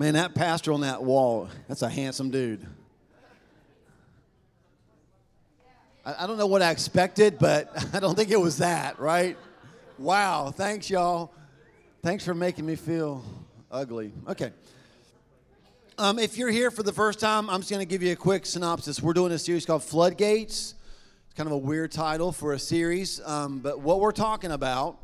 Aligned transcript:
Man, 0.00 0.14
that 0.14 0.34
pastor 0.34 0.72
on 0.72 0.80
that 0.80 1.02
wall, 1.02 1.50
that's 1.68 1.82
a 1.82 1.88
handsome 1.90 2.30
dude. 2.30 2.66
I, 6.06 6.24
I 6.24 6.26
don't 6.26 6.38
know 6.38 6.46
what 6.46 6.62
I 6.62 6.70
expected, 6.70 7.38
but 7.38 7.70
I 7.94 8.00
don't 8.00 8.14
think 8.14 8.30
it 8.30 8.40
was 8.40 8.56
that, 8.56 8.98
right? 8.98 9.36
Wow, 9.98 10.52
thanks, 10.56 10.88
y'all. 10.88 11.34
Thanks 12.02 12.24
for 12.24 12.32
making 12.32 12.64
me 12.64 12.76
feel 12.76 13.22
ugly. 13.70 14.12
Okay. 14.26 14.52
Um, 15.98 16.18
if 16.18 16.38
you're 16.38 16.48
here 16.48 16.70
for 16.70 16.82
the 16.82 16.94
first 16.94 17.20
time, 17.20 17.50
I'm 17.50 17.60
just 17.60 17.70
going 17.70 17.86
to 17.86 17.90
give 17.90 18.02
you 18.02 18.12
a 18.12 18.16
quick 18.16 18.46
synopsis. 18.46 19.02
We're 19.02 19.12
doing 19.12 19.32
a 19.32 19.38
series 19.38 19.66
called 19.66 19.82
Floodgates. 19.82 20.76
It's 21.26 21.34
kind 21.36 21.46
of 21.46 21.52
a 21.52 21.58
weird 21.58 21.92
title 21.92 22.32
for 22.32 22.54
a 22.54 22.58
series, 22.58 23.20
um, 23.26 23.58
but 23.58 23.80
what 23.80 24.00
we're 24.00 24.12
talking 24.12 24.50
about, 24.50 24.96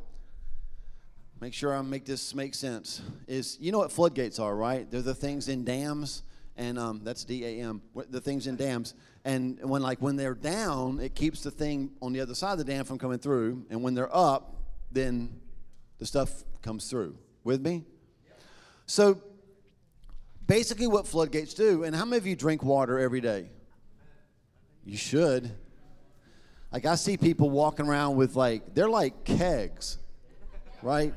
make 1.40 1.54
sure 1.54 1.74
I 1.74 1.82
make 1.82 2.04
this 2.04 2.34
make 2.34 2.54
sense, 2.54 3.02
is 3.26 3.58
you 3.60 3.72
know 3.72 3.78
what 3.78 3.92
floodgates 3.92 4.38
are, 4.38 4.54
right? 4.54 4.90
They're 4.90 5.02
the 5.02 5.14
things 5.14 5.48
in 5.48 5.64
dams, 5.64 6.22
and 6.56 6.78
um, 6.78 7.00
that's 7.04 7.24
D 7.24 7.44
A 7.44 7.60
M, 7.62 7.82
the 8.10 8.20
things 8.20 8.46
in 8.46 8.56
dams. 8.56 8.94
And 9.24 9.58
when 9.62 9.82
like 9.82 10.00
when 10.00 10.16
they're 10.16 10.34
down, 10.34 11.00
it 11.00 11.14
keeps 11.14 11.42
the 11.42 11.50
thing 11.50 11.90
on 12.00 12.12
the 12.12 12.20
other 12.20 12.34
side 12.34 12.52
of 12.52 12.58
the 12.58 12.64
dam 12.64 12.84
from 12.84 12.98
coming 12.98 13.18
through, 13.18 13.66
and 13.70 13.82
when 13.82 13.94
they're 13.94 14.14
up, 14.14 14.56
then 14.92 15.40
the 15.98 16.06
stuff 16.06 16.44
comes 16.62 16.88
through. 16.88 17.16
With 17.44 17.60
me? 17.60 17.84
So 18.86 19.20
basically, 20.48 20.88
what 20.88 21.06
floodgates 21.06 21.54
do, 21.54 21.84
and 21.84 21.94
how 21.94 22.04
many 22.04 22.16
of 22.16 22.26
you 22.26 22.34
drink 22.34 22.64
water 22.64 22.98
every 22.98 23.20
day? 23.20 23.50
You 24.84 24.96
should. 24.96 25.52
Like, 26.72 26.86
I 26.86 26.96
see 26.96 27.16
people 27.16 27.48
walking 27.48 27.86
around 27.86 28.16
with, 28.16 28.34
like, 28.34 28.74
they're 28.74 28.88
like 28.88 29.24
kegs, 29.24 29.98
right? 30.82 31.14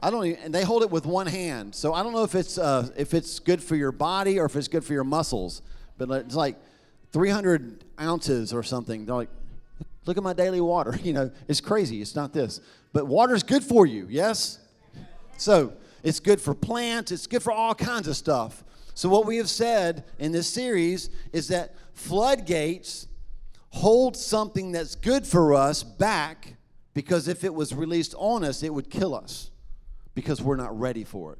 I 0.00 0.10
don't 0.10 0.26
even, 0.26 0.42
and 0.42 0.54
they 0.54 0.62
hold 0.62 0.82
it 0.82 0.90
with 0.90 1.06
one 1.06 1.26
hand. 1.26 1.74
So 1.74 1.94
I 1.94 2.02
don't 2.02 2.12
know 2.12 2.24
if 2.24 2.34
it's, 2.34 2.58
uh, 2.58 2.88
if 2.96 3.14
it's 3.14 3.38
good 3.38 3.62
for 3.62 3.76
your 3.76 3.92
body 3.92 4.38
or 4.38 4.44
if 4.44 4.56
it's 4.56 4.68
good 4.68 4.84
for 4.84 4.92
your 4.92 5.04
muscles, 5.04 5.62
but 5.98 6.10
it's 6.10 6.34
like 6.34 6.56
300 7.12 7.84
ounces 8.00 8.52
or 8.52 8.62
something. 8.62 9.06
They're 9.06 9.14
like, 9.14 9.30
look 10.04 10.16
at 10.16 10.22
my 10.22 10.32
daily 10.32 10.60
water. 10.60 10.98
You 11.02 11.12
know, 11.12 11.30
it's 11.48 11.60
crazy. 11.60 12.02
It's 12.02 12.14
not 12.14 12.32
this. 12.32 12.60
But 12.92 13.06
water's 13.06 13.42
good 13.42 13.64
for 13.64 13.86
you, 13.86 14.06
yes? 14.08 14.58
So 15.38 15.72
it's 16.02 16.20
good 16.20 16.40
for 16.40 16.54
plants, 16.54 17.10
it's 17.10 17.26
good 17.26 17.42
for 17.42 17.52
all 17.52 17.74
kinds 17.74 18.08
of 18.08 18.16
stuff. 18.16 18.64
So, 18.94 19.10
what 19.10 19.26
we 19.26 19.36
have 19.36 19.50
said 19.50 20.04
in 20.18 20.32
this 20.32 20.48
series 20.48 21.10
is 21.32 21.48
that 21.48 21.74
floodgates 21.92 23.08
hold 23.70 24.16
something 24.16 24.72
that's 24.72 24.94
good 24.94 25.26
for 25.26 25.52
us 25.52 25.82
back 25.82 26.54
because 26.94 27.28
if 27.28 27.44
it 27.44 27.52
was 27.52 27.74
released 27.74 28.14
on 28.16 28.42
us, 28.42 28.62
it 28.62 28.72
would 28.72 28.88
kill 28.88 29.14
us 29.14 29.50
because 30.16 30.42
we're 30.42 30.56
not 30.56 30.76
ready 30.76 31.04
for 31.04 31.34
it. 31.34 31.38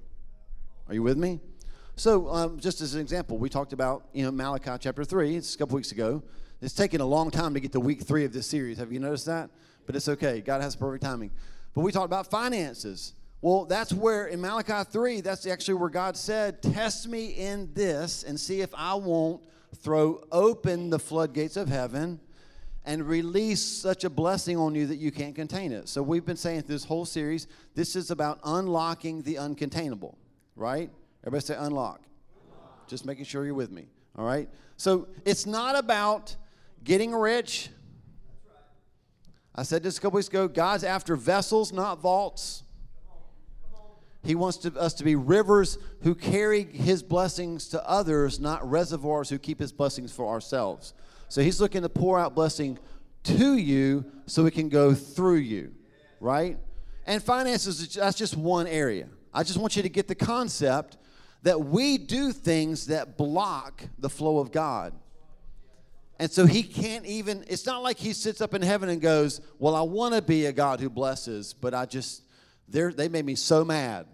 Are 0.86 0.94
you 0.94 1.02
with 1.02 1.16
me? 1.16 1.40
So, 1.96 2.28
um, 2.28 2.60
just 2.60 2.82
as 2.82 2.94
an 2.94 3.00
example, 3.00 3.38
we 3.38 3.48
talked 3.48 3.72
about 3.72 4.04
you 4.12 4.22
know 4.22 4.30
Malachi 4.30 4.72
chapter 4.78 5.02
three. 5.02 5.34
It's 5.34 5.56
a 5.56 5.58
couple 5.58 5.74
weeks 5.74 5.90
ago. 5.90 6.22
It's 6.60 6.74
taken 6.74 7.00
a 7.00 7.06
long 7.06 7.30
time 7.30 7.54
to 7.54 7.60
get 7.60 7.72
to 7.72 7.80
week 7.80 8.02
three 8.02 8.24
of 8.24 8.32
this 8.32 8.46
series. 8.46 8.78
Have 8.78 8.92
you 8.92 9.00
noticed 9.00 9.26
that? 9.26 9.50
But 9.86 9.96
it's 9.96 10.08
okay. 10.08 10.40
God 10.40 10.62
has 10.62 10.76
perfect 10.76 11.02
timing. 11.02 11.30
But 11.74 11.80
we 11.80 11.90
talked 11.90 12.06
about 12.06 12.30
finances. 12.30 13.14
Well, 13.40 13.64
that's 13.64 13.92
where 13.92 14.26
in 14.26 14.40
Malachi 14.40 14.88
3, 14.90 15.20
that's 15.20 15.46
actually 15.46 15.74
where 15.74 15.90
God 15.90 16.16
said, 16.16 16.62
Test 16.62 17.06
me 17.06 17.26
in 17.26 17.70
this 17.74 18.22
and 18.22 18.40
see 18.40 18.62
if 18.62 18.70
I 18.74 18.94
won't 18.94 19.42
throw 19.76 20.24
open 20.32 20.88
the 20.88 20.98
floodgates 20.98 21.56
of 21.56 21.68
heaven 21.68 22.18
and 22.86 23.06
release 23.06 23.62
such 23.62 24.04
a 24.04 24.10
blessing 24.10 24.56
on 24.56 24.74
you 24.74 24.86
that 24.86 24.96
you 24.96 25.10
can't 25.10 25.34
contain 25.34 25.72
it. 25.72 25.88
So 25.88 26.02
we've 26.02 26.24
been 26.24 26.36
saying 26.36 26.64
this 26.68 26.84
whole 26.84 27.04
series, 27.04 27.48
this 27.74 27.96
is 27.96 28.12
about 28.12 28.38
unlocking 28.44 29.22
the 29.22 29.34
uncontainable, 29.34 30.14
right? 30.54 30.88
Everybody 31.22 31.44
say 31.44 31.56
unlock. 31.58 32.00
unlock. 32.44 32.88
Just 32.88 33.04
making 33.04 33.24
sure 33.24 33.44
you're 33.44 33.54
with 33.54 33.72
me, 33.72 33.88
all 34.16 34.24
right? 34.24 34.48
So 34.76 35.08
it's 35.24 35.46
not 35.46 35.76
about 35.76 36.36
getting 36.84 37.12
rich. 37.12 37.70
I 39.52 39.64
said 39.64 39.82
this 39.82 39.98
a 39.98 40.00
couple 40.00 40.16
weeks 40.16 40.28
ago 40.28 40.46
God's 40.46 40.84
after 40.84 41.16
vessels, 41.16 41.72
not 41.72 42.00
vaults. 42.00 42.62
He 44.22 44.34
wants 44.34 44.58
to, 44.58 44.74
us 44.78 44.94
to 44.94 45.04
be 45.04 45.14
rivers 45.14 45.78
who 46.02 46.14
carry 46.14 46.64
his 46.64 47.02
blessings 47.02 47.68
to 47.68 47.88
others, 47.88 48.40
not 48.40 48.68
reservoirs 48.68 49.28
who 49.28 49.38
keep 49.38 49.60
his 49.60 49.72
blessings 49.72 50.12
for 50.12 50.28
ourselves. 50.28 50.94
So 51.28 51.42
he's 51.42 51.60
looking 51.60 51.82
to 51.82 51.88
pour 51.88 52.18
out 52.18 52.34
blessing 52.34 52.78
to 53.24 53.56
you 53.56 54.04
so 54.26 54.46
it 54.46 54.54
can 54.54 54.68
go 54.68 54.94
through 54.94 55.36
you, 55.36 55.72
right? 56.20 56.58
And 57.06 57.22
finances, 57.22 57.94
that's 57.94 58.16
just 58.16 58.36
one 58.36 58.66
area. 58.66 59.08
I 59.32 59.42
just 59.42 59.58
want 59.58 59.76
you 59.76 59.82
to 59.82 59.88
get 59.88 60.08
the 60.08 60.14
concept 60.14 60.96
that 61.42 61.60
we 61.60 61.98
do 61.98 62.32
things 62.32 62.86
that 62.86 63.16
block 63.16 63.82
the 63.98 64.08
flow 64.08 64.38
of 64.38 64.50
God. 64.50 64.92
And 66.18 66.30
so 66.30 66.46
he 66.46 66.62
can't 66.62 67.04
even, 67.04 67.44
it's 67.46 67.66
not 67.66 67.82
like 67.82 67.98
he 67.98 68.12
sits 68.12 68.40
up 68.40 68.54
in 68.54 68.62
heaven 68.62 68.88
and 68.88 69.00
goes, 69.00 69.40
Well, 69.58 69.74
I 69.74 69.82
want 69.82 70.14
to 70.14 70.22
be 70.22 70.46
a 70.46 70.52
God 70.52 70.80
who 70.80 70.88
blesses, 70.88 71.52
but 71.52 71.74
I 71.74 71.84
just, 71.84 72.22
they 72.68 72.90
they 72.90 73.08
made 73.08 73.26
me 73.26 73.34
so 73.34 73.64
mad. 73.64 74.06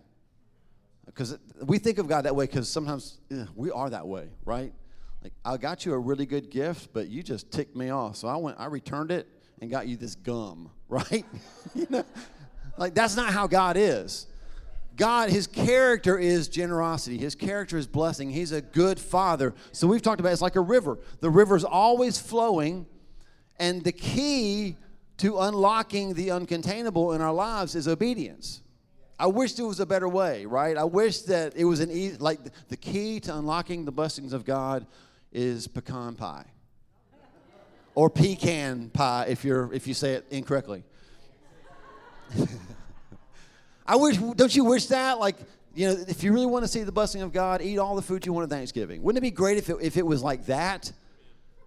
Because 1.07 1.39
we 1.65 1.79
think 1.79 1.99
of 1.99 2.09
God 2.09 2.23
that 2.23 2.35
way 2.35 2.47
because 2.47 2.69
sometimes 2.69 3.19
ugh, 3.31 3.49
we 3.55 3.71
are 3.71 3.89
that 3.91 4.07
way, 4.07 4.29
right? 4.45 4.73
Like, 5.23 5.33
I 5.45 5.57
got 5.57 5.87
you 5.87 5.93
a 5.93 5.99
really 5.99 6.27
good 6.27 6.51
gift, 6.51 6.91
but 6.93 7.09
you 7.09 7.23
just 7.23 7.51
ticked 7.51 7.77
me 7.77 7.91
off. 7.91 8.17
So 8.17 8.29
I 8.29 8.37
went, 8.37 8.59
I 8.59 8.67
returned 8.67 9.11
it 9.11 9.29
and 9.61 9.71
got 9.71 9.87
you 9.87 9.97
this 9.97 10.15
gum, 10.15 10.71
right? 10.89 11.25
you 11.75 11.87
know, 11.89 12.05
like 12.77 12.95
that's 12.95 13.17
not 13.17 13.33
how 13.33 13.47
God 13.47 13.77
is. 13.77 14.27
God, 14.95 15.31
his 15.31 15.47
character 15.47 16.19
is 16.19 16.49
generosity. 16.49 17.17
His 17.17 17.35
character 17.35 17.79
is 17.79 17.87
blessing. 17.87 18.29
He's 18.29 18.53
a 18.53 18.61
good 18.61 18.99
father. 18.99 19.55
So 19.73 19.87
we've 19.87 20.03
talked 20.03 20.21
about 20.21 20.33
it's 20.33 20.43
like 20.43 20.57
a 20.57 20.61
river. 20.61 20.99
The 21.21 21.31
river's 21.31 21.65
always 21.65 22.19
flowing, 22.19 22.85
and 23.59 23.83
the 23.83 23.93
key 23.93 24.77
to 25.19 25.39
unlocking 25.39 26.13
the 26.15 26.29
uncontainable 26.29 27.15
in 27.15 27.23
our 27.23 27.33
lives 27.33 27.75
is 27.75 27.89
obedience. 27.89 28.61
I 29.19 29.27
wish 29.27 29.55
there 29.55 29.67
was 29.67 29.81
a 29.81 29.87
better 29.87 30.09
way, 30.09 30.45
right? 30.47 30.77
I 30.77 30.85
wish 30.85 31.23
that 31.23 31.57
it 31.57 31.65
was 31.65 31.81
an 31.81 31.91
easy, 31.91 32.17
like 32.19 32.41
the 32.69 32.77
key 32.77 33.21
to 33.21 33.37
unlocking 33.37 33.85
the 33.85 33.93
blessings 33.93 34.33
of 34.33 34.45
God 34.45 34.87
is 35.33 35.67
pecan 35.67 36.15
pie 36.15 36.47
or 37.95 38.09
pecan 38.11 38.91
pie 38.91 39.27
if 39.29 39.45
you're 39.45 39.73
if 39.73 39.87
you 39.87 39.95
say 39.95 40.13
it 40.15 40.27
incorrectly. 40.31 40.85
I 43.87 43.97
wish, 43.97 44.17
don't 44.17 44.55
you 44.55 44.65
wish 44.65 44.87
that? 44.87 45.19
Like, 45.19 45.37
you 45.75 45.89
know, 45.89 46.05
if 46.09 46.23
you 46.23 46.33
really 46.33 46.47
want 46.47 46.65
to 46.65 46.69
see 46.69 46.83
the 46.83 46.93
blessing 46.93 47.23
of 47.23 47.33
God, 47.33 47.63
eat 47.63 47.79
all 47.79 47.97
the 47.97 48.03
food 48.03 48.25
you 48.25 48.33
want 48.33 48.45
at 48.45 48.51
Thanksgiving. 48.51 49.03
Wouldn't 49.03 49.19
it 49.19 49.23
be 49.23 49.31
great 49.31 49.59
if 49.59 49.69
it, 49.69 49.77
if 49.81 49.97
it 49.97 50.07
was 50.07 50.23
like 50.23 50.47
that? 50.47 50.93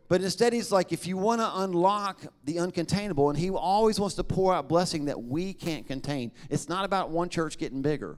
But 0.08 0.22
instead, 0.22 0.54
he's 0.54 0.72
like, 0.72 0.92
if 0.92 1.08
you 1.08 1.18
want 1.18 1.42
to 1.42 1.52
unlock 1.62 2.22
the 2.44 2.58
uncontainable, 2.58 3.30
and 3.30 3.38
he 3.38 3.50
always 3.50 4.00
wants 4.00 4.16
to 4.16 4.24
pour 4.24 4.54
out 4.54 4.70
blessing 4.70 5.06
that 5.06 5.24
we 5.24 5.52
can't 5.54 5.88
contain. 5.88 6.32
It's 6.50 6.70
not 6.70 6.86
about 6.86 7.10
one 7.10 7.28
church 7.28 7.58
getting 7.58 7.82
bigger, 7.82 8.18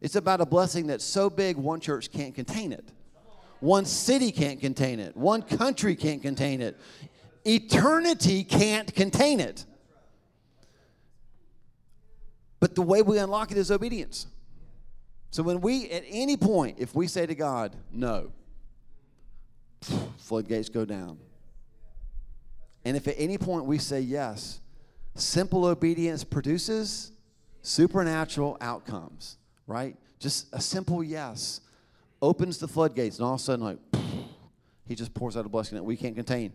it's 0.00 0.16
about 0.16 0.40
a 0.40 0.46
blessing 0.46 0.88
that's 0.88 1.04
so 1.04 1.30
big 1.30 1.56
one 1.56 1.80
church 1.80 2.10
can't 2.10 2.34
contain 2.34 2.72
it. 2.72 2.92
One 3.60 3.84
city 3.84 4.32
can't 4.32 4.60
contain 4.60 5.00
it. 5.00 5.16
One 5.16 5.42
country 5.42 5.96
can't 5.96 6.22
contain 6.22 6.60
it. 6.60 6.78
Eternity 7.44 8.44
can't 8.44 8.92
contain 8.94 9.40
it. 9.40 9.64
But 12.60 12.74
the 12.74 12.82
way 12.82 13.02
we 13.02 13.18
unlock 13.18 13.52
it 13.52 13.58
is 13.58 13.70
obedience. 13.70 14.26
So 15.30 15.42
when 15.42 15.60
we, 15.60 15.90
at 15.90 16.04
any 16.08 16.36
point, 16.36 16.78
if 16.78 16.94
we 16.94 17.06
say 17.06 17.26
to 17.26 17.34
God, 17.34 17.76
no, 17.92 18.32
floodgates 20.18 20.68
go 20.68 20.84
down. 20.84 21.18
And 22.84 22.96
if 22.96 23.08
at 23.08 23.16
any 23.18 23.36
point 23.36 23.66
we 23.66 23.78
say 23.78 24.00
yes, 24.00 24.60
simple 25.14 25.64
obedience 25.66 26.24
produces 26.24 27.12
supernatural 27.62 28.56
outcomes, 28.60 29.38
right? 29.66 29.96
Just 30.18 30.46
a 30.52 30.60
simple 30.60 31.02
yes 31.02 31.60
opens 32.26 32.58
the 32.58 32.66
floodgates, 32.66 33.18
and 33.18 33.26
all 33.26 33.34
of 33.34 33.40
a 33.40 33.42
sudden, 33.42 33.64
like, 33.64 33.78
he 34.88 34.96
just 34.96 35.14
pours 35.14 35.36
out 35.36 35.46
a 35.46 35.48
blessing 35.48 35.76
that 35.76 35.84
we 35.84 35.96
can't 35.96 36.16
contain. 36.16 36.52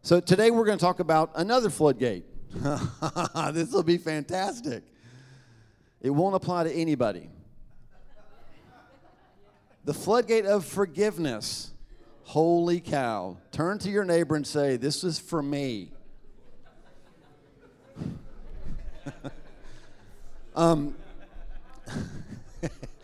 So 0.00 0.18
today 0.18 0.50
we're 0.50 0.64
going 0.64 0.78
to 0.78 0.84
talk 0.84 0.98
about 0.98 1.30
another 1.34 1.68
floodgate. 1.68 2.24
this 3.52 3.70
will 3.70 3.82
be 3.82 3.98
fantastic. 3.98 4.82
It 6.00 6.08
won't 6.08 6.34
apply 6.34 6.64
to 6.64 6.72
anybody. 6.72 7.28
The 9.84 9.92
floodgate 9.92 10.46
of 10.46 10.64
forgiveness. 10.64 11.70
Holy 12.22 12.80
cow. 12.80 13.36
Turn 13.52 13.78
to 13.80 13.90
your 13.90 14.04
neighbor 14.04 14.36
and 14.36 14.46
say, 14.46 14.76
This 14.76 15.04
is 15.04 15.18
for 15.18 15.42
me. 15.42 15.92
um, 20.54 20.94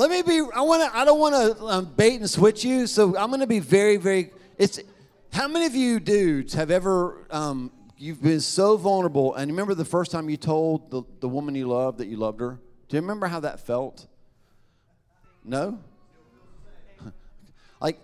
let 0.00 0.10
me 0.10 0.22
be, 0.22 0.40
I 0.54 0.62
want 0.62 0.82
to, 0.82 0.96
I 0.96 1.04
don't 1.04 1.20
want 1.20 1.34
to 1.34 1.64
um, 1.66 1.84
bait 1.84 2.20
and 2.20 2.30
switch 2.30 2.64
you, 2.64 2.86
so 2.86 3.14
I'm 3.18 3.28
going 3.28 3.40
to 3.40 3.46
be 3.46 3.58
very, 3.58 3.98
very, 3.98 4.30
it's, 4.56 4.80
how 5.30 5.46
many 5.46 5.66
of 5.66 5.74
you 5.74 6.00
dudes 6.00 6.54
have 6.54 6.70
ever, 6.70 7.26
um, 7.30 7.70
you've 7.98 8.22
been 8.22 8.40
so 8.40 8.78
vulnerable, 8.78 9.34
and 9.34 9.50
remember 9.50 9.74
the 9.74 9.84
first 9.84 10.10
time 10.10 10.30
you 10.30 10.38
told 10.38 10.90
the, 10.90 11.02
the 11.20 11.28
woman 11.28 11.54
you 11.54 11.68
loved 11.68 11.98
that 11.98 12.06
you 12.06 12.16
loved 12.16 12.40
her? 12.40 12.58
Do 12.88 12.96
you 12.96 13.02
remember 13.02 13.26
how 13.26 13.40
that 13.40 13.60
felt? 13.60 14.06
No? 15.44 15.78
Like, 17.78 17.98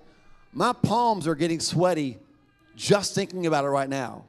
my 0.52 0.74
palms 0.74 1.26
are 1.26 1.34
getting 1.34 1.60
sweaty 1.60 2.18
just 2.74 3.14
thinking 3.14 3.46
about 3.46 3.64
it 3.64 3.68
right 3.68 3.88
now. 3.88 4.24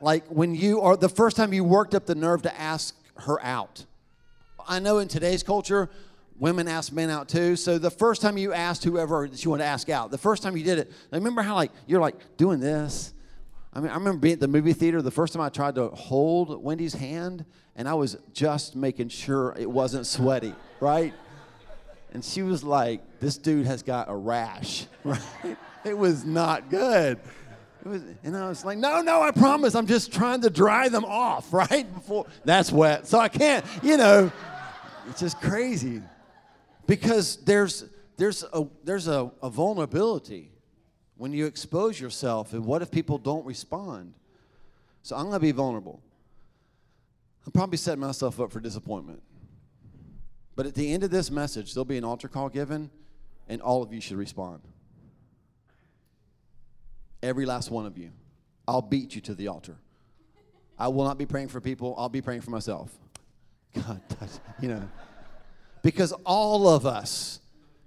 Like 0.00 0.26
when 0.28 0.54
you 0.54 0.80
are 0.80 0.96
the 0.96 1.10
first 1.10 1.36
time 1.36 1.52
you 1.52 1.62
worked 1.62 1.94
up 1.94 2.06
the 2.06 2.14
nerve 2.14 2.40
to 2.42 2.58
ask 2.58 2.94
her 3.16 3.42
out. 3.42 3.84
I 4.68 4.80
know 4.80 4.98
in 4.98 5.08
today's 5.08 5.42
culture, 5.42 5.88
women 6.38 6.68
ask 6.68 6.92
men 6.92 7.10
out 7.10 7.28
too. 7.28 7.56
So 7.56 7.78
the 7.78 7.90
first 7.90 8.22
time 8.22 8.36
you 8.36 8.52
asked 8.52 8.84
whoever 8.84 9.28
that 9.28 9.44
you 9.44 9.50
want 9.50 9.62
to 9.62 9.66
ask 9.66 9.88
out, 9.88 10.10
the 10.10 10.18
first 10.18 10.42
time 10.42 10.56
you 10.56 10.64
did 10.64 10.78
it, 10.78 10.92
I 11.12 11.16
remember 11.16 11.42
how 11.42 11.54
like 11.54 11.72
you're 11.86 12.00
like 12.00 12.16
doing 12.36 12.60
this. 12.60 13.14
I 13.72 13.80
mean, 13.80 13.90
I 13.90 13.94
remember 13.94 14.20
being 14.20 14.34
at 14.34 14.40
the 14.40 14.48
movie 14.48 14.72
theater 14.72 15.02
the 15.02 15.10
first 15.10 15.34
time 15.34 15.42
I 15.42 15.50
tried 15.50 15.74
to 15.74 15.88
hold 15.88 16.62
Wendy's 16.62 16.94
hand, 16.94 17.44
and 17.74 17.86
I 17.86 17.94
was 17.94 18.16
just 18.32 18.74
making 18.74 19.08
sure 19.08 19.54
it 19.58 19.70
wasn't 19.70 20.06
sweaty, 20.06 20.54
right? 20.80 21.12
And 22.12 22.24
she 22.24 22.42
was 22.42 22.64
like, 22.64 23.02
"This 23.20 23.36
dude 23.36 23.66
has 23.66 23.82
got 23.82 24.08
a 24.08 24.14
rash." 24.14 24.86
Right? 25.04 25.56
It 25.84 25.96
was 25.96 26.24
not 26.24 26.68
good. 26.68 27.20
It 27.84 27.88
was, 27.88 28.02
and 28.24 28.36
I 28.36 28.48
was 28.48 28.64
like, 28.64 28.78
"No, 28.78 29.02
no, 29.02 29.22
I 29.22 29.30
promise. 29.30 29.76
I'm 29.76 29.86
just 29.86 30.12
trying 30.12 30.40
to 30.40 30.50
dry 30.50 30.88
them 30.88 31.04
off, 31.04 31.52
right? 31.52 31.92
Before 31.94 32.26
that's 32.44 32.72
wet, 32.72 33.06
so 33.06 33.18
I 33.20 33.28
can't. 33.28 33.64
You 33.82 33.96
know, 33.96 34.32
it's 35.08 35.20
just 35.20 35.40
crazy." 35.40 36.02
Because 36.86 37.36
there's 37.44 37.84
there's 38.16 38.44
a 38.52 38.66
there's 38.84 39.08
a, 39.08 39.30
a 39.42 39.50
vulnerability 39.50 40.50
when 41.16 41.32
you 41.32 41.46
expose 41.46 42.00
yourself 42.00 42.52
and 42.52 42.64
what 42.64 42.82
if 42.82 42.90
people 42.90 43.18
don't 43.18 43.44
respond? 43.46 44.14
So 45.02 45.16
i'm 45.16 45.24
going 45.24 45.34
to 45.34 45.40
be 45.40 45.52
vulnerable. 45.52 46.02
I'm 47.44 47.52
probably 47.52 47.78
setting 47.78 48.00
myself 48.00 48.40
up 48.40 48.50
for 48.50 48.60
disappointment. 48.60 49.22
But 50.56 50.66
at 50.66 50.74
the 50.74 50.92
end 50.92 51.04
of 51.04 51.10
this 51.10 51.30
message 51.30 51.74
there'll 51.74 51.84
be 51.84 51.98
an 51.98 52.04
altar 52.04 52.28
call 52.28 52.48
given 52.48 52.90
and 53.48 53.62
all 53.62 53.82
of 53.82 53.92
you 53.92 54.00
should 54.00 54.16
respond. 54.16 54.62
Every 57.22 57.46
last 57.46 57.70
one 57.70 57.86
of 57.86 57.96
you. 57.96 58.10
I'll 58.68 58.82
beat 58.82 59.14
you 59.14 59.20
to 59.22 59.34
the 59.34 59.48
altar. 59.48 59.76
I 60.78 60.88
will 60.88 61.04
not 61.04 61.18
be 61.18 61.26
praying 61.26 61.48
for 61.48 61.60
people. 61.60 61.94
I'll 61.96 62.08
be 62.08 62.20
praying 62.20 62.40
for 62.40 62.50
myself. 62.50 62.92
God 63.74 64.00
you 64.60 64.68
know 64.68 64.88
because 65.82 66.12
all 66.24 66.68
of 66.68 66.86
us 66.86 67.40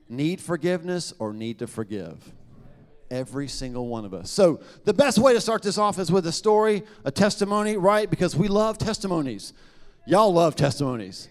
need 0.08 0.42
forgiveness 0.42 1.14
or 1.20 1.34
need 1.34 1.60
to 1.60 1.68
forgive. 1.68 2.32
Every 3.12 3.48
single 3.48 3.88
one 3.88 4.06
of 4.06 4.14
us. 4.14 4.30
So, 4.30 4.60
the 4.86 4.94
best 4.94 5.18
way 5.18 5.34
to 5.34 5.42
start 5.42 5.64
this 5.64 5.80
off 5.80 5.98
is 5.98 6.12
with 6.12 6.28
a 6.28 6.32
story, 6.32 6.84
a 7.04 7.12
testimony, 7.12 7.76
right? 7.76 8.08
Because 8.08 8.36
we 8.36 8.48
love 8.48 8.78
testimonies. 8.78 9.54
Y'all 10.06 10.32
love 10.32 10.56
testimonies. 10.56 11.28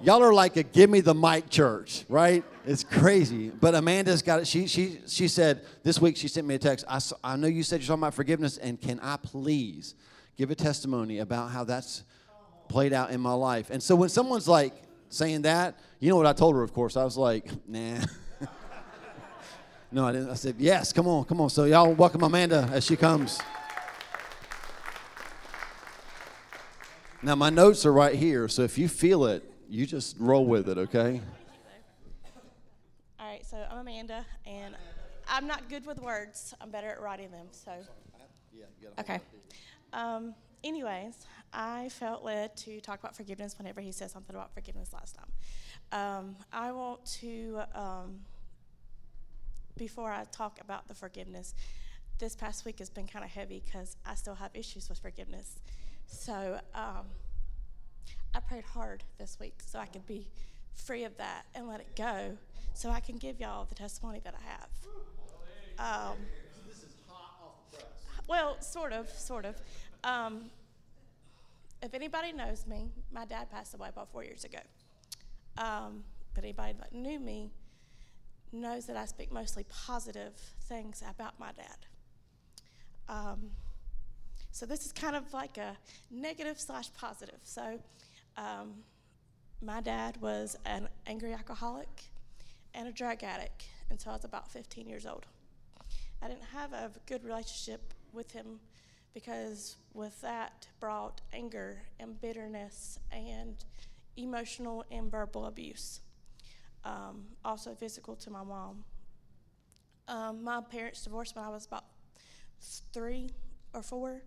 Y'all 0.00 0.22
are 0.22 0.32
like 0.32 0.56
a 0.56 0.62
give 0.62 0.90
me 0.90 1.00
the 1.00 1.14
mic 1.14 1.48
church, 1.48 2.04
right? 2.08 2.44
It's 2.66 2.84
crazy. 2.84 3.48
But 3.48 3.74
Amanda's 3.74 4.22
got 4.22 4.40
it. 4.40 4.46
She, 4.46 4.66
she, 4.66 4.98
she 5.06 5.26
said 5.26 5.62
this 5.82 6.00
week, 6.00 6.16
she 6.16 6.28
sent 6.28 6.46
me 6.46 6.56
a 6.56 6.58
text. 6.58 6.84
I, 6.88 7.00
I 7.24 7.36
know 7.36 7.46
you 7.46 7.62
said 7.62 7.80
you're 7.80 7.86
talking 7.86 8.02
about 8.02 8.14
forgiveness, 8.14 8.58
and 8.58 8.80
can 8.80 9.00
I 9.00 9.16
please 9.16 9.94
give 10.36 10.50
a 10.50 10.54
testimony 10.54 11.20
about 11.20 11.50
how 11.50 11.64
that's 11.64 12.04
played 12.68 12.92
out 12.92 13.10
in 13.10 13.20
my 13.20 13.32
life? 13.32 13.70
And 13.70 13.82
so 13.82 13.96
when 13.96 14.08
someone's 14.10 14.46
like, 14.46 14.74
saying 15.08 15.42
that, 15.42 15.78
you 16.00 16.10
know 16.10 16.16
what 16.16 16.26
I 16.26 16.32
told 16.32 16.54
her, 16.56 16.62
of 16.62 16.72
course? 16.72 16.96
I 16.96 17.04
was 17.04 17.16
like, 17.16 17.48
nah. 17.68 17.98
no, 19.92 20.06
I 20.06 20.12
didn't. 20.12 20.30
I 20.30 20.34
said, 20.34 20.56
yes, 20.58 20.92
come 20.92 21.06
on, 21.06 21.24
come 21.24 21.40
on. 21.40 21.50
So, 21.50 21.64
y'all 21.64 21.92
welcome 21.92 22.22
Amanda 22.22 22.68
as 22.72 22.84
she 22.84 22.96
comes. 22.96 23.40
Now, 27.22 27.34
my 27.34 27.50
notes 27.50 27.86
are 27.86 27.92
right 27.92 28.14
here, 28.14 28.46
so 28.46 28.62
if 28.62 28.78
you 28.78 28.88
feel 28.88 29.24
it, 29.26 29.42
you 29.68 29.86
just 29.86 30.16
roll 30.18 30.46
with 30.46 30.68
it, 30.68 30.78
okay? 30.78 31.20
All 33.18 33.26
right, 33.26 33.44
so 33.44 33.56
I'm 33.70 33.78
Amanda, 33.78 34.24
and 34.46 34.76
I'm 35.28 35.46
not 35.46 35.68
good 35.68 35.86
with 35.86 36.00
words. 36.00 36.54
I'm 36.60 36.70
better 36.70 36.88
at 36.88 37.00
writing 37.00 37.30
them, 37.30 37.46
so. 37.50 37.72
Okay. 38.98 39.20
Um, 39.92 40.34
anyways, 40.62 41.26
I 41.52 41.88
felt 41.88 42.24
led 42.24 42.56
to 42.58 42.80
talk 42.80 43.00
about 43.00 43.16
forgiveness 43.16 43.56
whenever 43.58 43.80
he 43.80 43.92
said 43.92 44.10
something 44.10 44.34
about 44.34 44.52
forgiveness 44.52 44.92
last 44.92 45.16
time. 45.16 45.32
Um, 45.92 46.36
I 46.52 46.72
want 46.72 47.04
to, 47.20 47.60
um, 47.74 48.20
before 49.76 50.10
I 50.10 50.24
talk 50.32 50.58
about 50.60 50.88
the 50.88 50.94
forgiveness, 50.94 51.54
this 52.18 52.34
past 52.34 52.64
week 52.64 52.78
has 52.78 52.90
been 52.90 53.06
kind 53.06 53.24
of 53.24 53.30
heavy 53.30 53.62
because 53.64 53.96
I 54.04 54.14
still 54.14 54.34
have 54.34 54.50
issues 54.54 54.88
with 54.88 54.98
forgiveness. 54.98 55.56
So 56.06 56.60
um, 56.74 57.06
I 58.34 58.40
prayed 58.40 58.64
hard 58.64 59.04
this 59.18 59.38
week 59.40 59.54
so 59.64 59.78
I 59.78 59.86
could 59.86 60.06
be 60.06 60.28
free 60.74 61.04
of 61.04 61.16
that 61.16 61.44
and 61.54 61.66
let 61.68 61.80
it 61.80 61.94
go 61.96 62.36
so 62.74 62.90
I 62.90 63.00
can 63.00 63.16
give 63.16 63.40
y'all 63.40 63.64
the 63.64 63.74
testimony 63.74 64.20
that 64.24 64.34
I 64.34 64.50
have. 64.50 66.10
Um, 66.10 66.16
well, 68.28 68.60
sort 68.60 68.92
of, 68.92 69.08
sort 69.10 69.44
of. 69.44 69.56
Um, 70.04 70.50
if 71.82 71.94
anybody 71.94 72.32
knows 72.32 72.66
me, 72.66 72.90
my 73.12 73.24
dad 73.24 73.50
passed 73.50 73.74
away 73.74 73.88
about 73.88 74.10
four 74.10 74.24
years 74.24 74.44
ago. 74.44 74.58
Um, 75.58 76.04
but 76.34 76.44
anybody 76.44 76.74
that 76.78 76.92
knew 76.92 77.18
me 77.18 77.50
knows 78.52 78.86
that 78.86 78.96
I 78.96 79.06
speak 79.06 79.32
mostly 79.32 79.64
positive 79.86 80.32
things 80.62 81.02
about 81.08 81.38
my 81.38 81.52
dad. 81.52 81.86
Um, 83.08 83.50
so 84.50 84.66
this 84.66 84.86
is 84.86 84.92
kind 84.92 85.16
of 85.16 85.32
like 85.32 85.58
a 85.58 85.76
negative 86.10 86.58
slash 86.58 86.92
positive. 86.94 87.40
So 87.42 87.78
um, 88.36 88.74
my 89.62 89.80
dad 89.80 90.16
was 90.20 90.56
an 90.64 90.88
angry 91.06 91.32
alcoholic 91.32 91.88
and 92.74 92.88
a 92.88 92.92
drug 92.92 93.22
addict 93.22 93.64
until 93.90 94.12
I 94.12 94.16
was 94.16 94.24
about 94.24 94.50
15 94.50 94.88
years 94.88 95.06
old. 95.06 95.26
I 96.22 96.28
didn't 96.28 96.44
have 96.54 96.72
a 96.72 96.90
good 97.06 97.24
relationship 97.24 97.94
with 98.12 98.32
him 98.32 98.60
because 99.16 99.76
with 99.94 100.20
that 100.20 100.68
brought 100.78 101.22
anger 101.32 101.80
and 101.98 102.20
bitterness 102.20 102.98
and 103.10 103.64
emotional 104.18 104.84
and 104.90 105.10
verbal 105.10 105.46
abuse. 105.46 106.02
Um, 106.84 107.24
also 107.42 107.74
physical 107.74 108.14
to 108.16 108.28
my 108.28 108.42
mom. 108.42 108.84
Um, 110.06 110.44
my 110.44 110.60
parents 110.60 111.02
divorced 111.02 111.34
when 111.34 111.46
I 111.46 111.48
was 111.48 111.64
about 111.64 111.84
three 112.92 113.30
or 113.72 113.82
four, 113.82 114.20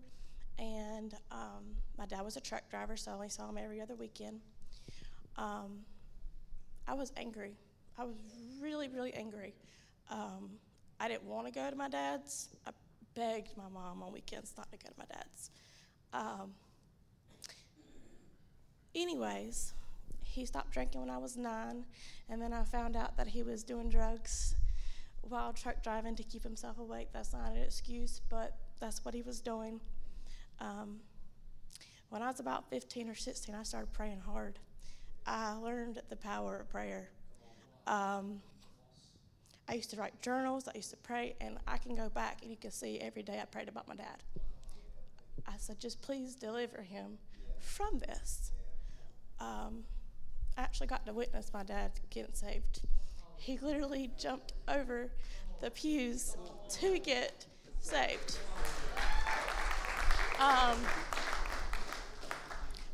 and 0.58 1.14
um, 1.30 1.76
my 1.96 2.06
dad 2.06 2.22
was 2.22 2.36
a 2.36 2.40
truck 2.40 2.68
driver, 2.68 2.96
so 2.96 3.12
I 3.12 3.14
only 3.14 3.28
saw 3.28 3.48
him 3.48 3.58
every 3.58 3.80
other 3.80 3.94
weekend. 3.94 4.40
Um, 5.36 5.84
I 6.88 6.94
was 6.94 7.12
angry. 7.16 7.54
I 7.96 8.02
was 8.02 8.16
really, 8.60 8.88
really 8.88 9.14
angry. 9.14 9.54
Um, 10.10 10.50
I 10.98 11.06
didn't 11.06 11.26
want 11.26 11.46
to 11.46 11.52
go 11.52 11.70
to 11.70 11.76
my 11.76 11.88
dad's. 11.88 12.48
I 12.66 12.72
begged 13.14 13.56
my 13.56 13.68
mom 13.72 14.02
on 14.02 14.12
weekends 14.12 14.52
not 14.56 14.70
to 14.70 14.78
go 14.78 14.88
to 14.88 14.94
my 14.98 15.04
dad's. 15.06 15.50
Um, 16.12 16.52
anyways, 18.94 19.74
he 20.22 20.44
stopped 20.44 20.70
drinking 20.70 21.00
when 21.00 21.10
I 21.10 21.18
was 21.18 21.36
nine, 21.36 21.84
and 22.28 22.40
then 22.40 22.52
I 22.52 22.64
found 22.64 22.96
out 22.96 23.16
that 23.16 23.28
he 23.28 23.42
was 23.42 23.62
doing 23.62 23.88
drugs 23.88 24.54
while 25.22 25.52
truck 25.52 25.82
driving 25.82 26.16
to 26.16 26.22
keep 26.22 26.42
himself 26.42 26.78
awake. 26.78 27.08
That's 27.12 27.32
not 27.32 27.52
an 27.52 27.58
excuse, 27.58 28.20
but 28.28 28.56
that's 28.80 29.04
what 29.04 29.14
he 29.14 29.22
was 29.22 29.40
doing. 29.40 29.80
Um, 30.60 31.00
when 32.08 32.22
I 32.22 32.26
was 32.26 32.40
about 32.40 32.68
15 32.70 33.08
or 33.08 33.14
16, 33.14 33.54
I 33.54 33.62
started 33.62 33.92
praying 33.92 34.20
hard. 34.20 34.58
I 35.26 35.54
learned 35.54 36.00
the 36.08 36.16
power 36.16 36.56
of 36.58 36.68
prayer. 36.68 37.10
Um, 37.86 38.40
I 39.70 39.74
used 39.74 39.90
to 39.90 39.96
write 39.96 40.20
journals, 40.20 40.66
I 40.66 40.76
used 40.76 40.90
to 40.90 40.96
pray, 40.96 41.36
and 41.40 41.56
I 41.68 41.76
can 41.76 41.94
go 41.94 42.08
back 42.08 42.38
and 42.42 42.50
you 42.50 42.56
can 42.56 42.72
see 42.72 42.98
every 42.98 43.22
day 43.22 43.38
I 43.40 43.44
prayed 43.44 43.68
about 43.68 43.86
my 43.86 43.94
dad. 43.94 44.24
I 45.46 45.52
said, 45.58 45.78
just 45.78 46.02
please 46.02 46.34
deliver 46.34 46.82
him 46.82 47.18
from 47.60 48.00
this. 48.00 48.50
Um, 49.38 49.84
I 50.58 50.62
actually 50.62 50.88
got 50.88 51.06
to 51.06 51.12
witness 51.12 51.52
my 51.54 51.62
dad 51.62 51.92
getting 52.10 52.34
saved. 52.34 52.80
He 53.36 53.58
literally 53.58 54.10
jumped 54.18 54.54
over 54.66 55.12
the 55.60 55.70
pews 55.70 56.36
to 56.70 56.98
get 56.98 57.46
saved. 57.78 58.38
Um, 60.40 60.78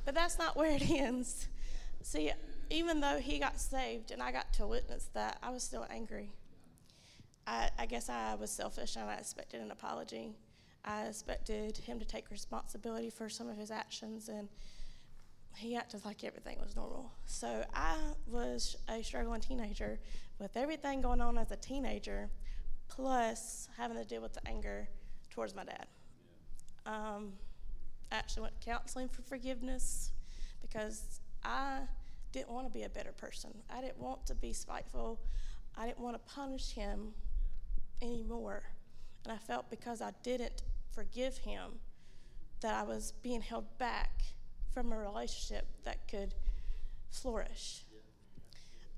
but 0.04 0.14
that's 0.14 0.38
not 0.38 0.58
where 0.58 0.72
it 0.72 0.90
ends. 0.90 1.48
See, 2.02 2.32
even 2.68 3.00
though 3.00 3.18
he 3.18 3.38
got 3.38 3.58
saved 3.58 4.10
and 4.10 4.22
I 4.22 4.30
got 4.30 4.52
to 4.54 4.66
witness 4.66 5.08
that, 5.14 5.38
I 5.42 5.48
was 5.48 5.62
still 5.62 5.86
angry. 5.88 6.34
I, 7.46 7.70
I 7.78 7.86
guess 7.86 8.08
I 8.08 8.34
was 8.34 8.50
selfish 8.50 8.96
and 8.96 9.08
I 9.08 9.14
expected 9.14 9.60
an 9.60 9.70
apology. 9.70 10.30
I 10.84 11.06
expected 11.06 11.76
him 11.76 11.98
to 11.98 12.04
take 12.04 12.30
responsibility 12.30 13.10
for 13.10 13.28
some 13.28 13.48
of 13.48 13.56
his 13.56 13.70
actions, 13.72 14.28
and 14.28 14.48
he 15.56 15.74
acted 15.74 16.04
like 16.04 16.22
everything 16.22 16.58
was 16.60 16.76
normal. 16.76 17.10
So 17.24 17.64
I 17.74 17.96
was 18.28 18.76
a 18.88 19.02
struggling 19.02 19.40
teenager 19.40 19.98
with 20.38 20.56
everything 20.56 21.00
going 21.00 21.20
on 21.20 21.38
as 21.38 21.50
a 21.50 21.56
teenager, 21.56 22.30
plus 22.88 23.68
having 23.76 23.96
to 23.96 24.04
deal 24.04 24.22
with 24.22 24.34
the 24.34 24.46
anger 24.46 24.88
towards 25.30 25.56
my 25.56 25.64
dad. 25.64 25.86
Um, 26.84 27.32
I 28.12 28.16
actually 28.16 28.42
went 28.42 28.60
to 28.60 28.64
counseling 28.64 29.08
for 29.08 29.22
forgiveness 29.22 30.12
because 30.62 31.20
I 31.44 31.80
didn't 32.30 32.50
want 32.50 32.66
to 32.68 32.72
be 32.72 32.84
a 32.84 32.88
better 32.88 33.12
person. 33.12 33.50
I 33.68 33.80
didn't 33.80 33.98
want 33.98 34.24
to 34.26 34.34
be 34.36 34.52
spiteful. 34.52 35.20
I 35.76 35.86
didn't 35.86 36.00
want 36.00 36.14
to 36.14 36.32
punish 36.32 36.70
him 36.72 37.12
anymore. 38.02 38.62
And 39.24 39.32
I 39.32 39.38
felt 39.38 39.70
because 39.70 40.00
I 40.00 40.12
didn't 40.22 40.62
forgive 40.92 41.38
him 41.38 41.80
that 42.60 42.74
I 42.74 42.82
was 42.82 43.12
being 43.22 43.40
held 43.40 43.78
back 43.78 44.22
from 44.72 44.92
a 44.92 44.98
relationship 44.98 45.66
that 45.84 46.08
could 46.08 46.34
flourish. 47.10 47.82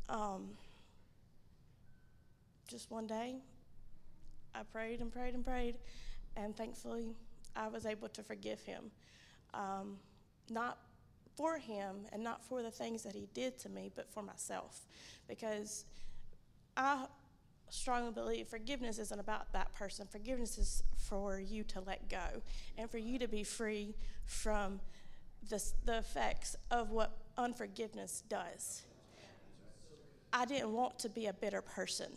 Um, 0.08 0.50
just 2.68 2.90
one 2.90 3.06
day, 3.06 3.36
I 4.54 4.62
prayed 4.62 5.00
and 5.00 5.12
prayed 5.12 5.34
and 5.34 5.44
prayed, 5.44 5.76
and 6.36 6.56
thankfully, 6.56 7.14
I 7.56 7.68
was 7.68 7.86
able 7.86 8.08
to 8.08 8.22
forgive 8.22 8.60
him. 8.60 8.90
Um, 9.54 9.96
not 10.50 10.78
for 11.36 11.58
him 11.58 12.06
and 12.12 12.22
not 12.22 12.44
for 12.44 12.62
the 12.62 12.70
things 12.70 13.02
that 13.04 13.14
he 13.14 13.28
did 13.32 13.58
to 13.60 13.68
me, 13.68 13.90
but 13.94 14.12
for 14.12 14.22
myself. 14.22 14.86
Because 15.28 15.84
I 16.76 17.06
strongly 17.70 18.12
believe 18.12 18.48
forgiveness 18.48 18.98
isn't 18.98 19.20
about 19.20 19.52
that 19.52 19.74
person. 19.74 20.06
Forgiveness 20.10 20.58
is 20.58 20.82
for 20.96 21.38
you 21.38 21.64
to 21.64 21.80
let 21.80 22.08
go 22.08 22.42
and 22.76 22.90
for 22.90 22.98
you 22.98 23.18
to 23.18 23.28
be 23.28 23.44
free 23.44 23.94
from 24.24 24.80
the, 25.48 25.62
the 25.84 25.98
effects 25.98 26.56
of 26.70 26.90
what 26.90 27.12
unforgiveness 27.36 28.22
does. 28.28 28.82
I 30.32 30.44
didn't 30.44 30.72
want 30.72 30.98
to 31.00 31.08
be 31.08 31.26
a 31.26 31.32
bitter 31.32 31.62
person. 31.62 32.10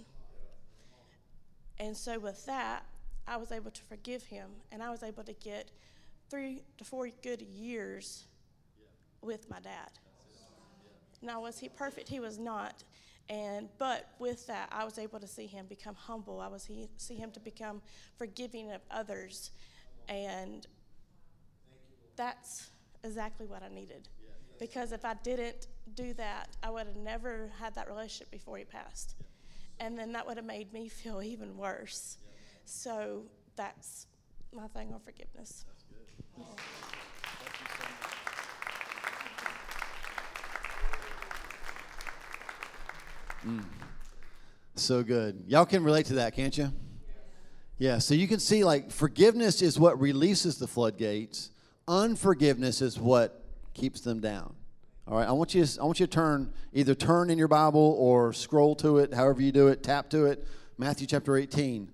And 1.80 1.96
so, 1.96 2.20
with 2.20 2.46
that, 2.46 2.84
I 3.28 3.38
was 3.38 3.52
able 3.52 3.72
to 3.72 3.82
forgive 3.84 4.24
him, 4.24 4.50
and 4.72 4.84
I 4.84 4.90
was 4.92 5.04
able 5.04 5.24
to 5.24 5.34
get 5.34 5.72
three 6.30 6.64
to 6.78 6.84
four 6.84 7.10
good 7.24 7.42
years 7.42 8.26
with 9.22 9.50
my 9.50 9.60
dad. 9.60 9.92
Now, 11.22 11.42
was 11.42 11.60
he 11.60 11.70
perfect? 11.70 12.10
He 12.10 12.20
was 12.20 12.38
not. 12.38 12.84
And 13.32 13.70
but 13.78 14.10
with 14.20 14.46
that, 14.48 14.68
I 14.74 14.84
was 14.84 15.00
able 15.00 15.18
to 15.22 15.28
see 15.28 15.48
him 15.48 15.66
become 15.68 15.96
humble. 15.96 16.42
I 16.42 16.50
was 16.50 16.66
he, 16.66 16.90
see 16.98 17.16
him 17.16 17.32
to 17.32 17.40
become 17.40 17.82
forgiving 18.18 18.74
of 18.74 18.82
others, 18.92 19.52
and 20.10 20.68
that's 22.18 22.72
exactly 23.06 23.48
what 23.48 23.64
I 23.64 23.70
needed. 23.70 24.10
Because 24.60 24.92
if 24.92 25.06
I 25.06 25.14
didn't 25.14 25.68
do 25.96 26.14
that, 26.16 26.58
I 26.62 26.72
would 26.72 26.88
have 26.88 26.98
never 26.98 27.50
had 27.58 27.74
that 27.76 27.88
relationship 27.88 28.30
before 28.32 28.58
he 28.58 28.66
passed, 28.66 29.16
and 29.80 29.98
then 29.98 30.12
that 30.12 30.28
would 30.28 30.36
have 30.36 30.46
made 30.46 30.74
me 30.74 30.90
feel 30.90 31.24
even 31.24 31.58
worse. 31.58 32.18
So 32.66 33.24
that's 33.56 34.08
my 34.54 34.68
thing 34.68 34.94
on 34.94 35.00
forgiveness. 35.00 35.64
Yeah. 36.38 36.44
Mm. 43.46 43.64
So 44.76 45.04
good. 45.04 45.44
Y'all 45.48 45.66
can 45.66 45.84
relate 45.84 46.06
to 46.08 46.16
that, 46.16 46.36
can't 46.36 46.58
you? 46.58 46.72
Yeah, 47.78 47.98
so 47.98 48.14
you 48.14 48.28
can 48.28 48.40
see 48.40 48.64
like 48.64 48.92
forgiveness 48.92 49.62
is 49.62 49.80
what 49.80 50.00
releases 50.00 50.60
the 50.60 50.68
floodgates, 50.68 51.50
unforgiveness 51.88 52.82
is 52.82 53.00
what 53.00 53.44
keeps 53.74 54.02
them 54.02 54.20
down. 54.20 54.54
All 55.08 55.18
right, 55.18 55.28
I 55.28 55.32
want 55.32 55.56
you 55.56 55.66
to, 55.66 55.82
I 55.82 55.86
want 55.86 56.00
you 56.00 56.06
to 56.06 56.12
turn 56.12 56.54
either 56.74 56.94
turn 56.94 57.30
in 57.30 57.38
your 57.38 57.48
Bible 57.48 57.96
or 57.98 58.34
scroll 58.34 58.76
to 58.76 59.00
it, 59.00 59.14
however 59.14 59.42
you 59.42 59.52
do 59.52 59.68
it, 59.68 59.82
tap 59.82 60.10
to 60.12 60.26
it. 60.26 60.46
Matthew 60.78 61.08
chapter 61.08 61.36
18. 61.36 61.92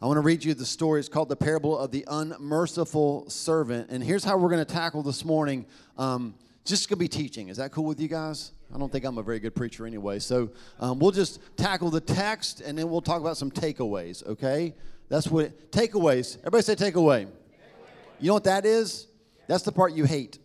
I 0.00 0.06
want 0.06 0.16
to 0.16 0.22
read 0.22 0.44
you 0.44 0.54
the 0.54 0.66
story. 0.66 1.00
It's 1.00 1.08
called 1.08 1.28
the 1.28 1.36
parable 1.36 1.76
of 1.76 1.90
the 1.90 2.04
unmerciful 2.08 3.28
servant. 3.28 3.90
And 3.90 4.02
here's 4.02 4.22
how 4.22 4.36
we're 4.36 4.48
going 4.48 4.64
to 4.64 4.72
tackle 4.72 5.02
this 5.02 5.24
morning. 5.24 5.66
Um, 5.96 6.34
just 6.64 6.88
going 6.88 6.98
to 6.98 7.00
be 7.00 7.08
teaching. 7.08 7.48
Is 7.48 7.56
that 7.56 7.72
cool 7.72 7.84
with 7.84 8.00
you 8.00 8.08
guys? 8.08 8.52
I 8.74 8.78
don't 8.78 8.92
think 8.92 9.04
I'm 9.04 9.18
a 9.18 9.22
very 9.22 9.40
good 9.40 9.54
preacher 9.54 9.86
anyway. 9.86 10.18
So 10.18 10.50
um, 10.78 10.98
we'll 10.98 11.10
just 11.10 11.40
tackle 11.56 11.90
the 11.90 12.00
text 12.00 12.60
and 12.60 12.78
then 12.78 12.90
we'll 12.90 13.00
talk 13.00 13.20
about 13.20 13.36
some 13.36 13.50
takeaways, 13.50 14.26
okay? 14.26 14.74
That's 15.08 15.28
what 15.28 15.70
takeaways. 15.70 16.36
Everybody 16.38 16.62
say 16.62 16.74
takeaway. 16.74 17.28
You 18.20 18.28
know 18.28 18.34
what 18.34 18.44
that 18.44 18.66
is? 18.66 19.06
That's 19.46 19.62
the 19.62 19.72
part 19.72 19.92
you 19.92 20.04
hate. 20.04 20.38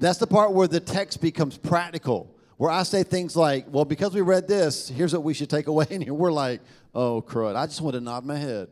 That's 0.00 0.18
the 0.18 0.26
part 0.26 0.52
where 0.52 0.68
the 0.68 0.80
text 0.80 1.20
becomes 1.20 1.56
practical, 1.56 2.34
where 2.56 2.70
I 2.70 2.82
say 2.82 3.02
things 3.02 3.36
like, 3.36 3.66
well, 3.68 3.84
because 3.84 4.14
we 4.14 4.20
read 4.20 4.48
this, 4.48 4.88
here's 4.88 5.12
what 5.12 5.22
we 5.22 5.34
should 5.34 5.50
take 5.50 5.66
away. 5.66 5.86
And 5.90 6.10
we're 6.10 6.32
like, 6.32 6.60
oh, 6.94 7.22
crud. 7.22 7.56
I 7.56 7.66
just 7.66 7.80
want 7.80 7.94
to 7.94 8.00
nod 8.00 8.24
my 8.24 8.36
head, 8.36 8.68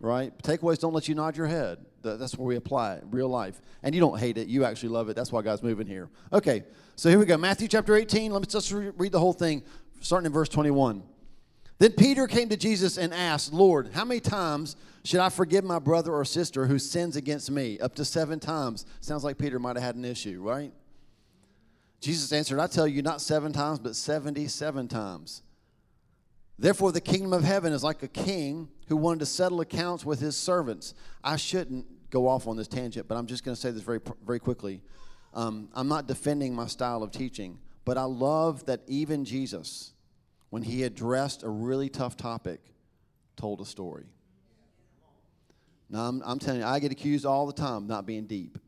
right? 0.00 0.36
Takeaways 0.42 0.78
don't 0.78 0.92
let 0.92 1.08
you 1.08 1.14
nod 1.14 1.36
your 1.36 1.46
head. 1.46 1.78
That's 2.04 2.36
where 2.36 2.46
we 2.46 2.56
apply 2.56 2.94
it, 2.94 3.04
real 3.10 3.28
life. 3.28 3.60
And 3.82 3.94
you 3.94 4.00
don't 4.00 4.18
hate 4.18 4.38
it, 4.38 4.46
you 4.46 4.64
actually 4.64 4.90
love 4.90 5.08
it. 5.08 5.16
That's 5.16 5.32
why 5.32 5.42
God's 5.42 5.62
moving 5.62 5.86
here. 5.86 6.10
Okay, 6.32 6.64
so 6.96 7.08
here 7.08 7.18
we 7.18 7.26
go. 7.26 7.36
Matthew 7.36 7.68
chapter 7.68 7.96
18. 7.96 8.30
Let 8.32 8.40
me 8.42 8.46
just 8.46 8.70
read 8.72 9.12
the 9.12 9.18
whole 9.18 9.32
thing, 9.32 9.62
starting 10.00 10.26
in 10.26 10.32
verse 10.32 10.48
21. 10.48 11.02
Then 11.78 11.92
Peter 11.92 12.26
came 12.26 12.48
to 12.50 12.56
Jesus 12.56 12.98
and 12.98 13.12
asked, 13.12 13.52
Lord, 13.52 13.90
how 13.92 14.04
many 14.04 14.20
times 14.20 14.76
should 15.04 15.20
I 15.20 15.28
forgive 15.28 15.64
my 15.64 15.78
brother 15.78 16.12
or 16.12 16.24
sister 16.24 16.66
who 16.66 16.78
sins 16.78 17.16
against 17.16 17.50
me? 17.50 17.78
Up 17.80 17.94
to 17.96 18.04
seven 18.04 18.38
times. 18.38 18.86
Sounds 19.00 19.24
like 19.24 19.38
Peter 19.38 19.58
might 19.58 19.76
have 19.76 19.84
had 19.84 19.96
an 19.96 20.04
issue, 20.04 20.40
right? 20.40 20.72
Jesus 22.00 22.32
answered, 22.32 22.60
I 22.60 22.66
tell 22.66 22.86
you, 22.86 23.02
not 23.02 23.20
seven 23.20 23.52
times, 23.52 23.78
but 23.78 23.96
77 23.96 24.88
times. 24.88 25.42
Therefore, 26.58 26.92
the 26.92 27.00
kingdom 27.00 27.32
of 27.32 27.42
heaven 27.42 27.72
is 27.72 27.82
like 27.82 28.02
a 28.02 28.08
king 28.08 28.68
who 28.88 28.96
wanted 28.96 29.20
to 29.20 29.26
settle 29.26 29.60
accounts 29.60 30.04
with 30.04 30.20
his 30.20 30.36
servants. 30.36 30.94
I 31.22 31.36
shouldn't 31.36 31.86
go 32.10 32.28
off 32.28 32.46
on 32.46 32.56
this 32.56 32.68
tangent, 32.68 33.08
but 33.08 33.16
I'm 33.16 33.26
just 33.26 33.44
going 33.44 33.54
to 33.54 33.60
say 33.60 33.72
this 33.72 33.82
very, 33.82 34.00
very 34.24 34.38
quickly. 34.38 34.80
Um, 35.34 35.68
I'm 35.74 35.88
not 35.88 36.06
defending 36.06 36.54
my 36.54 36.66
style 36.66 37.02
of 37.02 37.10
teaching, 37.10 37.58
but 37.84 37.98
I 37.98 38.04
love 38.04 38.66
that 38.66 38.82
even 38.86 39.24
Jesus, 39.24 39.92
when 40.50 40.62
he 40.62 40.84
addressed 40.84 41.42
a 41.42 41.48
really 41.48 41.88
tough 41.88 42.16
topic, 42.16 42.60
told 43.36 43.60
a 43.60 43.64
story. 43.64 44.06
Now, 45.90 46.08
I'm, 46.08 46.22
I'm 46.24 46.38
telling 46.38 46.60
you, 46.60 46.66
I 46.66 46.78
get 46.78 46.92
accused 46.92 47.26
all 47.26 47.46
the 47.46 47.52
time 47.52 47.78
of 47.78 47.86
not 47.88 48.06
being 48.06 48.26
deep 48.26 48.58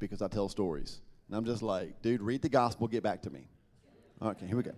because 0.00 0.20
I 0.20 0.26
tell 0.26 0.48
stories. 0.48 1.00
And 1.28 1.36
I'm 1.36 1.44
just 1.44 1.62
like, 1.62 2.02
dude, 2.02 2.22
read 2.22 2.42
the 2.42 2.48
gospel, 2.48 2.88
get 2.88 3.04
back 3.04 3.22
to 3.22 3.30
me. 3.30 3.46
Okay, 4.20 4.46
here 4.46 4.56
we 4.56 4.64
go. 4.64 4.74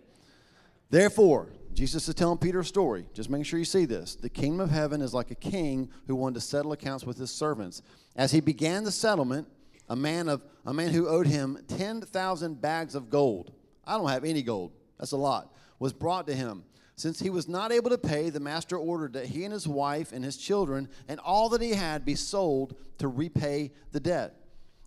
Therefore, 0.91 1.49
Jesus 1.75 2.07
is 2.09 2.15
telling 2.15 2.39
Peter 2.39 2.61
a 2.61 2.65
story. 2.65 3.07
Just 3.15 3.31
making 3.31 3.45
sure 3.45 3.59
you 3.59 3.65
see 3.65 3.87
this. 3.87 4.15
The 4.15 4.29
kingdom 4.29 4.61
of 4.61 4.71
heaven 4.71 5.01
is 5.01 5.15
like 5.15 5.31
a 5.31 5.37
king 5.37 5.89
who 6.07 6.15
wanted 6.15 6.35
to 6.35 6.41
settle 6.41 6.73
accounts 6.73 7.05
with 7.05 7.17
his 7.17 7.31
servants. 7.31 7.83
As 8.15 8.31
he 8.31 8.41
began 8.41 8.85
the 8.85 8.93
settlement, 8.93 9.49
a 9.89 9.97
man 9.97 10.29
of 10.29 10.43
a 10.65 10.73
man 10.73 10.91
who 10.91 11.09
owed 11.09 11.27
him 11.27 11.59
10,000 11.69 12.61
bags 12.61 12.95
of 12.95 13.11
gold. 13.11 13.53
I 13.87 13.97
don't 13.97 14.09
have 14.09 14.25
any 14.25 14.43
gold. 14.43 14.73
That's 14.99 15.13
a 15.13 15.17
lot. 15.17 15.55
Was 15.79 15.93
brought 15.93 16.27
to 16.29 16.35
him. 16.35 16.65
Since 16.95 17.19
he 17.19 17.31
was 17.31 17.49
not 17.49 17.73
able 17.73 17.91
to 17.91 17.99
pay, 17.99 18.31
the 18.31 18.39
master 18.39 18.77
ordered 18.77 19.15
that 19.15 19.27
he 19.27 19.45
and 19.45 19.53
his 19.53 19.67
wife 19.67 20.13
and 20.13 20.25
his 20.25 20.37
children 20.37 20.89
and 21.09 21.19
all 21.21 21.49
that 21.49 21.63
he 21.63 21.71
had 21.71 22.05
be 22.05 22.15
sold 22.15 22.77
to 22.99 23.09
repay 23.09 23.73
the 23.91 23.99
debt. 23.99 24.37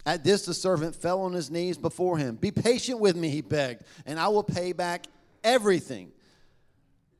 At 0.05 0.23
this, 0.23 0.45
the 0.45 0.53
servant 0.53 0.95
fell 0.95 1.21
on 1.21 1.33
his 1.33 1.49
knees 1.49 1.77
before 1.77 2.17
him. 2.17 2.35
Be 2.35 2.51
patient 2.51 2.99
with 2.99 3.15
me, 3.15 3.29
he 3.29 3.41
begged, 3.41 3.83
and 4.05 4.19
I 4.19 4.27
will 4.27 4.43
pay 4.43 4.71
back 4.71 5.07
everything. 5.43 6.11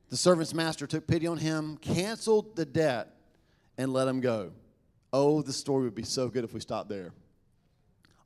The 0.08 0.16
servant's 0.16 0.54
master 0.54 0.86
took 0.86 1.06
pity 1.06 1.26
on 1.26 1.38
him, 1.38 1.78
canceled 1.78 2.56
the 2.56 2.64
debt, 2.64 3.14
and 3.76 3.92
let 3.92 4.08
him 4.08 4.20
go. 4.20 4.52
Oh, 5.12 5.42
the 5.42 5.52
story 5.52 5.84
would 5.84 5.94
be 5.94 6.04
so 6.04 6.28
good 6.28 6.44
if 6.44 6.54
we 6.54 6.60
stopped 6.60 6.88
there. 6.88 7.12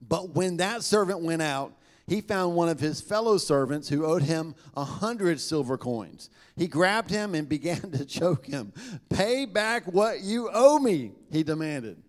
But 0.07 0.35
when 0.35 0.59
that 0.59 0.83
servant 0.83 1.21
went 1.21 1.43
out, 1.43 1.75
he 2.07 2.21
found 2.21 2.57
one 2.57 2.69
of 2.69 2.81
his 2.81 3.01
fellow 3.01 3.39
servants 3.39 3.89
who 3.89 4.05
owed 4.05 4.23
him 4.23 4.55
a 4.75 4.85
hundred 4.85 5.41
silver 5.41 5.79
coins. 5.79 6.29
He 6.57 6.67
grabbed 6.67 7.11
him 7.11 7.35
and 7.35 7.49
began 7.49 7.93
to 7.93 8.05
choke 8.05 8.47
him. 8.47 8.73
Pay 9.09 9.47
back 9.47 9.85
what 9.87 10.21
you 10.21 10.51
owe 10.53 10.79
me, 10.79 11.13
he 11.31 11.43
demanded. 11.43 12.03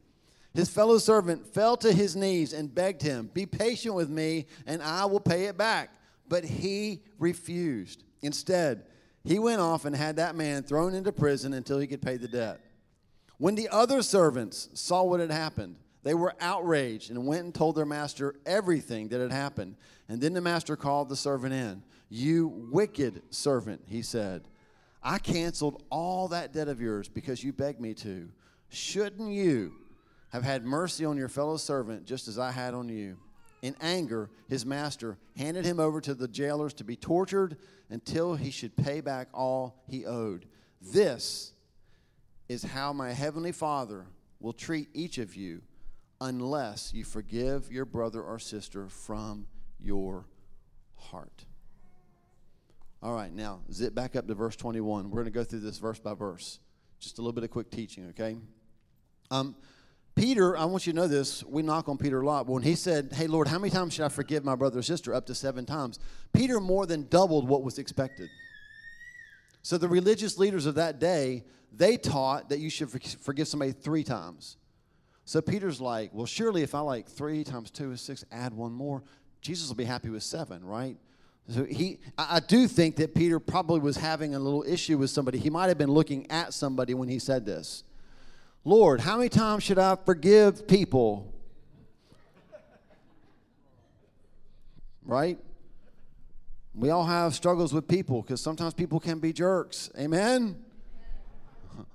His 0.53 0.69
fellow 0.69 0.97
servant 0.97 1.45
fell 1.53 1.77
to 1.77 1.93
his 1.93 2.15
knees 2.15 2.51
and 2.51 2.73
begged 2.73 3.01
him, 3.01 3.29
Be 3.33 3.45
patient 3.45 3.95
with 3.95 4.09
me, 4.09 4.47
and 4.65 4.81
I 4.81 5.05
will 5.05 5.19
pay 5.19 5.45
it 5.45 5.57
back. 5.57 5.91
But 6.27 6.43
he 6.43 7.03
refused. 7.19 8.03
Instead, 8.21 8.83
he 9.23 9.39
went 9.39 9.61
off 9.61 9.85
and 9.85 9.95
had 9.95 10.15
that 10.15 10.35
man 10.35 10.63
thrown 10.63 10.93
into 10.93 11.11
prison 11.11 11.53
until 11.53 11.79
he 11.79 11.87
could 11.87 12.01
pay 12.01 12.17
the 12.17 12.27
debt. 12.27 12.59
When 13.37 13.55
the 13.55 13.69
other 13.69 14.01
servants 14.01 14.69
saw 14.73 15.03
what 15.03 15.19
had 15.19 15.31
happened, 15.31 15.75
they 16.03 16.13
were 16.13 16.33
outraged 16.39 17.11
and 17.11 17.27
went 17.27 17.43
and 17.43 17.53
told 17.53 17.75
their 17.75 17.85
master 17.85 18.35
everything 18.45 19.09
that 19.09 19.19
had 19.19 19.31
happened. 19.31 19.75
And 20.09 20.19
then 20.19 20.33
the 20.33 20.41
master 20.41 20.75
called 20.75 21.09
the 21.09 21.15
servant 21.15 21.53
in. 21.53 21.83
You 22.09 22.47
wicked 22.47 23.21
servant, 23.29 23.81
he 23.85 24.01
said. 24.01 24.47
I 25.03 25.17
canceled 25.17 25.83
all 25.89 26.27
that 26.29 26.53
debt 26.53 26.67
of 26.67 26.81
yours 26.81 27.07
because 27.07 27.43
you 27.43 27.53
begged 27.53 27.79
me 27.79 27.93
to. 27.95 28.29
Shouldn't 28.69 29.31
you 29.31 29.73
have 30.29 30.43
had 30.43 30.65
mercy 30.65 31.05
on 31.05 31.17
your 31.17 31.29
fellow 31.29 31.57
servant 31.57 32.05
just 32.05 32.27
as 32.27 32.39
I 32.39 32.51
had 32.51 32.73
on 32.73 32.89
you? 32.89 33.17
In 33.61 33.75
anger, 33.79 34.29
his 34.47 34.65
master 34.65 35.17
handed 35.37 35.65
him 35.65 35.79
over 35.79 36.01
to 36.01 36.13
the 36.15 36.27
jailers 36.27 36.73
to 36.75 36.83
be 36.83 36.95
tortured 36.95 37.57
until 37.91 38.35
he 38.35 38.49
should 38.49 38.75
pay 38.75 39.01
back 39.01 39.27
all 39.33 39.83
he 39.87 40.05
owed. 40.05 40.47
This 40.81 41.51
is 42.49 42.63
how 42.63 42.93
my 42.93 43.11
heavenly 43.11 43.51
Father 43.51 44.07
will 44.39 44.53
treat 44.53 44.87
each 44.93 45.17
of 45.17 45.35
you 45.35 45.61
unless 46.19 46.93
you 46.93 47.03
forgive 47.03 47.71
your 47.71 47.85
brother 47.85 48.21
or 48.21 48.39
sister 48.39 48.87
from 48.87 49.45
your 49.79 50.25
heart. 50.95 51.45
All 53.03 53.13
right, 53.13 53.33
now 53.33 53.59
zip 53.71 53.93
back 53.93 54.15
up 54.15 54.27
to 54.27 54.35
verse 54.35 54.55
21. 54.55 55.09
We're 55.09 55.15
going 55.15 55.25
to 55.25 55.31
go 55.31 55.43
through 55.43 55.59
this 55.59 55.77
verse 55.77 55.99
by 55.99 56.13
verse. 56.13 56.59
Just 56.99 57.17
a 57.17 57.21
little 57.21 57.33
bit 57.33 57.43
of 57.43 57.51
quick 57.51 57.71
teaching, 57.71 58.07
okay? 58.09 58.37
Um, 59.31 59.55
Peter, 60.21 60.55
I 60.55 60.65
want 60.65 60.85
you 60.85 60.93
to 60.93 60.97
know 60.97 61.07
this. 61.07 61.43
We 61.43 61.63
knock 61.63 61.89
on 61.89 61.97
Peter 61.97 62.21
a 62.21 62.25
lot. 62.27 62.45
But 62.45 62.53
when 62.53 62.61
he 62.61 62.75
said, 62.75 63.11
Hey, 63.11 63.25
Lord, 63.25 63.47
how 63.47 63.57
many 63.57 63.71
times 63.71 63.95
should 63.95 64.05
I 64.05 64.09
forgive 64.09 64.45
my 64.45 64.53
brother 64.53 64.77
or 64.77 64.83
sister? 64.83 65.15
Up 65.15 65.25
to 65.25 65.33
seven 65.33 65.65
times. 65.65 65.97
Peter 66.31 66.59
more 66.59 66.85
than 66.85 67.07
doubled 67.07 67.47
what 67.47 67.63
was 67.63 67.79
expected. 67.79 68.29
So 69.63 69.79
the 69.79 69.87
religious 69.87 70.37
leaders 70.37 70.67
of 70.67 70.75
that 70.75 70.99
day, 70.99 71.43
they 71.75 71.97
taught 71.97 72.49
that 72.49 72.59
you 72.59 72.69
should 72.69 72.91
forgive 72.91 73.47
somebody 73.47 73.71
three 73.71 74.03
times. 74.03 74.57
So 75.25 75.41
Peter's 75.41 75.81
like, 75.81 76.11
Well, 76.13 76.27
surely 76.27 76.61
if 76.61 76.75
I 76.75 76.81
like 76.81 77.07
three 77.07 77.43
times 77.43 77.71
two 77.71 77.91
is 77.91 77.99
six, 77.99 78.23
add 78.31 78.53
one 78.53 78.73
more, 78.73 79.01
Jesus 79.41 79.69
will 79.69 79.75
be 79.75 79.85
happy 79.85 80.09
with 80.09 80.21
seven, 80.21 80.63
right? 80.63 80.97
So 81.49 81.63
he, 81.63 81.97
I 82.15 82.41
do 82.41 82.67
think 82.67 82.97
that 82.97 83.15
Peter 83.15 83.39
probably 83.39 83.79
was 83.79 83.97
having 83.97 84.35
a 84.35 84.39
little 84.39 84.63
issue 84.67 84.99
with 84.99 85.09
somebody. 85.09 85.39
He 85.39 85.49
might 85.49 85.69
have 85.69 85.79
been 85.79 85.89
looking 85.89 86.29
at 86.29 86.53
somebody 86.53 86.93
when 86.93 87.09
he 87.09 87.17
said 87.17 87.43
this. 87.43 87.85
Lord, 88.63 88.99
how 88.99 89.17
many 89.17 89.29
times 89.29 89.63
should 89.63 89.79
I 89.79 89.95
forgive 89.95 90.67
people? 90.67 91.33
Right? 95.03 95.39
We 96.75 96.89
all 96.89 97.05
have 97.05 97.33
struggles 97.33 97.73
with 97.73 97.87
people 97.87 98.21
because 98.21 98.39
sometimes 98.39 98.73
people 98.73 98.99
can 98.99 99.19
be 99.19 99.33
jerks. 99.33 99.89
Amen? 99.97 100.63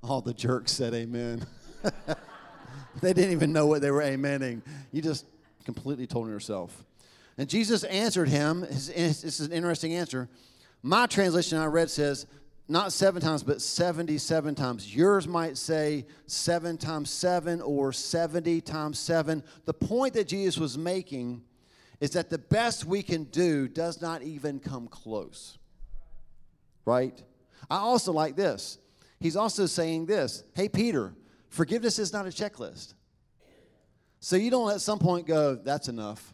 All 0.02 0.20
the 0.20 0.34
jerks 0.34 0.72
said 0.72 0.92
amen. 0.92 1.46
they 3.00 3.12
didn't 3.12 3.32
even 3.32 3.52
know 3.52 3.66
what 3.66 3.80
they 3.80 3.90
were 3.90 4.02
amening. 4.02 4.60
You 4.90 5.02
just 5.02 5.24
completely 5.64 6.06
told 6.06 6.28
yourself. 6.28 6.84
And 7.38 7.48
Jesus 7.48 7.84
answered 7.84 8.28
him. 8.28 8.62
This 8.62 8.88
is 8.88 9.40
an 9.40 9.52
interesting 9.52 9.94
answer. 9.94 10.28
My 10.82 11.06
translation 11.06 11.58
I 11.58 11.66
read 11.66 11.90
says, 11.90 12.26
not 12.68 12.92
seven 12.92 13.22
times, 13.22 13.42
but 13.42 13.62
77 13.62 14.54
times. 14.56 14.94
Yours 14.94 15.28
might 15.28 15.56
say 15.56 16.06
seven 16.26 16.76
times 16.76 17.10
seven 17.10 17.60
or 17.60 17.92
70 17.92 18.60
times 18.60 18.98
seven. 18.98 19.44
The 19.66 19.74
point 19.74 20.14
that 20.14 20.26
Jesus 20.26 20.58
was 20.58 20.76
making 20.76 21.42
is 22.00 22.10
that 22.10 22.28
the 22.28 22.38
best 22.38 22.84
we 22.84 23.02
can 23.02 23.24
do 23.24 23.68
does 23.68 24.02
not 24.02 24.22
even 24.22 24.58
come 24.58 24.88
close. 24.88 25.58
Right? 26.84 27.22
I 27.70 27.76
also 27.76 28.12
like 28.12 28.34
this. 28.36 28.78
He's 29.20 29.36
also 29.36 29.66
saying 29.66 30.06
this 30.06 30.42
Hey, 30.54 30.68
Peter, 30.68 31.14
forgiveness 31.48 31.98
is 31.98 32.12
not 32.12 32.26
a 32.26 32.30
checklist. 32.30 32.94
So 34.18 34.34
you 34.34 34.50
don't 34.50 34.72
at 34.72 34.80
some 34.80 34.98
point 34.98 35.26
go, 35.26 35.54
that's 35.54 35.88
enough. 35.88 36.32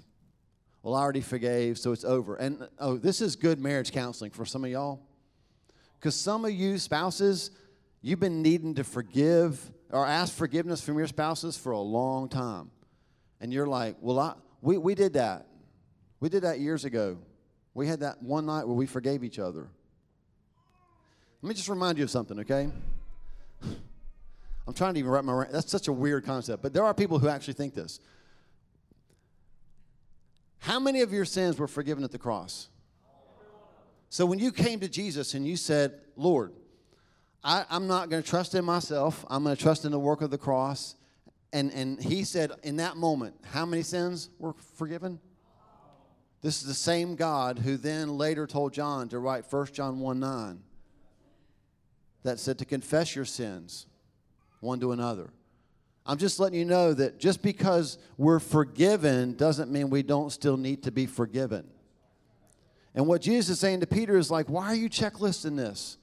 Well, 0.83 0.95
I 0.95 1.01
already 1.03 1.21
forgave, 1.21 1.79
so 1.79 1.93
it's 1.93 2.05
over. 2.05 2.37
And 2.37 2.69
oh, 2.79 2.97
this 2.97 3.21
is 3.21 3.37
good 3.37 3.61
marriage 3.61 3.93
counseling 3.93 4.31
for 4.31 4.45
some 4.45 4.65
of 4.65 4.71
y'all. 4.71 5.01
Because 6.03 6.17
some 6.17 6.45
of 6.45 6.51
you 6.51 6.79
spouses, 6.79 7.53
you've 8.01 8.19
been 8.19 8.43
needing 8.43 8.75
to 8.75 8.83
forgive 8.83 9.71
or 9.89 10.05
ask 10.05 10.35
forgiveness 10.35 10.81
from 10.81 10.99
your 10.99 11.07
spouses 11.07 11.57
for 11.57 11.71
a 11.71 11.79
long 11.79 12.29
time. 12.29 12.73
And 13.41 13.53
you're 13.53 13.69
like, 13.69 13.95
well, 14.01 14.19
I, 14.19 14.35
we, 14.61 14.79
we 14.79 14.97
did 14.97 15.13
that. 15.13 15.47
We 16.19 16.29
did 16.29 16.43
that 16.43 16.59
years 16.59 16.85
ago. 16.85 17.19
We 17.73 17.87
had 17.87 18.01
that 18.01 18.21
one 18.21 18.47
night 18.47 18.67
where 18.67 18.75
we 18.75 18.85
forgave 18.85 19.23
each 19.23 19.39
other. 19.39 19.69
Let 21.41 21.49
me 21.49 21.55
just 21.55 21.69
remind 21.69 21.99
you 21.99 22.05
of 22.05 22.11
something, 22.11 22.41
okay? 22.41 22.69
I'm 23.63 24.75
trying 24.75 24.95
to 24.95 24.99
even 24.99 25.13
wrap 25.13 25.23
my 25.23 25.47
that's 25.53 25.71
such 25.71 25.87
a 25.87 25.93
weird 25.93 26.25
concept, 26.25 26.65
but 26.65 26.73
there 26.73 26.85
are 26.85 26.95
people 26.95 27.21
who 27.21 27.29
actually 27.29 27.55
think 27.55 27.75
this. 27.75 28.01
How 30.59 30.81
many 30.81 31.03
of 31.03 31.13
your 31.13 31.25
sins 31.25 31.61
were 31.61 31.69
forgiven 31.69 32.03
at 32.03 32.11
the 32.11 32.19
cross? 32.19 32.71
So 34.13 34.27
when 34.27 34.39
you 34.39 34.53
came 34.53 34.79
to 34.81 34.91
Jesus 34.91 35.33
and 35.33 35.47
you 35.47 35.57
said, 35.57 35.95
Lord, 36.17 36.53
I, 37.43 37.65
am 37.71 37.87
not 37.87 38.11
going 38.11 38.23
to 38.23 38.29
trust 38.29 38.55
in 38.55 38.63
myself, 38.63 39.25
I'm 39.31 39.43
going 39.43 39.57
to 39.57 39.63
trust 39.63 39.87
in 39.87 39.91
the 39.91 39.99
work 39.99 40.21
of 40.21 40.31
the 40.31 40.37
cross. 40.37 40.97
And, 41.51 41.73
and 41.73 41.99
he 41.99 42.23
said, 42.25 42.53
in 42.63 42.77
that 42.77 42.99
moment, 42.99 43.37
how 43.43 43.65
many 43.65 43.83
sins 43.83 44.29
were 44.39 44.53
forgiven? 44.77 45.19
This 46.43 46.61
is 46.61 46.69
the 46.69 46.75
same 46.75 47.17
God 47.17 47.61
who 47.61 47.79
then 47.79 48.19
later 48.19 48.47
told 48.47 48.75
John 48.75 49.09
to 49.09 49.19
write 49.19 49.51
1 49.51 49.67
John 49.69 49.99
1 49.99 50.21
9 50.21 50.61
that 52.23 52.39
said 52.39 52.59
to 52.59 52.67
confess 52.67 53.17
your 53.17 53.25
sins 53.25 53.87
one 54.61 54.79
to 54.81 54.93
another. 54.93 55.31
I'm 56.05 56.19
just 56.19 56.39
letting 56.39 56.59
you 56.59 56.67
know 56.67 56.93
that 56.93 57.19
just 57.19 57.41
because 57.41 57.97
we're 58.19 58.41
forgiven 58.41 59.37
doesn't 59.37 59.71
mean 59.71 59.89
we 59.89 60.03
don't 60.03 60.31
still 60.31 60.59
need 60.59 60.83
to 60.83 60.91
be 60.91 61.07
forgiven. 61.07 61.67
And 62.95 63.07
what 63.07 63.23
Jesus 63.23 63.51
is 63.55 63.61
saying 63.61 63.81
to 63.81 63.87
Peter 63.87 64.17
is 64.17 64.31
like, 64.31 64.49
why 64.49 64.67
are 64.67 64.75
you 64.75 64.91
checklisting 64.91 65.57
this? 65.57 65.97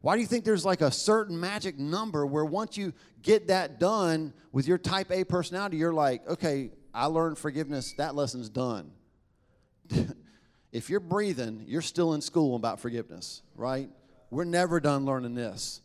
Why 0.00 0.16
do 0.16 0.20
you 0.20 0.26
think 0.26 0.44
there's 0.44 0.64
like 0.64 0.80
a 0.80 0.90
certain 0.90 1.38
magic 1.38 1.78
number 1.78 2.26
where 2.26 2.44
once 2.44 2.76
you 2.76 2.92
get 3.22 3.48
that 3.48 3.80
done 3.80 4.34
with 4.52 4.68
your 4.68 4.76
type 4.76 5.10
A 5.10 5.24
personality, 5.24 5.78
you're 5.78 5.94
like, 5.94 6.28
okay, 6.28 6.70
I 6.92 7.06
learned 7.06 7.38
forgiveness, 7.38 7.94
that 7.96 8.14
lesson's 8.14 8.48
done. 8.48 8.90
if 10.72 10.90
you're 10.90 11.00
breathing, 11.00 11.64
you're 11.66 11.82
still 11.82 12.14
in 12.14 12.20
school 12.20 12.54
about 12.56 12.80
forgiveness, 12.80 13.42
right? 13.56 13.88
We're 14.30 14.44
never 14.44 14.78
done 14.78 15.06
learning 15.06 15.34
this. 15.34 15.80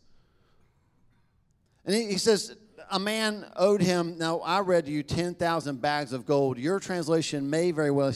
And 1.85 1.95
he, 1.95 2.17
says, 2.17 2.55
a 2.89 2.99
man 2.99 3.45
owed 3.55 3.81
him, 3.81 4.17
now 4.17 4.39
I 4.39 4.59
read 4.59 4.87
you 4.87 5.03
10,000 5.03 5.81
bags 5.81 6.13
of 6.13 6.25
gold. 6.25 6.57
Your 6.57 6.79
translation 6.79 7.49
may 7.49 7.71
very 7.71 7.91
well, 7.91 8.13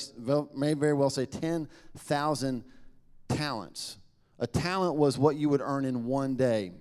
may 0.56 0.74
very 0.74 0.94
well 0.94 1.10
say 1.10 1.26
10,000 1.26 2.64
talents. 3.30 3.98
A 4.40 4.48
talent 4.48 4.96
was 4.96 5.18
what 5.18 5.36
you 5.36 5.50
would 5.50 5.62
earn 5.62 5.86
in 5.86 6.06
one 6.06 6.36
day. 6.36 6.72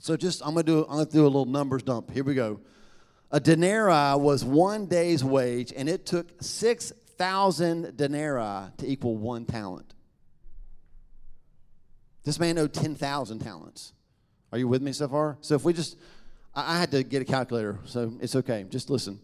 So 0.00 0.16
just, 0.16 0.42
I'm 0.44 0.54
going 0.54 0.66
to 0.66 0.72
do, 0.72 0.82
I'm 0.82 0.96
going 0.96 1.06
to 1.06 1.12
do 1.12 1.22
a 1.22 1.24
little 1.24 1.46
numbers 1.46 1.82
dump. 1.82 2.10
Here 2.10 2.24
we 2.24 2.34
go. 2.34 2.60
A 3.30 3.40
denarii 3.40 4.20
was 4.20 4.44
one 4.44 4.86
day's 4.86 5.24
wage, 5.24 5.72
and 5.74 5.88
it 5.88 6.06
took 6.06 6.42
6,000 6.42 7.96
denarii 7.96 8.70
to 8.76 8.86
equal 8.86 9.16
one 9.16 9.46
talent. 9.46 9.94
This 12.24 12.38
man 12.38 12.58
owed 12.58 12.72
10,000 12.72 13.38
talents. 13.38 13.92
Are 14.52 14.58
you 14.58 14.68
with 14.68 14.82
me 14.82 14.92
so 14.92 15.08
far? 15.08 15.36
So 15.40 15.54
if 15.54 15.64
we 15.64 15.72
just 15.72 15.96
I, 16.54 16.78
had 16.78 16.90
to 16.92 17.02
get 17.02 17.22
a 17.22 17.24
calculator, 17.24 17.78
so 17.84 18.12
it's 18.20 18.36
okay. 18.36 18.64
Just 18.68 18.90
listen. 18.90 19.20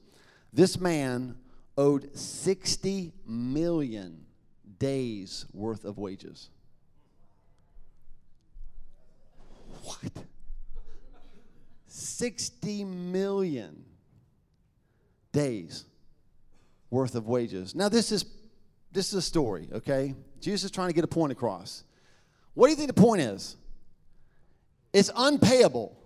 This 0.53 0.81
man 0.81 1.37
owed 1.79 2.17
60 2.17 3.13
million 3.27 4.25
days 4.79 5.47
worth 5.53 5.85
of 5.85 5.99
wages. 5.99 6.51
What? 9.85 10.13
60 11.87 12.85
million 12.85 13.85
days 15.33 15.85
worth 16.91 17.15
of 17.15 17.27
wages. 17.27 17.75
Now 17.75 17.89
this 17.89 18.13
is 18.13 18.25
this 18.93 19.09
is 19.09 19.15
a 19.15 19.23
story, 19.23 19.69
okay? 19.73 20.15
Jesus 20.41 20.65
is 20.65 20.71
trying 20.71 20.89
to 20.89 20.95
get 20.95 21.05
a 21.05 21.09
point 21.09 21.31
across. 21.31 21.85
What 22.55 22.67
do 22.67 22.71
you 22.71 22.77
think 22.77 22.89
the 22.89 23.01
point 23.01 23.21
is? 23.21 23.57
It's 24.93 25.11
unpayable, 25.15 25.97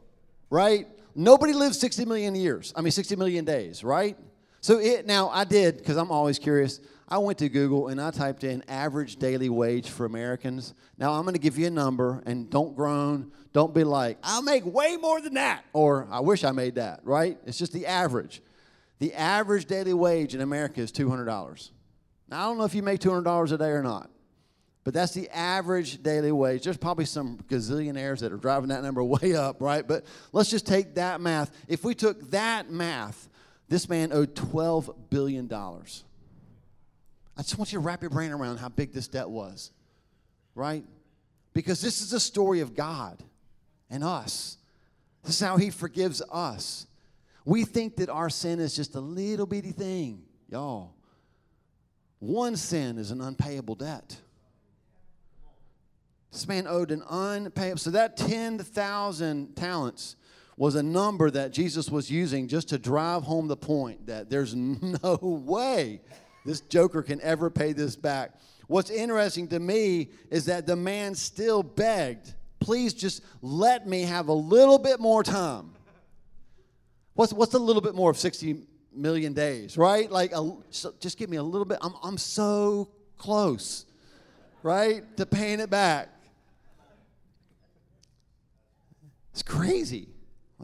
right? 0.50 0.86
Nobody 1.14 1.52
lives 1.52 1.78
60 1.78 2.04
million 2.04 2.34
years. 2.34 2.72
I 2.74 2.80
mean, 2.80 2.90
60 2.90 3.16
million 3.16 3.44
days, 3.44 3.84
right? 3.84 4.16
So 4.60 4.78
it 4.78 5.06
now 5.06 5.28
I 5.28 5.44
did 5.44 5.76
because 5.78 5.96
I'm 5.96 6.10
always 6.10 6.38
curious. 6.38 6.80
I 7.06 7.18
went 7.18 7.38
to 7.38 7.48
Google 7.48 7.88
and 7.88 8.00
I 8.00 8.10
typed 8.10 8.44
in 8.44 8.64
average 8.66 9.16
daily 9.16 9.50
wage 9.50 9.90
for 9.90 10.06
Americans. 10.06 10.72
Now 10.96 11.12
I'm 11.12 11.22
going 11.22 11.34
to 11.34 11.40
give 11.40 11.58
you 11.58 11.66
a 11.66 11.70
number 11.70 12.22
and 12.24 12.48
don't 12.48 12.74
groan. 12.74 13.30
Don't 13.52 13.74
be 13.74 13.84
like, 13.84 14.16
I'll 14.22 14.42
make 14.42 14.64
way 14.64 14.96
more 14.96 15.20
than 15.20 15.34
that 15.34 15.64
or 15.74 16.08
I 16.10 16.20
wish 16.20 16.44
I 16.44 16.52
made 16.52 16.76
that, 16.76 17.00
right? 17.04 17.38
It's 17.44 17.58
just 17.58 17.72
the 17.72 17.86
average. 17.86 18.42
The 19.00 19.12
average 19.12 19.66
daily 19.66 19.92
wage 19.92 20.34
in 20.34 20.40
America 20.40 20.80
is 20.80 20.90
$200. 20.90 21.70
Now 22.28 22.40
I 22.40 22.44
don't 22.44 22.56
know 22.56 22.64
if 22.64 22.74
you 22.74 22.82
make 22.82 23.00
$200 23.00 23.52
a 23.52 23.58
day 23.58 23.68
or 23.68 23.82
not. 23.82 24.10
But 24.84 24.92
that's 24.92 25.14
the 25.14 25.30
average 25.30 26.02
daily 26.02 26.30
wage. 26.30 26.64
There's 26.64 26.76
probably 26.76 27.06
some 27.06 27.38
gazillionaires 27.48 28.20
that 28.20 28.32
are 28.32 28.36
driving 28.36 28.68
that 28.68 28.82
number 28.82 29.02
way 29.04 29.34
up, 29.34 29.60
right? 29.60 29.86
But 29.86 30.04
let's 30.32 30.50
just 30.50 30.66
take 30.66 30.94
that 30.96 31.20
math. 31.22 31.50
If 31.66 31.84
we 31.84 31.94
took 31.94 32.30
that 32.30 32.70
math, 32.70 33.28
this 33.68 33.88
man 33.88 34.12
owed 34.12 34.34
$12 34.34 34.94
billion. 35.08 35.50
I 35.52 37.42
just 37.42 37.58
want 37.58 37.72
you 37.72 37.78
to 37.78 37.84
wrap 37.84 38.02
your 38.02 38.10
brain 38.10 38.30
around 38.30 38.58
how 38.58 38.68
big 38.68 38.92
this 38.92 39.08
debt 39.08 39.28
was, 39.28 39.72
right? 40.54 40.84
Because 41.54 41.80
this 41.80 42.02
is 42.02 42.12
a 42.12 42.20
story 42.20 42.60
of 42.60 42.74
God 42.74 43.22
and 43.88 44.04
us. 44.04 44.58
This 45.24 45.36
is 45.36 45.40
how 45.40 45.56
He 45.56 45.70
forgives 45.70 46.20
us. 46.30 46.86
We 47.46 47.64
think 47.64 47.96
that 47.96 48.10
our 48.10 48.28
sin 48.28 48.60
is 48.60 48.76
just 48.76 48.94
a 48.94 49.00
little 49.00 49.46
bitty 49.46 49.72
thing, 49.72 50.22
y'all. 50.48 50.94
One 52.18 52.56
sin 52.56 52.98
is 52.98 53.10
an 53.10 53.20
unpayable 53.20 53.74
debt. 53.74 54.16
This 56.34 56.48
man 56.48 56.66
owed 56.66 56.90
an 56.90 57.04
unpayable. 57.08 57.78
So 57.78 57.90
that 57.90 58.16
10,000 58.16 59.54
talents 59.54 60.16
was 60.56 60.74
a 60.74 60.82
number 60.82 61.30
that 61.30 61.52
Jesus 61.52 61.88
was 61.88 62.10
using 62.10 62.48
just 62.48 62.68
to 62.70 62.78
drive 62.78 63.22
home 63.22 63.46
the 63.46 63.56
point 63.56 64.08
that 64.08 64.30
there's 64.30 64.52
no 64.56 65.18
way 65.22 66.00
this 66.44 66.60
joker 66.62 67.02
can 67.02 67.20
ever 67.20 67.50
pay 67.50 67.72
this 67.72 67.94
back. 67.94 68.32
What's 68.66 68.90
interesting 68.90 69.46
to 69.48 69.60
me 69.60 70.10
is 70.28 70.46
that 70.46 70.66
the 70.66 70.74
man 70.74 71.14
still 71.14 71.62
begged, 71.62 72.34
please 72.58 72.94
just 72.94 73.22
let 73.40 73.86
me 73.86 74.02
have 74.02 74.26
a 74.26 74.32
little 74.32 74.78
bit 74.78 74.98
more 74.98 75.22
time. 75.22 75.70
What's, 77.14 77.32
what's 77.32 77.54
a 77.54 77.60
little 77.60 77.82
bit 77.82 77.94
more 77.94 78.10
of 78.10 78.18
60 78.18 78.66
million 78.92 79.34
days, 79.34 79.78
right? 79.78 80.10
Like, 80.10 80.32
a, 80.32 80.56
so 80.70 80.94
just 80.98 81.16
give 81.16 81.30
me 81.30 81.36
a 81.36 81.42
little 81.44 81.64
bit. 81.64 81.78
I'm, 81.80 81.94
I'm 82.02 82.18
so 82.18 82.90
close, 83.18 83.84
right, 84.64 85.16
to 85.16 85.26
paying 85.26 85.60
it 85.60 85.70
back. 85.70 86.08
It's 89.34 89.42
crazy 89.42 90.06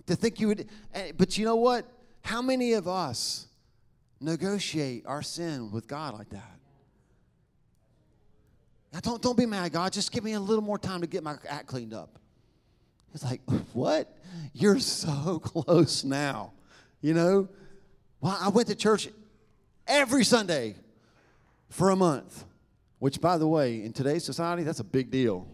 to 0.07 0.15
think 0.15 0.39
you 0.39 0.47
would, 0.47 0.69
eh, 0.95 1.11
but 1.17 1.37
you 1.37 1.45
know 1.45 1.57
what? 1.57 1.91
How 2.23 2.41
many 2.41 2.75
of 2.75 2.87
us 2.87 3.49
negotiate 4.21 5.05
our 5.07 5.23
sin 5.23 5.73
with 5.73 5.89
God 5.89 6.15
like 6.15 6.31
that? 6.31 6.57
Now, 8.93 9.01
don't, 9.01 9.21
don't 9.21 9.37
be 9.37 9.45
mad, 9.45 9.73
God. 9.73 9.93
Just 9.93 10.13
give 10.13 10.23
me 10.23 10.35
a 10.35 10.41
little 10.41 10.63
more 10.63 10.79
time 10.79 11.01
to 11.01 11.09
get 11.09 11.25
my 11.25 11.35
act 11.49 11.67
cleaned 11.67 11.93
up. 11.93 12.21
It's 13.13 13.25
like, 13.25 13.41
what? 13.73 14.17
You're 14.53 14.79
so 14.79 15.41
close 15.45 16.05
now. 16.05 16.53
You 17.01 17.15
know? 17.15 17.49
Well, 18.21 18.39
I 18.41 18.51
went 18.51 18.69
to 18.69 18.77
church 18.77 19.09
every 19.89 20.23
Sunday 20.23 20.77
for 21.71 21.91
a 21.91 21.97
month, 21.97 22.45
which, 23.01 23.21
by 23.21 23.37
the 23.37 23.49
way, 23.49 23.83
in 23.83 23.93
today's 23.93 24.23
society, 24.23 24.63
that's 24.63 24.79
a 24.79 24.85
big 24.85 25.11
deal. 25.11 25.49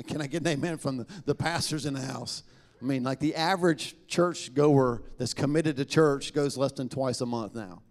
And 0.00 0.08
can 0.08 0.22
I 0.22 0.28
get 0.28 0.40
an 0.40 0.48
amen 0.48 0.78
from 0.78 0.96
the, 0.96 1.06
the 1.26 1.34
pastors 1.34 1.84
in 1.84 1.92
the 1.92 2.00
house? 2.00 2.42
I 2.80 2.86
mean, 2.86 3.02
like 3.02 3.20
the 3.20 3.34
average 3.34 3.94
church 4.06 4.54
goer 4.54 5.02
that's 5.18 5.34
committed 5.34 5.76
to 5.76 5.84
church 5.84 6.32
goes 6.32 6.56
less 6.56 6.72
than 6.72 6.88
twice 6.88 7.20
a 7.20 7.26
month 7.26 7.54
now. 7.54 7.82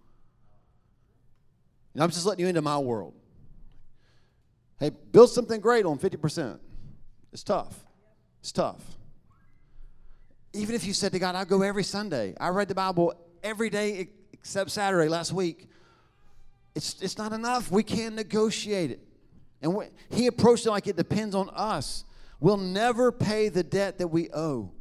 And 1.94 2.02
I'm 2.02 2.10
just 2.10 2.26
letting 2.26 2.42
you 2.42 2.50
into 2.50 2.64
my 2.64 2.80
world. 2.80 3.14
Hey, 4.80 4.90
build 4.90 5.30
something 5.30 5.62
great 5.62 5.86
on 5.86 6.00
50%. 6.00 6.58
It's 7.32 7.44
tough. 7.44 7.76
It's 8.40 8.52
tough. 8.52 8.82
Even 10.54 10.74
if 10.74 10.84
you 10.84 10.94
said 10.94 11.12
to 11.12 11.20
God, 11.20 11.36
I 11.36 11.46
go 11.46 11.62
every 11.62 11.84
Sunday, 11.84 12.34
I 12.40 12.50
read 12.50 12.70
the 12.70 12.76
Bible 12.76 13.14
every 13.44 13.70
day 13.70 14.10
except 14.34 14.72
Saturday 14.72 15.10
last 15.10 15.32
week, 15.32 15.68
it's, 16.74 17.00
it's 17.04 17.20
not 17.20 17.34
enough. 17.34 17.70
We 17.70 17.84
can't 17.84 18.16
negotiate 18.16 18.90
it. 18.90 19.09
And 19.62 19.90
he 20.10 20.28
approached 20.28 20.66
it 20.66 20.72
like 20.72 20.88
it 20.88 20.96
depends 20.96 21.36
on 21.36 21.50
us. 21.50 22.06
We'll 22.40 22.58
never 22.58 23.12
pay 23.12 23.50
the 23.50 23.64
debt 23.64 23.98
that 23.98 24.08
we 24.08 24.30
owe. 24.34 24.72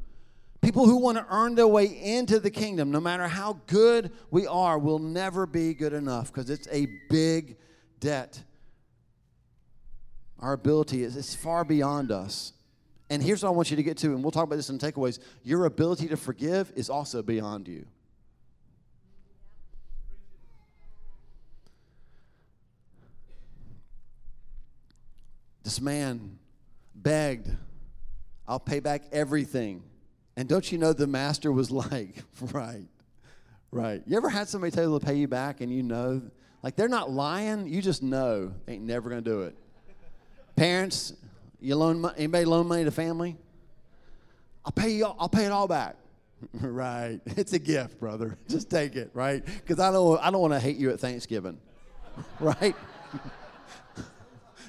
People 0.61 0.87
who 0.87 0.97
want 0.97 1.19
to 1.19 1.27
earn 1.31 1.55
their 1.55 1.69
way 1.69 1.87
into 1.87 2.41
the 2.41 2.51
kingdom, 2.51 2.91
no 2.91 3.01
matter 3.01 3.29
how 3.29 3.61
good 3.67 4.11
we 4.31 4.47
are, 4.47 4.79
will 4.79 4.99
never 4.99 5.47
be 5.47 5.73
good 5.75 5.93
enough 5.93 6.33
because 6.33 6.51
it's 6.51 6.69
a 6.73 6.87
big 7.09 7.57
debt. 8.01 8.43
Our 10.41 10.53
ability 10.53 11.03
is 11.03 11.17
it's 11.17 11.35
far 11.35 11.65
beyond 11.65 12.11
us. 12.11 12.53
And 13.11 13.23
here's 13.23 13.43
what 13.43 13.49
I 13.51 13.53
want 13.53 13.71
you 13.71 13.77
to 13.77 13.83
get 13.83 13.97
to, 13.99 14.09
and 14.09 14.23
we'll 14.23 14.31
talk 14.31 14.45
about 14.45 14.57
this 14.57 14.69
in 14.69 14.79
takeaways. 14.79 15.19
Your 15.43 15.65
ability 15.65 16.09
to 16.09 16.17
forgive 16.17 16.73
is 16.77 16.91
also 16.91 17.23
beyond 17.23 17.67
you. 17.67 17.87
This 25.63 25.81
man 25.81 26.39
begged, 26.95 27.51
I'll 28.47 28.61
pay 28.61 28.81
back 28.81 29.03
everything. 29.13 29.83
And 30.37 30.49
don't 30.49 30.71
you 30.71 30.79
know 30.79 30.93
the 30.93 31.07
master 31.07 31.53
was 31.53 31.71
like, 31.73 32.17
right, 32.53 32.87
right. 33.71 34.03
You 34.07 34.17
ever 34.17 34.29
had 34.29 34.49
somebody 34.49 34.71
tell 34.71 34.85
you 34.85 34.91
they'll 34.91 35.01
pay 35.01 35.17
you 35.17 35.29
back 35.29 35.61
and 35.61 35.73
you 35.73 35.83
know, 35.83 36.23
like 36.63 36.77
they're 36.77 36.89
not 36.89 37.11
lying, 37.11 37.69
you 37.69 37.83
just 37.83 38.03
know 38.03 38.53
they 38.67 38.75
ain't 38.75 38.85
never 38.85 39.09
gonna 39.09 39.21
do 39.21 39.43
it. 39.43 39.57
Parents, 40.57 41.13
you 41.61 41.77
loan 41.77 42.05
anybody 42.17 42.45
loan 42.45 42.67
money 42.67 42.85
to 42.85 42.91
family? 42.91 43.37
I'll 44.65 44.73
pay 44.73 44.91
you. 44.91 45.07
All, 45.07 45.17
I'll 45.19 45.29
pay 45.29 45.45
it 45.45 45.53
all 45.53 45.69
back. 45.69 45.97
right. 46.53 47.21
It's 47.25 47.53
a 47.53 47.59
gift, 47.59 47.99
brother. 47.99 48.37
Just 48.49 48.71
take 48.71 48.97
it, 48.97 49.11
right? 49.15 49.45
Because 49.45 49.81
I 49.81 49.91
don't. 49.91 50.19
I 50.21 50.31
don't 50.31 50.41
want 50.41 50.53
to 50.55 50.61
hate 50.61 50.77
you 50.77 50.91
at 50.91 51.01
Thanksgiving, 51.01 51.59
right? 52.41 52.77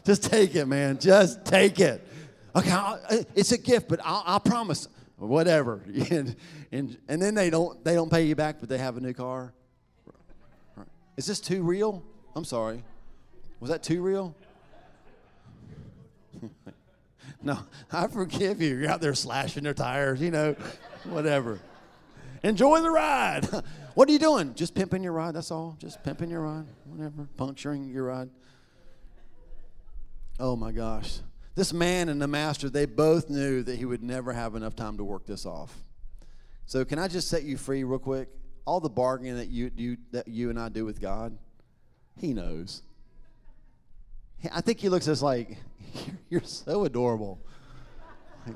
Just 0.05 0.23
take 0.23 0.55
it, 0.55 0.65
man. 0.67 0.99
Just 0.99 1.45
take 1.45 1.79
it. 1.79 2.05
Okay, 2.55 2.71
I'll, 2.71 2.99
uh, 3.09 3.17
it's 3.35 3.51
a 3.51 3.57
gift, 3.57 3.87
but 3.89 3.99
I'll, 4.03 4.23
I'll 4.25 4.39
promise. 4.39 4.87
Whatever. 5.17 5.81
and, 6.11 6.35
and, 6.71 6.97
and 7.07 7.21
then 7.21 7.35
they 7.35 7.49
don't 7.49 7.83
they 7.83 7.93
don't 7.93 8.09
pay 8.09 8.23
you 8.23 8.35
back, 8.35 8.57
but 8.59 8.69
they 8.69 8.77
have 8.77 8.97
a 8.97 9.01
new 9.01 9.13
car. 9.13 9.53
Is 11.17 11.25
this 11.25 11.41
too 11.41 11.63
real? 11.63 12.03
I'm 12.35 12.45
sorry. 12.45 12.83
Was 13.59 13.69
that 13.69 13.83
too 13.83 14.01
real? 14.01 14.33
no, 17.43 17.59
I 17.91 18.07
forgive 18.07 18.61
you. 18.61 18.77
You're 18.77 18.89
out 18.89 19.01
there 19.01 19.13
slashing 19.13 19.63
their 19.63 19.73
tires, 19.73 20.21
you 20.21 20.31
know, 20.31 20.55
whatever. 21.03 21.59
Enjoy 22.43 22.79
the 22.79 22.89
ride. 22.89 23.45
what 23.95 24.07
are 24.07 24.11
you 24.13 24.19
doing? 24.19 24.53
Just 24.55 24.73
pimping 24.73 25.03
your 25.03 25.11
ride, 25.11 25.35
that's 25.35 25.51
all. 25.51 25.75
Just 25.79 26.01
pimping 26.03 26.29
your 26.29 26.41
ride, 26.41 26.65
whatever. 26.85 27.27
Puncturing 27.35 27.89
your 27.89 28.05
ride. 28.05 28.29
Oh 30.39 30.55
my 30.55 30.71
gosh. 30.71 31.19
This 31.55 31.73
man 31.73 32.07
and 32.07 32.21
the 32.21 32.27
master, 32.27 32.69
they 32.69 32.85
both 32.85 33.29
knew 33.29 33.61
that 33.63 33.75
he 33.75 33.83
would 33.83 34.01
never 34.01 34.31
have 34.31 34.55
enough 34.55 34.75
time 34.75 34.97
to 34.97 35.03
work 35.03 35.25
this 35.25 35.45
off. 35.45 35.83
So 36.65 36.85
can 36.85 36.97
I 36.97 37.09
just 37.09 37.27
set 37.27 37.43
you 37.43 37.57
free 37.57 37.83
real 37.83 37.99
quick? 37.99 38.29
All 38.65 38.79
the 38.79 38.89
bargaining 38.89 39.35
that 39.35 39.49
you, 39.49 39.71
you 39.75 39.97
that 40.11 40.27
you 40.27 40.49
and 40.49 40.59
I 40.59 40.69
do 40.69 40.85
with 40.85 41.01
God, 41.01 41.37
he 42.17 42.33
knows. 42.33 42.83
I 44.53 44.61
think 44.61 44.79
he 44.79 44.87
looks 44.87 45.07
at 45.07 45.11
us 45.11 45.21
like, 45.21 45.57
you're 46.29 46.43
so 46.43 46.85
adorable. 46.85 47.41
Like, 48.47 48.55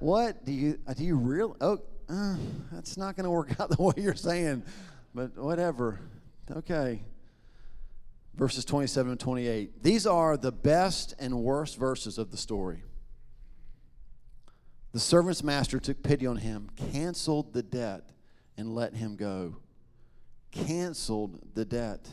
what 0.00 0.44
do 0.44 0.52
you 0.52 0.78
do? 0.96 1.04
You 1.04 1.16
really? 1.16 1.54
Oh, 1.60 1.80
uh, 2.08 2.36
that's 2.72 2.96
not 2.96 3.14
going 3.14 3.24
to 3.24 3.30
work 3.30 3.54
out 3.60 3.70
the 3.70 3.80
way 3.80 3.92
you're 3.98 4.14
saying, 4.14 4.64
but 5.14 5.36
whatever. 5.36 6.00
Okay 6.50 7.02
verses 8.34 8.64
27 8.64 9.12
and 9.12 9.20
28. 9.20 9.82
These 9.82 10.06
are 10.06 10.36
the 10.36 10.52
best 10.52 11.14
and 11.18 11.42
worst 11.42 11.78
verses 11.78 12.18
of 12.18 12.30
the 12.30 12.36
story. 12.36 12.82
The 14.92 15.00
servant's 15.00 15.44
master 15.44 15.78
took 15.78 16.02
pity 16.02 16.26
on 16.26 16.36
him, 16.36 16.68
canceled 16.92 17.52
the 17.52 17.62
debt, 17.62 18.10
and 18.56 18.74
let 18.74 18.94
him 18.94 19.16
go. 19.16 19.56
Canceled 20.50 21.38
the 21.54 21.64
debt. 21.64 22.12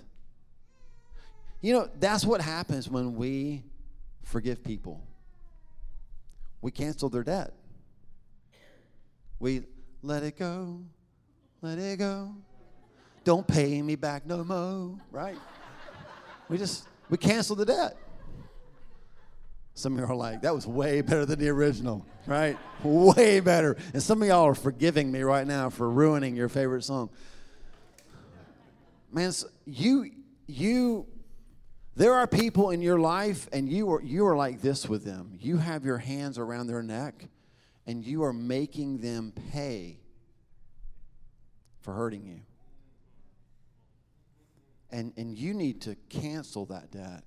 You 1.62 1.74
know, 1.74 1.90
that's 2.00 2.24
what 2.24 2.40
happens 2.40 2.88
when 2.88 3.16
we 3.16 3.64
forgive 4.24 4.64
people. 4.64 5.02
We 6.62 6.72
cancel 6.72 7.10
their 7.10 7.24
debt. 7.24 7.54
We 9.40 9.64
let 10.02 10.24
it 10.24 10.38
go, 10.38 10.82
let 11.62 11.78
it 11.80 12.00
go. 12.00 12.36
Don't 13.24 13.48
pay 13.48 13.82
me 13.82 13.96
back 13.96 14.26
no 14.26 14.44
more, 14.44 14.98
right? 15.12 15.38
We 16.50 16.58
just, 16.58 16.88
we 17.10 17.18
canceled 17.18 17.60
the 17.60 17.66
debt. 17.66 17.98
Some 19.74 19.94
of 19.94 20.00
y'all 20.00 20.12
are 20.12 20.16
like, 20.16 20.42
that 20.42 20.56
was 20.56 20.66
way 20.66 21.02
better 21.02 21.24
than 21.26 21.38
the 21.38 21.50
original, 21.50 22.04
right? 22.26 22.58
way 22.84 23.40
better. 23.40 23.78
And 23.94 24.02
some 24.02 24.22
of 24.24 24.28
y'all 24.28 24.46
are 24.46 24.56
forgiving 24.56 25.12
me 25.12 25.22
right 25.22 25.46
now 25.46 25.70
for 25.70 25.88
ruining 25.90 26.36
your 26.36 26.50
favorite 26.50 26.84
song. 26.84 27.12
Man, 29.12 29.32
so 29.32 29.48
you, 29.66 30.10
you, 30.48 31.06
there 31.96 32.14
are 32.14 32.26
people 32.26 32.72
in 32.72 32.82
your 32.82 33.00
life, 33.00 33.48
and 33.54 33.70
you 33.70 33.92
are, 33.92 34.02
you 34.02 34.26
are 34.26 34.36
like 34.36 34.62
this 34.62 34.90
with 34.90 35.04
them. 35.06 35.38
You 35.40 35.58
have 35.58 35.86
your 35.86 36.00
hands 36.00 36.40
around 36.40 36.68
their 36.68 36.82
neck, 36.82 37.28
and 37.86 38.04
you 38.04 38.24
are 38.24 38.34
making 38.34 38.98
them 38.98 39.32
pay 39.52 40.00
for 41.82 41.94
hurting 41.94 42.26
you. 42.26 42.40
And, 44.92 45.14
and 45.18 45.38
you 45.38 45.54
need 45.54 45.82
to 45.82 45.96
cancel 46.10 46.66
that 46.68 46.92
debt. 46.92 47.24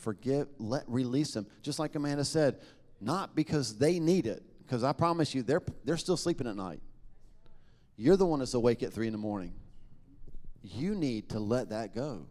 Forgive, 0.00 0.48
let 0.58 0.84
release 0.88 1.32
them. 1.32 1.46
Just 1.62 1.78
like 1.78 1.94
Amanda 1.94 2.24
said, 2.24 2.60
not 3.00 3.34
because 3.34 3.78
they 3.78 3.98
need 3.98 4.26
it, 4.26 4.42
because 4.60 4.84
I 4.84 4.92
promise 4.92 5.34
you, 5.34 5.42
they're, 5.42 5.62
they're 5.84 5.96
still 5.96 6.16
sleeping 6.16 6.46
at 6.46 6.56
night. 6.56 6.80
You're 7.96 8.16
the 8.16 8.26
one 8.26 8.38
that's 8.38 8.54
awake 8.54 8.82
at 8.82 8.92
three 8.92 9.06
in 9.06 9.12
the 9.12 9.18
morning. 9.18 9.52
You 10.62 10.94
need 10.94 11.30
to 11.30 11.40
let 11.40 11.70
that 11.70 11.94
go. 11.94 12.26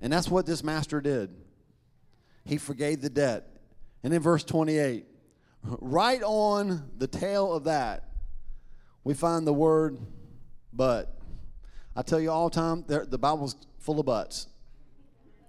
And 0.00 0.12
that's 0.12 0.28
what 0.28 0.46
this 0.46 0.62
master 0.62 1.00
did. 1.00 1.34
He 2.44 2.58
forgave 2.58 3.00
the 3.00 3.10
debt. 3.10 3.60
And 4.02 4.14
in 4.14 4.22
verse 4.22 4.44
28, 4.44 5.06
right 5.62 6.22
on 6.22 6.90
the 6.96 7.06
tail 7.06 7.52
of 7.52 7.64
that, 7.64 8.04
we 9.04 9.14
find 9.14 9.46
the 9.46 9.52
word 9.52 9.98
but. 10.72 11.15
I 11.96 12.02
tell 12.02 12.20
you 12.20 12.30
all 12.30 12.48
the 12.48 12.54
time, 12.54 12.84
the 12.86 13.18
Bible's 13.18 13.56
full 13.78 13.98
of 13.98 14.06
buts. 14.06 14.48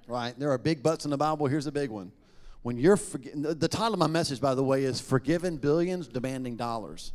Right? 0.07 0.33
There 0.39 0.51
are 0.51 0.57
big 0.57 0.81
buts 0.81 1.03
in 1.03 1.11
the 1.11 1.17
Bible. 1.17 1.47
Here's 1.47 1.67
a 1.67 1.71
big 1.71 1.89
one. 1.89 2.13
When 2.61 2.77
you're 2.77 2.97
forg- 2.97 3.59
the 3.59 3.67
title 3.67 3.93
of 3.93 3.99
my 3.99 4.07
message, 4.07 4.39
by 4.39 4.55
the 4.55 4.63
way, 4.63 4.83
is 4.83 5.01
"Forgiven 5.01 5.57
Billions, 5.57 6.07
Demanding 6.07 6.55
Dollars." 6.55 7.11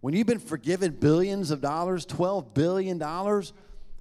When 0.00 0.14
you've 0.14 0.26
been 0.26 0.38
forgiven 0.38 0.92
billions 0.92 1.50
of 1.50 1.60
dollars, 1.60 2.04
twelve 2.04 2.54
billion 2.54 2.98
dollars, 2.98 3.52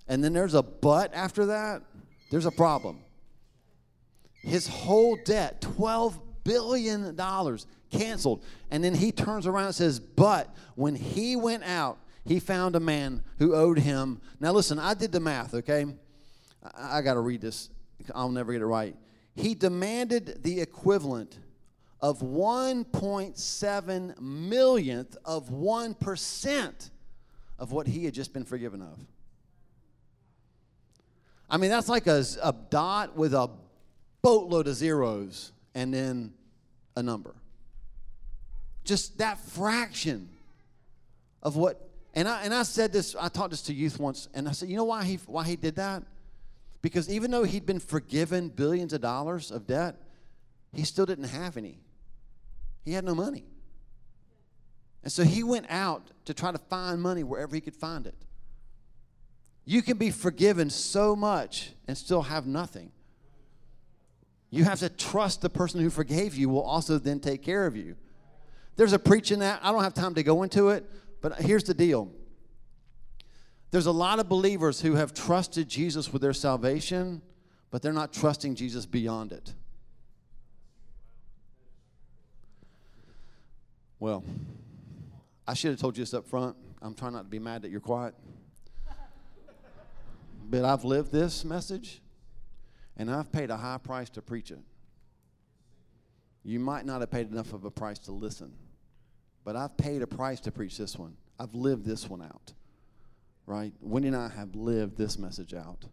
and 0.08 0.24
then 0.24 0.34
there's 0.34 0.54
a 0.54 0.64
but 0.64 1.14
after 1.14 1.48
that, 1.48 1.84
There's 2.32 2.48
a 2.48 2.52
problem. 2.52 2.98
His 4.42 4.68
whole 4.68 5.16
debt, 5.24 5.62
$12 5.62 6.20
billion, 6.44 7.16
canceled. 7.92 8.44
And 8.72 8.84
then 8.84 8.96
he 8.96 9.12
turns 9.12 9.46
around 9.46 9.68
and 9.68 9.76
says, 9.76 10.00
But 10.00 10.54
when 10.74 10.96
he 10.96 11.36
went 11.36 11.62
out, 11.62 12.00
he 12.26 12.40
found 12.40 12.76
a 12.76 12.80
man 12.80 13.24
who 13.38 13.54
owed 13.54 13.80
him. 13.80 14.22
Now, 14.40 14.52
listen, 14.52 14.80
I 14.80 14.94
did 14.94 15.12
the 15.12 15.20
math, 15.20 15.54
okay? 15.54 15.86
I, 16.64 17.00
I 17.00 17.02
got 17.02 17.16
to 17.16 17.20
read 17.20 17.42
this. 17.42 17.70
I'll 18.14 18.30
never 18.30 18.54
get 18.54 18.62
it 18.62 18.66
right. 18.66 18.96
He 19.36 19.56
demanded 19.56 20.44
the 20.44 20.62
equivalent 20.62 21.38
of 22.02 22.20
1.7 22.20 24.20
millionth 24.20 25.18
of 25.26 25.50
1% 25.50 26.90
of 27.60 27.72
what 27.72 27.88
he 27.88 28.06
had 28.06 28.14
just 28.14 28.34
been 28.34 28.46
forgiven 28.46 28.82
of. 28.82 29.00
I 31.50 31.58
mean, 31.58 31.70
that's 31.70 31.90
like 31.90 32.08
a, 32.08 32.24
a 32.42 32.54
dot 32.70 33.16
with 33.16 33.34
a 33.34 33.50
boatload 34.22 34.68
of 34.68 34.76
zeros 34.76 35.52
and 35.76 35.94
then 35.94 36.34
a 36.96 37.04
number. 37.04 37.36
Just 38.84 39.18
that 39.20 39.40
fraction 39.40 40.30
of 41.42 41.56
what, 41.56 41.90
and 42.14 42.28
I, 42.28 42.44
and 42.44 42.54
I 42.54 42.64
said 42.64 42.94
this, 42.94 43.16
I 43.20 43.28
taught 43.28 43.50
this 43.50 43.62
to 43.64 43.74
youth 43.74 44.00
once, 44.00 44.30
and 44.34 44.48
I 44.48 44.52
said, 44.52 44.70
you 44.70 44.78
know 44.78 44.84
why 44.84 45.04
he, 45.04 45.20
why 45.26 45.46
he 45.46 45.56
did 45.56 45.76
that? 45.76 46.04
Because 46.82 47.10
even 47.10 47.32
though 47.32 47.44
he'd 47.44 47.66
been 47.66 47.80
forgiven 47.80 48.50
billions 48.50 48.94
of 48.94 49.02
dollars 49.02 49.52
of 49.52 49.66
debt, 49.66 49.96
he 50.74 50.84
still 50.84 51.06
didn't 51.06 51.26
have 51.26 51.58
any. 51.58 51.80
He 52.84 52.94
had 52.94 53.06
no 53.06 53.16
money. 53.16 53.46
And 55.04 55.12
so 55.12 55.24
he 55.24 55.44
went 55.44 55.66
out 55.70 56.12
to 56.26 56.34
try 56.34 56.52
to 56.52 56.58
find 56.58 57.02
money 57.02 57.24
wherever 57.24 57.56
he 57.56 57.62
could 57.62 57.76
find 57.76 58.06
it. 58.06 58.16
You 59.66 59.82
can 59.82 59.98
be 59.98 60.12
forgiven 60.12 60.70
so 60.70 61.16
much 61.16 61.72
and 61.88 61.98
still 61.98 62.24
have 62.24 62.46
nothing. 62.46 62.92
You 64.50 64.66
have 64.66 64.80
to 64.80 64.90
trust 64.90 65.42
the 65.42 65.50
person 65.50 65.80
who 65.80 65.90
forgave 65.90 66.36
you 66.36 66.50
will 66.50 66.62
also 66.62 67.00
then 67.00 67.20
take 67.20 67.42
care 67.42 67.66
of 67.66 67.76
you. 67.76 67.96
There's 68.76 68.94
a 68.94 69.00
preaching 69.00 69.40
that, 69.40 69.60
I 69.64 69.72
don't 69.72 69.84
have 69.84 69.94
time 69.94 70.16
to 70.16 70.24
go 70.24 70.44
into 70.44 70.70
it, 70.70 70.90
but 71.24 71.42
here's 71.42 71.64
the 71.64 71.74
deal. 71.74 72.12
There's 73.72 73.86
a 73.86 73.92
lot 73.92 74.20
of 74.20 74.28
believers 74.28 74.82
who 74.82 74.96
have 74.96 75.14
trusted 75.14 75.70
Jesus 75.70 76.12
with 76.12 76.22
their 76.22 76.34
salvation, 76.34 77.22
but 77.72 77.82
they're 77.82 77.94
not 77.94 78.12
trusting 78.12 78.56
Jesus 78.56 78.86
beyond 78.86 79.32
it. 79.32 79.56
Well, 84.00 84.26
I 85.48 85.54
should 85.54 85.72
have 85.72 85.80
told 85.80 85.98
you 85.98 86.02
this 86.02 86.14
up 86.14 86.28
front. 86.28 86.58
I'm 86.82 86.94
trying 86.94 87.14
not 87.14 87.24
to 87.24 87.30
be 87.30 87.40
mad 87.40 87.62
that 87.62 87.72
you're 87.72 87.80
quiet. 87.80 88.16
but 90.50 90.66
I've 90.66 90.84
lived 90.84 91.14
this 91.14 91.46
message, 91.46 92.02
and 92.98 93.10
I've 93.10 93.32
paid 93.32 93.50
a 93.50 93.56
high 93.56 93.78
price 93.78 94.10
to 94.10 94.22
preach 94.22 94.52
it. 94.52 94.60
You 96.44 96.60
might 96.60 96.86
not 96.86 97.00
have 97.00 97.10
paid 97.10 97.32
enough 97.32 97.54
of 97.54 97.64
a 97.64 97.72
price 97.72 97.98
to 98.00 98.12
listen, 98.12 98.52
but 99.44 99.56
I've 99.56 99.76
paid 99.78 100.02
a 100.02 100.08
price 100.08 100.40
to 100.42 100.52
preach 100.52 100.78
this 100.78 100.98
one. 100.98 101.16
I've 101.40 101.54
lived 101.54 101.86
this 101.86 102.10
one 102.10 102.22
out, 102.22 102.54
right? 103.46 103.74
Wendy 103.82 104.10
and 104.10 104.18
I 104.18 104.30
have 104.30 104.56
lived 104.56 104.98
this 104.98 105.18
message 105.18 105.54
out. 105.54 105.86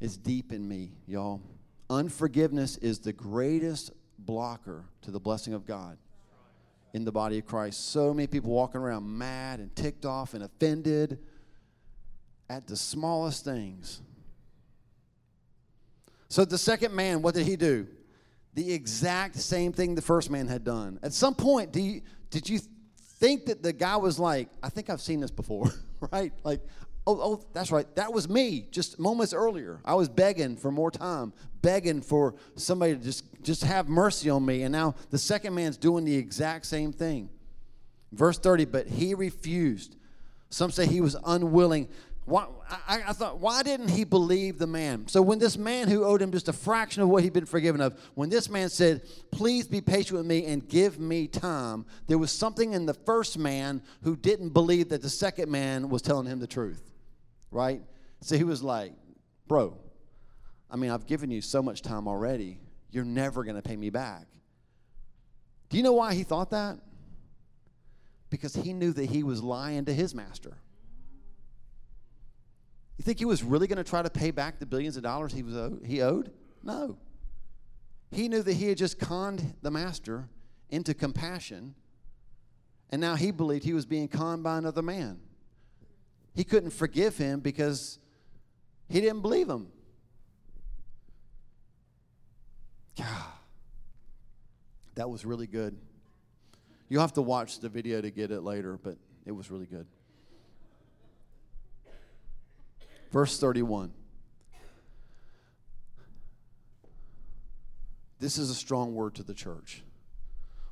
It's 0.00 0.16
deep 0.16 0.52
in 0.52 0.66
me, 0.66 0.92
y'all. 1.06 1.42
Unforgiveness 1.88 2.76
is 2.78 3.00
the 3.00 3.12
greatest 3.12 3.92
blocker 4.18 4.84
to 5.02 5.10
the 5.10 5.20
blessing 5.20 5.54
of 5.54 5.66
God 5.66 5.98
in 6.92 7.04
the 7.04 7.12
body 7.12 7.38
of 7.38 7.46
Christ. 7.46 7.90
So 7.90 8.12
many 8.14 8.26
people 8.26 8.50
walking 8.50 8.80
around 8.80 9.06
mad 9.06 9.60
and 9.60 9.74
ticked 9.74 10.04
off 10.04 10.34
and 10.34 10.44
offended 10.44 11.18
at 12.48 12.66
the 12.66 12.76
smallest 12.76 13.44
things. 13.44 14.00
So 16.28 16.44
the 16.44 16.58
second 16.58 16.94
man, 16.94 17.22
what 17.22 17.34
did 17.34 17.46
he 17.46 17.56
do? 17.56 17.86
The 18.54 18.72
exact 18.72 19.36
same 19.36 19.72
thing 19.72 19.94
the 19.94 20.02
first 20.02 20.30
man 20.30 20.48
had 20.48 20.64
done. 20.64 20.98
At 21.02 21.12
some 21.12 21.34
point, 21.34 21.72
do 21.72 21.80
you, 21.80 22.02
did 22.30 22.48
you 22.48 22.60
think 23.18 23.46
that 23.46 23.62
the 23.62 23.72
guy 23.72 23.96
was 23.96 24.18
like, 24.18 24.48
I 24.62 24.68
think 24.68 24.88
I've 24.88 25.00
seen 25.00 25.20
this 25.20 25.30
before, 25.30 25.70
right? 26.12 26.32
Like, 26.42 26.62
oh, 27.06 27.20
oh, 27.20 27.44
that's 27.52 27.70
right. 27.70 27.86
That 27.96 28.12
was 28.12 28.28
me 28.28 28.66
just 28.70 28.98
moments 28.98 29.32
earlier. 29.32 29.80
I 29.84 29.94
was 29.94 30.08
begging 30.08 30.56
for 30.56 30.70
more 30.70 30.90
time, 30.90 31.32
begging 31.62 32.00
for 32.02 32.34
somebody 32.56 32.96
to 32.96 33.02
just, 33.02 33.24
just 33.42 33.64
have 33.64 33.88
mercy 33.88 34.30
on 34.30 34.44
me. 34.44 34.62
And 34.62 34.72
now 34.72 34.94
the 35.10 35.18
second 35.18 35.54
man's 35.54 35.76
doing 35.76 36.04
the 36.04 36.16
exact 36.16 36.66
same 36.66 36.92
thing. 36.92 37.28
Verse 38.12 38.38
30, 38.38 38.64
but 38.64 38.86
he 38.86 39.14
refused. 39.14 39.96
Some 40.48 40.70
say 40.70 40.86
he 40.86 41.00
was 41.00 41.16
unwilling. 41.24 41.88
Why, 42.26 42.46
I, 42.68 43.02
I, 43.08 43.12
thought, 43.12 43.40
why 43.40 43.62
didn't 43.62 43.88
he 43.88 44.04
believe 44.04 44.58
the 44.58 44.66
man? 44.66 45.08
So 45.08 45.20
when 45.20 45.38
this 45.38 45.56
man 45.56 45.88
who 45.88 46.04
owed 46.04 46.22
him 46.22 46.30
just 46.30 46.48
a 46.48 46.52
fraction 46.52 47.02
of 47.02 47.08
what 47.08 47.24
he'd 47.24 47.32
been 47.32 47.46
forgiven 47.46 47.80
of, 47.80 47.98
when 48.14 48.28
this 48.28 48.48
man 48.48 48.68
said, 48.68 49.02
please 49.32 49.66
be 49.66 49.80
patient 49.80 50.18
with 50.18 50.26
me 50.26 50.44
and 50.46 50.68
give 50.68 51.00
me 51.00 51.26
time, 51.26 51.86
there 52.06 52.18
was 52.18 52.30
something 52.30 52.72
in 52.72 52.86
the 52.86 52.94
first 52.94 53.38
man 53.38 53.82
who 54.02 54.16
didn't 54.16 54.50
believe 54.50 54.90
that 54.90 55.02
the 55.02 55.08
second 55.08 55.50
man 55.50 55.88
was 55.88 56.02
telling 56.02 56.26
him 56.26 56.38
the 56.38 56.46
truth, 56.46 56.92
right? 57.50 57.82
So 58.20 58.36
he 58.36 58.44
was 58.44 58.62
like, 58.62 58.92
bro, 59.48 59.76
I 60.70 60.76
mean, 60.76 60.90
I've 60.90 61.06
given 61.06 61.30
you 61.30 61.40
so 61.40 61.62
much 61.62 61.82
time 61.82 62.06
already. 62.06 62.60
You're 62.92 63.04
never 63.04 63.44
going 63.44 63.56
to 63.56 63.62
pay 63.62 63.76
me 63.76 63.90
back. 63.90 64.26
Do 65.68 65.76
you 65.76 65.82
know 65.82 65.94
why 65.94 66.14
he 66.14 66.22
thought 66.22 66.50
that? 66.50 66.78
Because 68.28 68.54
he 68.54 68.72
knew 68.72 68.92
that 68.92 69.06
he 69.06 69.22
was 69.22 69.42
lying 69.42 69.86
to 69.86 69.92
his 69.92 70.14
master. 70.14 70.58
You 73.00 73.02
think 73.02 73.18
he 73.18 73.24
was 73.24 73.42
really 73.42 73.66
going 73.66 73.78
to 73.78 73.82
try 73.82 74.02
to 74.02 74.10
pay 74.10 74.30
back 74.30 74.58
the 74.58 74.66
billions 74.66 74.98
of 74.98 75.02
dollars 75.02 75.32
he, 75.32 75.42
was 75.42 75.56
owed, 75.56 75.86
he 75.86 76.02
owed? 76.02 76.30
No. 76.62 76.98
He 78.10 78.28
knew 78.28 78.42
that 78.42 78.52
he 78.52 78.68
had 78.68 78.76
just 78.76 78.98
conned 78.98 79.54
the 79.62 79.70
master 79.70 80.28
into 80.68 80.92
compassion, 80.92 81.74
and 82.90 83.00
now 83.00 83.14
he 83.14 83.30
believed 83.30 83.64
he 83.64 83.72
was 83.72 83.86
being 83.86 84.06
conned 84.06 84.42
by 84.42 84.58
another 84.58 84.82
man. 84.82 85.18
He 86.34 86.44
couldn't 86.44 86.72
forgive 86.72 87.16
him 87.16 87.40
because 87.40 87.98
he 88.86 89.00
didn't 89.00 89.22
believe 89.22 89.48
him. 89.48 89.68
God, 92.98 93.32
that 94.96 95.08
was 95.08 95.24
really 95.24 95.46
good. 95.46 95.74
You'll 96.90 97.00
have 97.00 97.14
to 97.14 97.22
watch 97.22 97.60
the 97.60 97.70
video 97.70 98.02
to 98.02 98.10
get 98.10 98.30
it 98.30 98.42
later, 98.42 98.76
but 98.76 98.98
it 99.24 99.32
was 99.32 99.50
really 99.50 99.64
good. 99.64 99.86
Verse 103.10 103.38
31. 103.38 103.92
This 108.18 108.38
is 108.38 108.50
a 108.50 108.54
strong 108.54 108.94
word 108.94 109.14
to 109.16 109.22
the 109.22 109.34
church. 109.34 109.82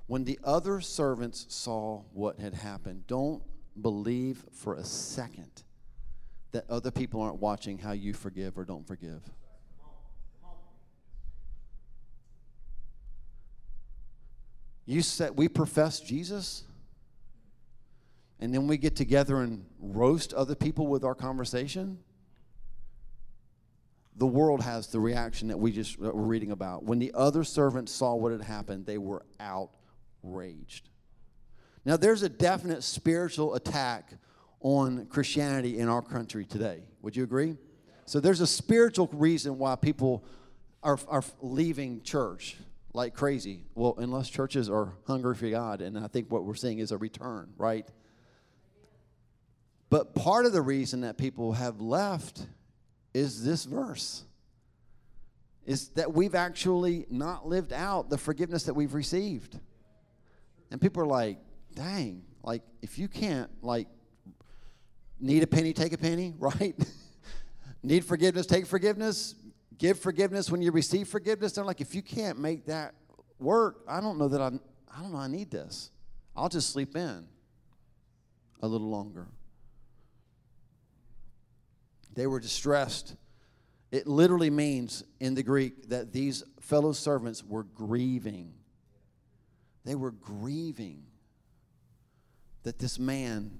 When 0.06 0.24
the 0.24 0.38
other 0.44 0.80
servants 0.80 1.46
saw 1.48 2.02
what 2.12 2.38
had 2.38 2.54
happened, 2.54 3.06
don't 3.06 3.42
believe 3.80 4.44
for 4.52 4.74
a 4.74 4.84
second 4.84 5.62
that 6.52 6.68
other 6.70 6.90
people 6.90 7.20
aren't 7.20 7.40
watching 7.40 7.78
how 7.78 7.92
you 7.92 8.14
forgive 8.14 8.56
or 8.58 8.64
don't 8.64 8.86
forgive. 8.86 9.22
You 14.86 15.02
said 15.02 15.36
we 15.36 15.48
profess 15.48 16.00
Jesus, 16.00 16.64
and 18.40 18.54
then 18.54 18.66
we 18.66 18.78
get 18.78 18.96
together 18.96 19.42
and 19.42 19.66
roast 19.78 20.32
other 20.32 20.54
people 20.54 20.86
with 20.86 21.04
our 21.04 21.14
conversation. 21.14 21.98
The 24.18 24.26
world 24.26 24.62
has 24.62 24.88
the 24.88 24.98
reaction 24.98 25.48
that 25.48 25.58
we 25.58 25.70
just 25.72 25.98
were 25.98 26.12
reading 26.12 26.50
about. 26.50 26.82
When 26.82 26.98
the 26.98 27.12
other 27.14 27.44
servants 27.44 27.92
saw 27.92 28.14
what 28.14 28.32
had 28.32 28.42
happened, 28.42 28.84
they 28.84 28.98
were 28.98 29.24
outraged. 29.38 30.88
Now, 31.84 31.96
there's 31.96 32.22
a 32.22 32.28
definite 32.28 32.82
spiritual 32.82 33.54
attack 33.54 34.12
on 34.60 35.06
Christianity 35.06 35.78
in 35.78 35.88
our 35.88 36.02
country 36.02 36.44
today. 36.44 36.82
Would 37.02 37.16
you 37.16 37.22
agree? 37.22 37.56
So, 38.06 38.18
there's 38.18 38.40
a 38.40 38.46
spiritual 38.46 39.08
reason 39.12 39.56
why 39.56 39.76
people 39.76 40.24
are, 40.82 40.98
are 41.08 41.22
leaving 41.40 42.02
church 42.02 42.56
like 42.92 43.14
crazy. 43.14 43.62
Well, 43.76 43.94
unless 43.98 44.28
churches 44.28 44.68
are 44.68 44.94
hungry 45.06 45.36
for 45.36 45.48
God, 45.48 45.80
and 45.80 45.96
I 45.96 46.08
think 46.08 46.30
what 46.32 46.44
we're 46.44 46.56
seeing 46.56 46.80
is 46.80 46.90
a 46.90 46.98
return, 46.98 47.52
right? 47.56 47.86
But 49.90 50.14
part 50.14 50.44
of 50.44 50.52
the 50.52 50.60
reason 50.60 51.02
that 51.02 51.16
people 51.16 51.52
have 51.52 51.80
left 51.80 52.46
is 53.14 53.44
this 53.44 53.64
verse 53.64 54.24
is 55.66 55.88
that 55.90 56.14
we've 56.14 56.34
actually 56.34 57.06
not 57.10 57.46
lived 57.46 57.72
out 57.72 58.08
the 58.08 58.16
forgiveness 58.16 58.62
that 58.64 58.74
we've 58.74 58.94
received. 58.94 59.58
And 60.70 60.80
people 60.80 61.02
are 61.02 61.06
like, 61.06 61.38
dang, 61.74 62.22
like 62.42 62.62
if 62.80 62.98
you 62.98 63.06
can't 63.08 63.50
like 63.62 63.86
need 65.20 65.42
a 65.42 65.46
penny, 65.46 65.72
take 65.72 65.92
a 65.92 65.98
penny, 65.98 66.34
right? 66.38 66.74
need 67.82 68.04
forgiveness, 68.04 68.46
take 68.46 68.66
forgiveness 68.66 69.34
give 69.78 69.98
forgiveness 69.98 70.50
when 70.50 70.60
you 70.60 70.72
receive 70.72 71.08
forgiveness. 71.08 71.52
They're 71.52 71.64
like, 71.64 71.80
if 71.80 71.94
you 71.94 72.02
can't 72.02 72.38
make 72.38 72.66
that 72.66 72.94
work, 73.38 73.82
I 73.88 74.00
don't 74.00 74.18
know 74.18 74.28
that 74.28 74.40
I, 74.40 74.46
I 74.46 75.00
don't 75.00 75.12
know 75.12 75.18
I 75.18 75.28
need 75.28 75.50
this. 75.50 75.90
I'll 76.36 76.48
just 76.48 76.70
sleep 76.70 76.96
in 76.96 77.26
a 78.60 78.68
little 78.68 78.88
longer. 78.88 79.28
They 82.18 82.26
were 82.26 82.40
distressed 82.40 83.14
It 83.92 84.08
literally 84.08 84.50
means 84.50 85.04
in 85.20 85.34
the 85.34 85.42
Greek 85.44 85.88
that 85.90 86.12
these 86.12 86.42
fellow 86.60 86.92
servants 86.92 87.44
were 87.44 87.62
grieving. 87.62 88.54
They 89.84 89.94
were 89.94 90.10
grieving 90.10 91.04
that 92.64 92.80
this 92.80 92.98
man 92.98 93.56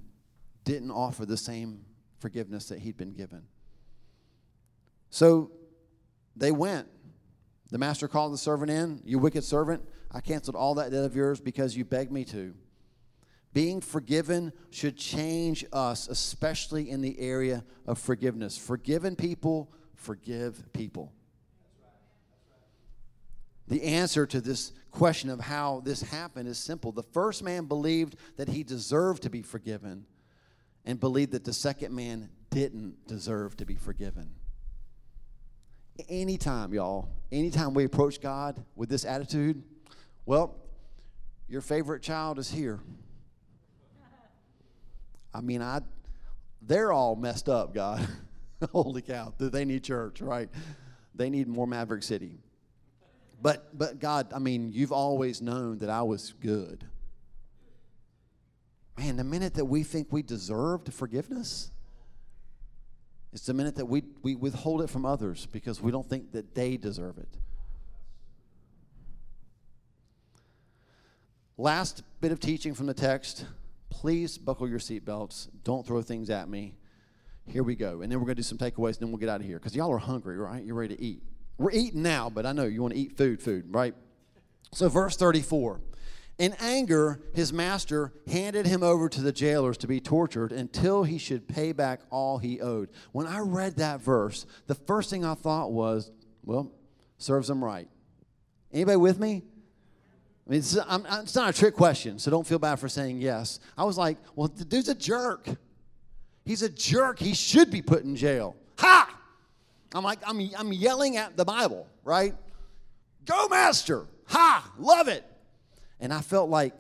didn't 0.65 0.91
offer 0.91 1.25
the 1.25 1.37
same 1.37 1.85
forgiveness 2.19 2.69
that 2.69 2.81
he'd 2.81 2.97
been 2.97 3.13
given. 3.13 3.45
So 5.09 5.53
they 6.37 6.51
went. 6.51 6.89
The 7.71 7.79
master 7.79 8.09
called 8.09 8.35
the 8.35 8.39
servant 8.39 8.73
in. 8.73 9.01
You 9.05 9.21
wicked 9.21 9.45
servant, 9.45 9.89
I 10.11 10.21
canceled 10.21 10.57
all 10.57 10.75
that 10.75 10.91
debt 10.91 11.05
of 11.05 11.15
yours 11.15 11.41
because 11.41 11.77
you 11.77 11.85
begged 11.85 12.11
me 12.11 12.25
to. 12.27 12.55
Being 13.59 13.81
forgiven 13.81 14.53
should 14.71 14.97
change 14.97 15.65
us, 15.73 16.07
especially 16.07 16.91
in 16.91 17.01
the 17.01 17.19
area 17.19 17.65
of 17.89 17.99
forgiveness. 17.99 18.57
Forgiven 18.57 19.17
people 19.17 19.73
forgive 19.97 20.73
people. 20.73 21.13
The 23.67 23.83
answer 23.83 24.27
to 24.27 24.41
this 24.41 24.71
question 24.93 25.29
of 25.29 25.41
how 25.41 25.83
this 25.85 26.03
happened 26.03 26.49
is 26.49 26.57
simple. 26.57 26.93
The 26.93 27.03
first 27.03 27.43
man 27.43 27.65
believed 27.65 28.15
that 28.37 28.49
he 28.49 28.63
deserved 28.63 29.25
to 29.25 29.29
be 29.29 29.43
forgiven 29.43 30.07
and 30.85 31.01
believed 31.01 31.33
that 31.33 31.43
the 31.43 31.53
second 31.53 31.93
man 31.93 32.31
didn't 32.51 33.09
deserve 33.09 33.57
to 33.57 33.67
be 33.67 33.75
forgiven. 33.75 34.37
Anytime, 36.09 36.73
y'all, 36.73 37.09
anytime 37.33 37.75
we 37.75 37.83
approach 37.83 38.21
God 38.21 38.65
with 38.77 38.89
this 38.89 39.05
attitude, 39.05 39.65
well, 40.27 40.55
your 41.49 41.61
favorite 41.61 42.03
child 42.03 42.39
is 42.39 42.53
here. 42.53 42.79
I 45.33 45.41
mean, 45.41 45.63
I 45.63 45.81
they're 46.63 46.93
all 46.93 47.17
messed 47.17 47.49
up, 47.49 47.75
God. 47.75 48.07
Holy 48.73 49.03
cow. 49.03 49.33
They 49.39 49.65
need 49.65 49.85
church, 49.85 50.21
right? 50.21 50.49
They 51.15 51.31
need 51.31 51.49
more 51.49 51.67
Maverick 51.67 52.03
City. 52.03 52.39
But 53.41 53.77
but 53.79 54.01
God, 54.01 54.33
I 54.35 54.39
mean, 54.39 54.71
you've 54.73 54.93
always 54.93 55.41
known 55.41 55.79
that 55.79 55.91
I 55.91 56.03
was 56.03 56.35
good. 56.41 56.85
Man, 58.99 59.17
the 59.17 59.25
minute 59.25 59.55
that 59.55 59.67
we 59.67 59.85
think 59.85 60.09
we 60.11 60.23
deserved 60.23 60.93
forgiveness, 60.93 61.71
it's 63.33 63.47
the 63.47 63.55
minute 63.55 63.77
that 63.77 63.87
we, 63.87 64.03
we 64.23 64.35
withhold 64.35 64.83
it 64.83 64.91
from 64.91 65.07
others 65.07 65.47
because 65.53 65.81
we 65.81 65.93
don't 65.93 66.09
think 66.09 66.33
that 66.33 66.55
they 66.55 66.77
deserve 66.77 67.19
it. 67.19 67.29
Last 71.57 72.03
bit 72.21 72.33
of 72.33 72.41
teaching 72.41 72.75
from 72.75 72.87
the 72.87 72.95
text. 72.95 73.45
Please 73.91 74.39
buckle 74.39 74.69
your 74.69 74.79
seatbelts. 74.79 75.49
Don't 75.65 75.87
throw 75.87 76.03
things 76.03 76.31
at 76.31 76.49
me. 76.49 76.75
Here 77.47 77.63
we 77.63 77.75
go. 77.75 78.03
And 78.03 78.13
then 78.13 78.19
we're 78.21 78.27
going 78.27 78.37
to 78.37 78.43
do 78.43 78.43
some 78.43 78.59
takeaways, 78.59 78.95
and 78.95 79.01
then 79.01 79.11
we'll 79.11 79.19
get 79.19 79.29
out 79.29 79.41
of 79.41 79.47
here 79.47 79.59
because 79.59 79.75
y'all 79.75 79.93
are 79.93 79.99
hungry, 79.99 80.37
right? 80.37 80.63
You're 80.63 80.75
ready 80.75 80.97
to 80.97 81.03
eat. 81.03 81.23
We're 81.57 81.73
eating 81.73 82.03
now, 82.03 82.31
but 82.31 82.47
I 82.47 82.53
know 82.53 82.65
you 82.65 82.83
want 82.83 82.95
to 82.95 83.01
eat 83.01 83.17
food, 83.17 83.43
food, 83.43 83.65
right? 83.71 83.95
So, 84.73 84.89
verse 84.89 85.17
34. 85.17 85.81
In 86.39 86.55
anger, 86.61 87.21
his 87.35 87.53
master 87.53 88.13
handed 88.29 88.67
him 88.67 88.85
over 88.85 89.09
to 89.09 89.21
the 89.21 89.33
jailers 89.33 89.77
to 89.79 89.89
be 89.89 90.01
tortured 90.01 90.53
until 90.53 91.03
he 91.03 91.19
should 91.19 91.49
pay 91.49 91.73
back 91.73 92.01
all 92.11 92.39
he 92.39 92.61
owed. 92.61 92.91
When 93.11 93.27
I 93.27 93.41
read 93.41 93.77
that 93.77 94.01
verse, 94.01 94.47
the 94.69 94.77
first 94.77 95.11
thing 95.11 95.25
I 95.25 95.35
thought 95.35 95.73
was, 95.73 96.13
well, 96.45 96.71
serves 97.17 97.51
him 97.51 97.65
right. 97.65 97.89
Anybody 98.73 98.99
with 98.99 99.19
me? 99.19 99.43
I 100.49 100.53
mean, 100.53 100.61
it's, 100.61 100.75
it's 100.75 101.35
not 101.35 101.51
a 101.51 101.53
trick 101.53 101.75
question, 101.75 102.19
so 102.19 102.31
don't 102.31 102.47
feel 102.47 102.59
bad 102.59 102.77
for 102.77 102.89
saying 102.89 103.21
yes. 103.21 103.61
I 103.77 103.85
was 103.85 103.99
like, 103.99 104.17
well, 104.35 104.49
the 104.49 104.65
dude's 104.65 104.89
a 104.89 104.95
jerk. 104.95 105.47
He's 106.47 106.63
a 106.63 106.71
jerk. 106.71 107.19
He 107.19 107.35
should 107.35 107.71
be 107.71 107.83
put 107.83 108.05
in 108.05 108.17
jail. 108.17 108.57
Ha! 108.79 109.15
I'm 109.95 110.05
like, 110.05 110.21
I'm, 110.27 110.41
I'm 110.57 110.73
yelling 110.73 111.19
at 111.19 111.37
the 111.37 111.45
Bible, 111.45 111.87
right? 112.03 112.35
Go, 113.27 113.49
Master! 113.49 114.07
Ha! 114.29 114.73
Love 114.79 115.09
it! 115.09 115.25
And 116.01 116.15
I 116.15 116.23
felt 116.23 116.49
like 116.49 116.73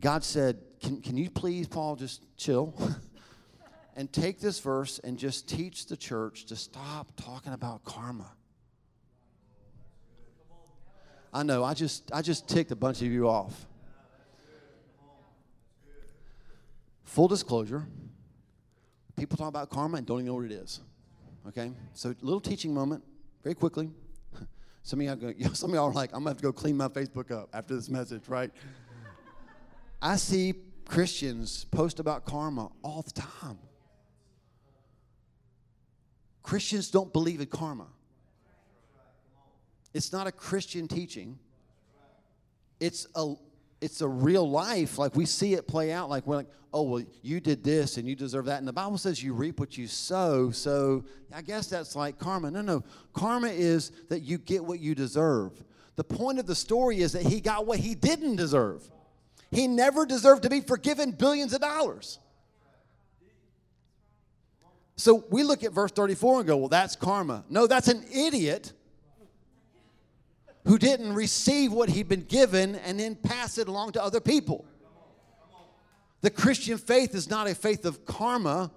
God 0.00 0.24
said, 0.24 0.58
Can, 0.80 1.02
can 1.02 1.18
you 1.18 1.28
please, 1.28 1.66
Paul, 1.66 1.96
just 1.96 2.24
chill? 2.38 2.74
and 3.96 4.10
take 4.10 4.40
this 4.40 4.58
verse 4.60 4.98
and 5.00 5.18
just 5.18 5.48
teach 5.48 5.86
the 5.86 5.96
church 5.96 6.46
to 6.46 6.56
stop 6.56 7.12
talking 7.16 7.52
about 7.52 7.84
karma. 7.84 8.32
I 11.34 11.42
know, 11.42 11.64
I 11.64 11.74
just 11.74 12.12
I 12.12 12.22
just 12.22 12.48
ticked 12.48 12.70
a 12.70 12.76
bunch 12.76 13.02
of 13.02 13.08
you 13.08 13.28
off. 13.28 13.66
Full 17.02 17.26
disclosure, 17.26 17.84
people 19.16 19.36
talk 19.36 19.48
about 19.48 19.68
karma 19.68 19.98
and 19.98 20.06
don't 20.06 20.18
even 20.18 20.26
know 20.26 20.34
what 20.34 20.44
it 20.44 20.52
is. 20.52 20.80
Okay? 21.48 21.72
So 21.92 22.14
little 22.22 22.40
teaching 22.40 22.72
moment, 22.72 23.02
very 23.42 23.56
quickly. 23.56 23.90
Some 24.84 25.00
of 25.00 25.06
y'all, 25.06 25.16
go, 25.16 25.32
some 25.54 25.70
of 25.70 25.74
y'all 25.74 25.90
are 25.90 25.92
like, 25.92 26.10
I'm 26.12 26.20
gonna 26.20 26.30
have 26.30 26.36
to 26.36 26.42
go 26.42 26.52
clean 26.52 26.76
my 26.76 26.88
Facebook 26.88 27.32
up 27.32 27.48
after 27.52 27.74
this 27.74 27.88
message, 27.88 28.28
right? 28.28 28.52
I 30.02 30.16
see 30.16 30.54
Christians 30.86 31.64
post 31.64 31.98
about 31.98 32.26
karma 32.26 32.70
all 32.82 33.02
the 33.02 33.10
time. 33.10 33.58
Christians 36.42 36.90
don't 36.90 37.12
believe 37.12 37.40
in 37.40 37.46
karma. 37.46 37.86
It's 39.94 40.12
not 40.12 40.26
a 40.26 40.32
Christian 40.32 40.88
teaching. 40.88 41.38
It's 42.80 43.06
a 43.14 43.34
it's 43.80 44.00
a 44.00 44.08
real 44.08 44.48
life. 44.50 44.98
Like 44.98 45.14
we 45.14 45.24
see 45.24 45.54
it 45.54 45.68
play 45.68 45.92
out. 45.92 46.10
Like 46.10 46.26
we're 46.26 46.36
like, 46.36 46.50
oh 46.72 46.82
well, 46.82 47.04
you 47.22 47.40
did 47.40 47.62
this 47.62 47.96
and 47.96 48.08
you 48.08 48.16
deserve 48.16 48.46
that. 48.46 48.58
And 48.58 48.66
the 48.66 48.72
Bible 48.72 48.98
says 48.98 49.22
you 49.22 49.32
reap 49.34 49.60
what 49.60 49.78
you 49.78 49.86
sow. 49.86 50.50
So 50.50 51.04
I 51.32 51.42
guess 51.42 51.68
that's 51.68 51.94
like 51.94 52.18
karma. 52.18 52.50
No, 52.50 52.60
no. 52.60 52.82
Karma 53.12 53.48
is 53.48 53.92
that 54.08 54.20
you 54.20 54.38
get 54.38 54.64
what 54.64 54.80
you 54.80 54.94
deserve. 54.94 55.62
The 55.96 56.04
point 56.04 56.40
of 56.40 56.46
the 56.46 56.56
story 56.56 57.00
is 57.00 57.12
that 57.12 57.22
he 57.22 57.40
got 57.40 57.66
what 57.66 57.78
he 57.78 57.94
didn't 57.94 58.36
deserve. 58.36 58.90
He 59.50 59.68
never 59.68 60.04
deserved 60.04 60.42
to 60.42 60.50
be 60.50 60.60
forgiven 60.60 61.12
billions 61.12 61.52
of 61.52 61.60
dollars. 61.60 62.18
So 64.96 65.24
we 65.30 65.44
look 65.44 65.62
at 65.62 65.72
verse 65.72 65.92
34 65.92 66.40
and 66.40 66.46
go, 66.48 66.56
well, 66.56 66.68
that's 66.68 66.96
karma. 66.96 67.44
No, 67.48 67.66
that's 67.66 67.88
an 67.88 68.04
idiot 68.12 68.72
who 70.64 70.78
didn't 70.78 71.12
receive 71.12 71.72
what 71.72 71.90
he'd 71.90 72.08
been 72.08 72.24
given 72.24 72.76
and 72.76 72.98
then 72.98 73.14
pass 73.14 73.58
it 73.58 73.68
along 73.68 73.92
to 73.92 74.02
other 74.02 74.20
people. 74.20 74.64
The 76.22 76.30
Christian 76.30 76.78
faith 76.78 77.14
is 77.14 77.28
not 77.28 77.46
a 77.46 77.54
faith 77.54 77.84
of 77.84 78.06
karma. 78.06 78.70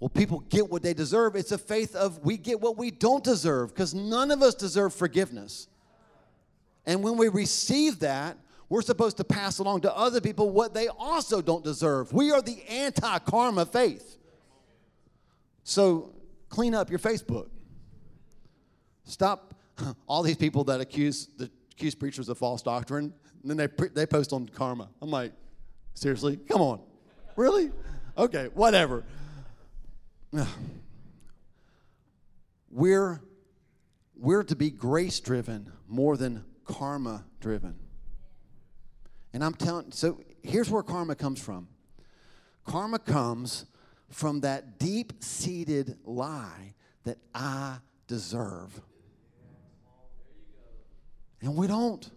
Well, 0.00 0.08
people 0.08 0.40
get 0.48 0.70
what 0.70 0.82
they 0.82 0.94
deserve. 0.94 1.36
It's 1.36 1.52
a 1.52 1.58
faith 1.58 1.94
of 1.94 2.24
we 2.24 2.38
get 2.38 2.60
what 2.60 2.78
we 2.78 2.90
don't 2.90 3.22
deserve 3.22 3.74
because 3.74 3.94
none 3.94 4.30
of 4.30 4.42
us 4.42 4.54
deserve 4.54 4.94
forgiveness. 4.94 5.68
And 6.86 7.02
when 7.02 7.18
we 7.18 7.28
receive 7.28 7.98
that, 7.98 8.38
we're 8.70 8.82
supposed 8.82 9.18
to 9.18 9.24
pass 9.24 9.58
along 9.58 9.82
to 9.82 9.94
other 9.94 10.20
people 10.20 10.50
what 10.50 10.72
they 10.72 10.88
also 10.88 11.42
don't 11.42 11.64
deserve. 11.64 12.12
We 12.12 12.30
are 12.30 12.40
the 12.40 12.62
anti 12.68 13.18
karma 13.18 13.66
faith. 13.66 14.16
So 15.62 16.14
clean 16.48 16.74
up 16.74 16.88
your 16.88 16.98
Facebook. 16.98 17.48
Stop 19.04 19.54
all 20.06 20.22
these 20.22 20.36
people 20.36 20.64
that 20.64 20.80
accuse 20.80 21.26
the 21.36 21.50
accuse 21.72 21.94
preachers 21.94 22.28
of 22.28 22.38
false 22.38 22.62
doctrine, 22.62 23.12
and 23.42 23.50
then 23.50 23.56
they 23.56 23.68
pre- 23.68 23.88
they 23.88 24.06
post 24.06 24.32
on 24.32 24.48
karma. 24.48 24.88
I'm 25.00 25.10
like, 25.10 25.32
seriously, 25.94 26.36
come 26.36 26.60
on, 26.60 26.80
really? 27.36 27.70
Okay, 28.16 28.48
whatever. 28.54 29.04
We're 32.70 33.22
we're 34.14 34.42
to 34.44 34.56
be 34.56 34.70
grace 34.70 35.20
driven 35.20 35.72
more 35.86 36.16
than 36.16 36.44
karma 36.66 37.24
driven. 37.40 37.76
And 39.32 39.42
I'm 39.42 39.54
telling 39.54 39.92
so 39.92 40.20
here's 40.42 40.68
where 40.68 40.82
karma 40.82 41.14
comes 41.14 41.40
from. 41.40 41.68
Karma 42.66 42.98
comes 42.98 43.64
from 44.10 44.40
that 44.40 44.78
deep 44.78 45.22
seated 45.22 45.96
lie 46.04 46.74
that 47.04 47.18
I 47.34 47.78
deserve. 48.06 48.80
And 51.40 51.56
we 51.56 51.66
don't. 51.66 52.08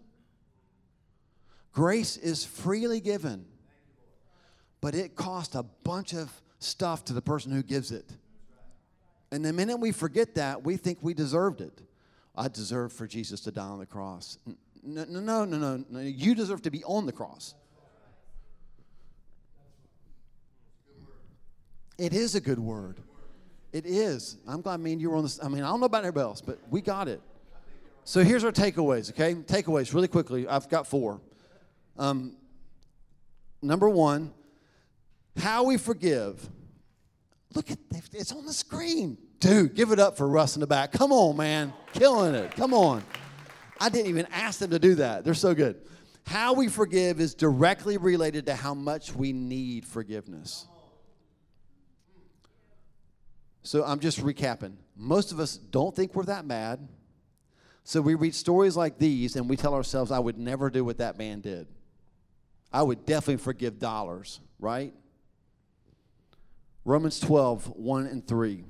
Grace 1.73 2.17
is 2.17 2.43
freely 2.43 2.99
given, 2.99 3.45
but 4.81 4.95
it 4.95 5.15
costs 5.15 5.55
a 5.55 5.63
bunch 5.63 6.13
of 6.13 6.31
stuff 6.59 7.05
to 7.05 7.13
the 7.13 7.21
person 7.21 7.51
who 7.51 7.63
gives 7.63 7.91
it. 7.91 8.11
And 9.31 9.45
the 9.45 9.53
minute 9.53 9.77
we 9.77 9.91
forget 9.91 10.35
that, 10.35 10.63
we 10.63 10.75
think 10.75 10.99
we 11.01 11.13
deserved 11.13 11.61
it. 11.61 11.81
I 12.35 12.47
deserve 12.47 12.91
for 12.91 13.07
Jesus 13.07 13.41
to 13.41 13.51
die 13.51 13.61
on 13.61 13.79
the 13.79 13.85
cross. 13.85 14.37
No, 14.83 15.05
no, 15.05 15.19
no, 15.19 15.45
no, 15.45 15.83
no. 15.89 15.99
You 15.99 16.35
deserve 16.35 16.61
to 16.63 16.71
be 16.71 16.83
on 16.83 17.05
the 17.05 17.11
cross. 17.11 17.53
It 21.97 22.13
is 22.13 22.35
a 22.35 22.41
good 22.41 22.59
word. 22.59 22.99
It 23.71 23.85
is. 23.85 24.37
I'm 24.47 24.61
glad 24.61 24.79
me 24.79 24.93
and 24.93 25.01
you 25.01 25.11
were 25.11 25.17
on 25.17 25.23
this. 25.23 25.39
I 25.41 25.47
mean, 25.47 25.63
I 25.63 25.67
don't 25.67 25.79
know 25.79 25.85
about 25.85 26.03
anybody 26.03 26.23
else, 26.23 26.41
but 26.41 26.59
we 26.69 26.81
got 26.81 27.07
it. 27.07 27.21
So 28.03 28.23
here's 28.23 28.43
our 28.43 28.51
takeaways, 28.51 29.11
okay? 29.11 29.35
Takeaways, 29.35 29.93
really 29.93 30.07
quickly. 30.07 30.47
I've 30.47 30.69
got 30.69 30.87
four. 30.87 31.21
Um, 31.97 32.35
number 33.61 33.89
one, 33.89 34.33
how 35.37 35.63
we 35.63 35.77
forgive. 35.77 36.49
Look 37.53 37.69
at 37.69 37.77
it's 38.13 38.31
on 38.31 38.45
the 38.45 38.53
screen. 38.53 39.17
Dude, 39.39 39.75
give 39.75 39.91
it 39.91 39.99
up 39.99 40.17
for 40.17 40.27
Russ 40.27 40.55
in 40.55 40.61
the 40.61 40.67
back. 40.67 40.91
Come 40.91 41.11
on, 41.11 41.35
man. 41.35 41.73
Killing 41.93 42.35
it. 42.35 42.55
Come 42.55 42.73
on. 42.73 43.03
I 43.79 43.89
didn't 43.89 44.07
even 44.07 44.27
ask 44.31 44.59
them 44.59 44.69
to 44.69 44.79
do 44.79 44.95
that. 44.95 45.23
They're 45.23 45.33
so 45.33 45.55
good. 45.55 45.81
How 46.25 46.53
we 46.53 46.67
forgive 46.67 47.19
is 47.19 47.33
directly 47.33 47.97
related 47.97 48.45
to 48.45 48.55
how 48.55 48.73
much 48.73 49.13
we 49.13 49.33
need 49.33 49.85
forgiveness. 49.85 50.67
So 53.63 53.83
I'm 53.83 53.99
just 53.99 54.19
recapping. 54.19 54.73
Most 54.95 55.31
of 55.31 55.39
us 55.39 55.57
don't 55.57 55.95
think 55.95 56.15
we're 56.15 56.23
that 56.25 56.47
bad. 56.47 56.87
So 57.83 58.01
we 58.01 58.15
read 58.15 58.35
stories 58.35 58.77
like 58.77 58.97
these 58.97 59.35
and 59.35 59.49
we 59.49 59.57
tell 59.57 59.73
ourselves, 59.73 60.11
I 60.11 60.19
would 60.19 60.37
never 60.37 60.69
do 60.69 60.85
what 60.85 60.99
that 60.99 61.17
man 61.17 61.41
did. 61.41 61.67
I 62.71 62.83
would 62.83 63.05
definitely 63.05 63.37
forgive 63.43 63.79
dollars, 63.79 64.39
right? 64.59 64.93
Romans 66.85 67.19
12, 67.19 67.67
1 67.75 68.05
and 68.07 68.25
3. 68.25 68.63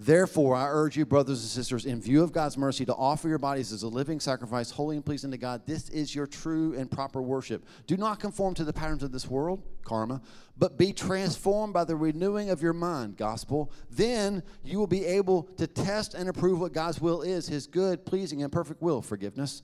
Therefore, 0.00 0.54
I 0.54 0.68
urge 0.68 0.96
you, 0.96 1.04
brothers 1.04 1.40
and 1.40 1.50
sisters, 1.50 1.84
in 1.84 2.00
view 2.00 2.22
of 2.22 2.30
God's 2.30 2.56
mercy, 2.56 2.84
to 2.86 2.94
offer 2.94 3.28
your 3.28 3.38
bodies 3.38 3.72
as 3.72 3.82
a 3.82 3.88
living 3.88 4.20
sacrifice, 4.20 4.70
holy 4.70 4.94
and 4.94 5.04
pleasing 5.04 5.32
to 5.32 5.36
God. 5.36 5.66
This 5.66 5.88
is 5.88 6.14
your 6.14 6.28
true 6.28 6.72
and 6.74 6.88
proper 6.88 7.20
worship. 7.20 7.66
Do 7.88 7.96
not 7.96 8.20
conform 8.20 8.54
to 8.54 8.64
the 8.64 8.72
patterns 8.72 9.02
of 9.02 9.10
this 9.10 9.28
world, 9.28 9.60
karma, 9.84 10.20
but 10.56 10.78
be 10.78 10.92
transformed 10.92 11.74
by 11.74 11.82
the 11.82 11.96
renewing 11.96 12.50
of 12.50 12.62
your 12.62 12.72
mind, 12.72 13.16
gospel. 13.16 13.72
Then 13.90 14.44
you 14.62 14.78
will 14.78 14.86
be 14.86 15.04
able 15.04 15.44
to 15.56 15.66
test 15.66 16.14
and 16.14 16.28
approve 16.28 16.60
what 16.60 16.72
God's 16.72 17.00
will 17.00 17.22
is, 17.22 17.48
his 17.48 17.66
good, 17.66 18.06
pleasing, 18.06 18.44
and 18.44 18.52
perfect 18.52 18.80
will, 18.80 19.02
forgiveness. 19.02 19.62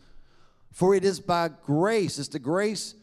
For 0.73 0.97
it 0.97 1.05
is 1.05 1.21
by 1.21 1.51
grace, 1.65 2.19
it's 2.19 2.27
the 2.27 2.41
grace 2.41 2.97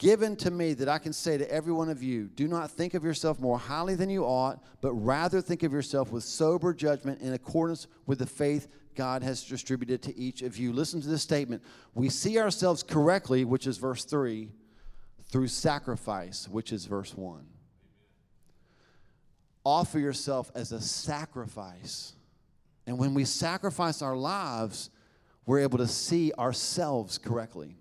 given 0.00 0.34
to 0.34 0.50
me 0.50 0.72
that 0.72 0.88
I 0.88 0.96
can 0.98 1.12
say 1.12 1.36
to 1.36 1.52
every 1.52 1.74
one 1.74 1.90
of 1.90 2.02
you 2.02 2.28
do 2.34 2.48
not 2.48 2.70
think 2.70 2.94
of 2.94 3.04
yourself 3.04 3.38
more 3.38 3.58
highly 3.58 3.94
than 3.94 4.08
you 4.08 4.24
ought, 4.24 4.58
but 4.80 4.94
rather 4.94 5.42
think 5.42 5.62
of 5.62 5.72
yourself 5.72 6.10
with 6.10 6.24
sober 6.24 6.72
judgment 6.72 7.20
in 7.20 7.34
accordance 7.34 7.86
with 8.06 8.18
the 8.18 8.26
faith 8.26 8.66
God 8.96 9.22
has 9.22 9.44
distributed 9.44 10.00
to 10.04 10.18
each 10.18 10.40
of 10.40 10.56
you. 10.56 10.72
Listen 10.72 11.02
to 11.02 11.06
this 11.06 11.20
statement. 11.20 11.62
We 11.94 12.08
see 12.08 12.38
ourselves 12.38 12.82
correctly, 12.82 13.44
which 13.44 13.66
is 13.66 13.76
verse 13.76 14.04
3, 14.04 14.48
through 15.24 15.48
sacrifice, 15.48 16.48
which 16.48 16.72
is 16.72 16.86
verse 16.86 17.14
1. 17.14 17.46
Offer 19.66 19.98
yourself 19.98 20.50
as 20.54 20.72
a 20.72 20.80
sacrifice. 20.80 22.14
And 22.86 22.98
when 22.98 23.12
we 23.12 23.26
sacrifice 23.26 24.00
our 24.00 24.16
lives, 24.16 24.88
we're 25.44 25.60
able 25.60 25.76
to 25.76 25.86
see 25.86 26.32
ourselves 26.38 27.18
correctly. 27.18 27.76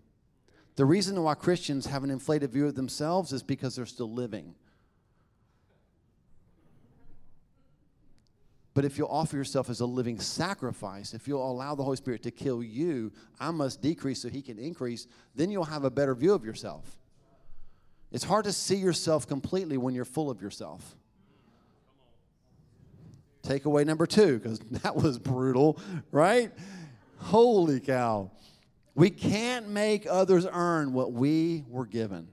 The 0.79 0.85
reason 0.85 1.21
why 1.21 1.33
Christians 1.33 1.87
have 1.87 2.05
an 2.05 2.09
inflated 2.09 2.53
view 2.53 2.65
of 2.65 2.73
themselves 2.73 3.33
is 3.33 3.43
because 3.43 3.75
they're 3.75 3.85
still 3.85 4.13
living. 4.13 4.55
But 8.73 8.85
if 8.85 8.97
you'll 8.97 9.09
offer 9.09 9.35
yourself 9.35 9.69
as 9.69 9.81
a 9.81 9.85
living 9.85 10.21
sacrifice, 10.21 11.13
if 11.13 11.27
you'll 11.27 11.45
allow 11.45 11.75
the 11.75 11.83
Holy 11.83 11.97
Spirit 11.97 12.23
to 12.23 12.31
kill 12.31 12.63
you, 12.63 13.11
I 13.41 13.51
must 13.51 13.81
decrease 13.81 14.21
so 14.21 14.29
He 14.29 14.41
can 14.41 14.57
increase, 14.57 15.05
then 15.35 15.51
you'll 15.51 15.65
have 15.65 15.83
a 15.83 15.91
better 15.91 16.15
view 16.15 16.33
of 16.33 16.45
yourself. 16.45 16.97
It's 18.13 18.23
hard 18.23 18.45
to 18.45 18.53
see 18.53 18.77
yourself 18.77 19.27
completely 19.27 19.75
when 19.75 19.93
you're 19.93 20.05
full 20.05 20.31
of 20.31 20.41
yourself. 20.41 20.95
Takeaway 23.43 23.85
number 23.85 24.05
two, 24.05 24.39
because 24.39 24.59
that 24.71 24.95
was 24.95 25.19
brutal, 25.19 25.77
right? 26.13 26.53
Holy 27.17 27.81
cow. 27.81 28.31
We 28.99 29.09
can't 29.09 29.69
make 29.69 30.05
others 30.09 30.45
earn 30.51 30.91
what 30.91 31.13
we 31.13 31.63
were 31.69 31.85
given. 31.85 32.27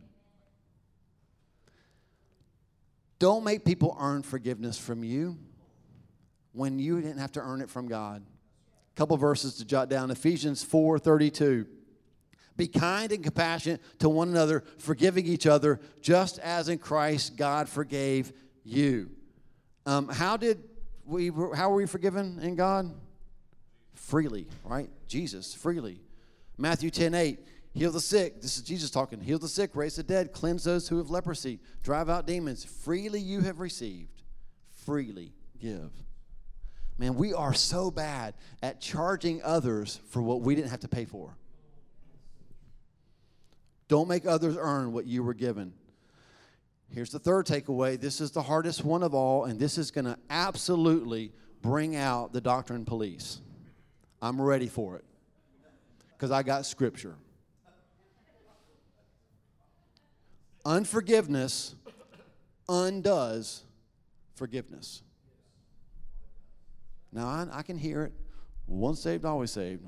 Don't 3.20 3.44
make 3.44 3.64
people 3.64 3.96
earn 4.00 4.24
forgiveness 4.24 4.76
from 4.76 5.04
you 5.04 5.38
when 6.50 6.80
you 6.80 7.00
didn't 7.00 7.18
have 7.18 7.30
to 7.32 7.40
earn 7.40 7.60
it 7.60 7.70
from 7.70 7.86
God. 7.86 8.20
A 8.20 8.96
couple 8.96 9.16
verses 9.16 9.54
to 9.58 9.64
jot 9.64 9.88
down 9.88 10.10
Ephesians 10.10 10.64
4 10.64 10.98
32. 10.98 11.68
Be 12.56 12.66
kind 12.66 13.12
and 13.12 13.22
compassionate 13.22 13.80
to 14.00 14.08
one 14.08 14.30
another, 14.30 14.64
forgiving 14.78 15.24
each 15.24 15.46
other, 15.46 15.78
just 16.00 16.40
as 16.40 16.68
in 16.68 16.78
Christ 16.78 17.36
God 17.36 17.68
forgave 17.68 18.32
you. 18.64 19.10
Um, 19.86 20.08
how 20.08 20.36
did 20.36 20.64
we? 21.04 21.28
How 21.28 21.70
were 21.70 21.76
we 21.76 21.86
forgiven 21.86 22.40
in 22.42 22.56
God? 22.56 22.92
Freely, 23.94 24.48
right? 24.64 24.90
Jesus, 25.06 25.54
freely. 25.54 26.00
Matthew 26.58 26.90
10 26.90 27.14
8, 27.14 27.38
heal 27.74 27.90
the 27.90 28.00
sick. 28.00 28.40
This 28.40 28.56
is 28.56 28.62
Jesus 28.62 28.90
talking. 28.90 29.20
Heal 29.20 29.38
the 29.38 29.48
sick, 29.48 29.70
raise 29.74 29.96
the 29.96 30.02
dead, 30.02 30.32
cleanse 30.32 30.64
those 30.64 30.88
who 30.88 30.98
have 30.98 31.10
leprosy, 31.10 31.60
drive 31.82 32.08
out 32.08 32.26
demons. 32.26 32.64
Freely 32.64 33.20
you 33.20 33.42
have 33.42 33.60
received, 33.60 34.22
freely 34.84 35.32
give. 35.60 35.90
Man, 36.98 37.14
we 37.14 37.34
are 37.34 37.52
so 37.52 37.90
bad 37.90 38.34
at 38.62 38.80
charging 38.80 39.42
others 39.42 40.00
for 40.08 40.22
what 40.22 40.40
we 40.40 40.54
didn't 40.54 40.70
have 40.70 40.80
to 40.80 40.88
pay 40.88 41.04
for. 41.04 41.36
Don't 43.88 44.08
make 44.08 44.26
others 44.26 44.56
earn 44.58 44.92
what 44.92 45.06
you 45.06 45.22
were 45.22 45.34
given. 45.34 45.74
Here's 46.88 47.10
the 47.10 47.18
third 47.18 47.46
takeaway. 47.46 48.00
This 48.00 48.20
is 48.20 48.30
the 48.30 48.42
hardest 48.42 48.82
one 48.82 49.02
of 49.02 49.14
all, 49.14 49.44
and 49.44 49.60
this 49.60 49.76
is 49.76 49.90
going 49.90 50.06
to 50.06 50.16
absolutely 50.30 51.32
bring 51.60 51.96
out 51.96 52.32
the 52.32 52.40
doctrine 52.40 52.84
police. 52.86 53.40
I'm 54.22 54.40
ready 54.40 54.68
for 54.68 54.96
it 54.96 55.04
because 56.16 56.30
I 56.30 56.42
got 56.42 56.66
scripture. 56.66 57.14
Unforgiveness 60.64 61.74
undoes 62.68 63.62
forgiveness. 64.34 65.02
Now, 67.12 67.26
I, 67.26 67.46
I, 67.52 67.62
can 67.62 67.78
hear 67.78 68.02
it. 68.02 68.12
Once 68.66 69.00
saved, 69.00 69.24
always 69.24 69.50
saved. 69.50 69.82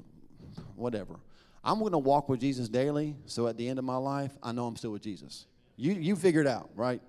Whatever. 0.74 1.16
I'm 1.62 1.78
going 1.80 1.92
to 1.92 1.98
walk 1.98 2.28
with 2.28 2.40
Jesus 2.40 2.68
daily, 2.68 3.16
so 3.26 3.46
at 3.46 3.56
the 3.56 3.68
end 3.68 3.78
of 3.78 3.84
my 3.84 3.96
life, 3.96 4.32
I 4.42 4.52
know 4.52 4.66
I'm 4.66 4.76
still 4.76 4.92
with 4.92 5.02
Jesus. 5.02 5.46
You, 5.76 5.92
you 5.92 6.16
figured 6.16 6.46
out, 6.46 6.70
right? 6.74 7.02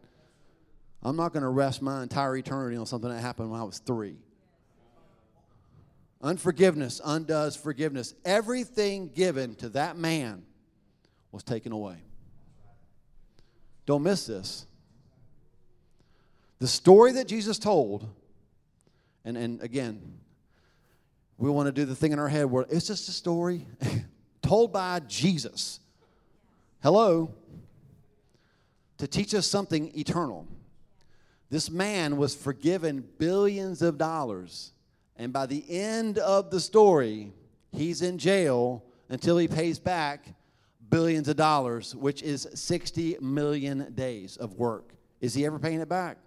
I'm 1.01 1.15
not 1.15 1.31
going 1.31 1.43
to 1.43 1.49
rest 1.49 1.81
my 1.81 2.03
entire 2.03 2.35
eternity 2.35 2.75
on 2.75 2.85
something 2.85 3.09
that 3.09 3.21
happened 3.21 3.51
when 3.51 3.59
I 3.59 3.63
was 3.63 3.79
three. 3.79 4.17
Unforgiveness 6.21 6.99
undoes 7.03 7.55
forgiveness. 7.55 8.13
Everything 8.25 9.07
given 9.07 9.55
to 9.55 9.69
that 9.69 9.97
man 9.97 10.43
was 11.31 11.43
taken 11.43 11.71
away. 11.71 11.97
Don't 13.85 14.03
miss 14.03 14.25
this. 14.25 14.65
The 16.59 16.67
story 16.67 17.13
that 17.13 17.27
Jesus 17.27 17.57
told, 17.57 18.07
and, 19.23 19.37
and 19.37 19.61
again, 19.61 20.19
we 21.37 21.49
want 21.49 21.67
to 21.67 21.71
do 21.71 21.85
the 21.85 21.95
thing 21.95 22.11
in 22.11 22.19
our 22.19 22.27
head 22.27 22.45
where 22.45 22.65
it's 22.69 22.87
just 22.87 23.07
a 23.07 23.13
story 23.13 23.65
told 24.41 24.73
by 24.73 24.99
Jesus. 25.07 25.79
Hello? 26.83 27.33
To 28.97 29.07
teach 29.07 29.33
us 29.33 29.47
something 29.47 29.97
eternal. 29.97 30.45
This 31.49 31.69
man 31.69 32.17
was 32.17 32.35
forgiven 32.35 33.07
billions 33.17 33.81
of 33.81 33.97
dollars 33.97 34.73
and 35.19 35.33
by 35.33 35.45
the 35.45 35.63
end 35.69 36.17
of 36.17 36.49
the 36.49 36.61
story, 36.61 37.33
he's 37.73 38.01
in 38.01 38.17
jail 38.17 38.85
until 39.09 39.37
he 39.37 39.49
pays 39.49 39.77
back 39.77 40.33
billions 40.89 41.27
of 41.27 41.35
dollars, 41.35 41.93
which 41.93 42.23
is 42.23 42.47
60 42.55 43.17
million 43.19 43.93
days 43.93 44.37
of 44.37 44.53
work. 44.55 44.93
Is 45.19 45.33
he 45.33 45.45
ever 45.45 45.59
paying 45.59 45.81
it 45.81 45.89
back? 45.89 46.17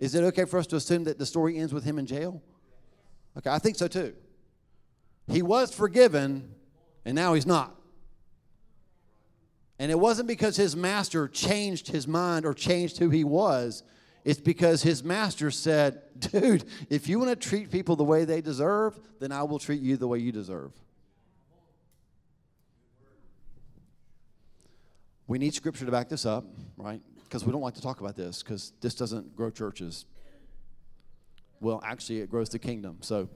Is 0.00 0.16
it 0.16 0.24
okay 0.24 0.44
for 0.44 0.58
us 0.58 0.66
to 0.68 0.76
assume 0.76 1.04
that 1.04 1.18
the 1.18 1.24
story 1.24 1.56
ends 1.56 1.72
with 1.72 1.84
him 1.84 2.00
in 2.00 2.06
jail? 2.06 2.42
Okay, 3.38 3.48
I 3.48 3.60
think 3.60 3.76
so 3.76 3.86
too. 3.86 4.14
He 5.28 5.40
was 5.40 5.72
forgiven, 5.72 6.52
and 7.04 7.14
now 7.14 7.34
he's 7.34 7.46
not. 7.46 7.76
And 9.78 9.90
it 9.90 9.98
wasn't 9.98 10.26
because 10.26 10.56
his 10.56 10.74
master 10.74 11.28
changed 11.28 11.86
his 11.86 12.08
mind 12.08 12.44
or 12.44 12.54
changed 12.54 12.98
who 12.98 13.08
he 13.08 13.22
was. 13.22 13.84
It's 14.24 14.40
because 14.40 14.82
his 14.82 15.02
master 15.02 15.50
said, 15.50 16.02
Dude, 16.18 16.64
if 16.90 17.08
you 17.08 17.18
want 17.18 17.30
to 17.30 17.48
treat 17.48 17.70
people 17.70 17.96
the 17.96 18.04
way 18.04 18.24
they 18.24 18.40
deserve, 18.40 18.98
then 19.18 19.32
I 19.32 19.42
will 19.44 19.58
treat 19.58 19.80
you 19.80 19.96
the 19.96 20.08
way 20.08 20.18
you 20.18 20.32
deserve. 20.32 20.72
We 25.26 25.38
need 25.38 25.54
scripture 25.54 25.84
to 25.84 25.92
back 25.92 26.08
this 26.08 26.26
up, 26.26 26.44
right? 26.76 27.00
Because 27.24 27.44
we 27.44 27.52
don't 27.52 27.60
like 27.60 27.74
to 27.74 27.80
talk 27.80 28.00
about 28.00 28.16
this 28.16 28.42
because 28.42 28.72
this 28.80 28.94
doesn't 28.94 29.36
grow 29.36 29.50
churches. 29.50 30.04
Well, 31.60 31.80
actually, 31.84 32.20
it 32.20 32.30
grows 32.30 32.48
the 32.48 32.58
kingdom. 32.58 32.98
So, 33.00 33.28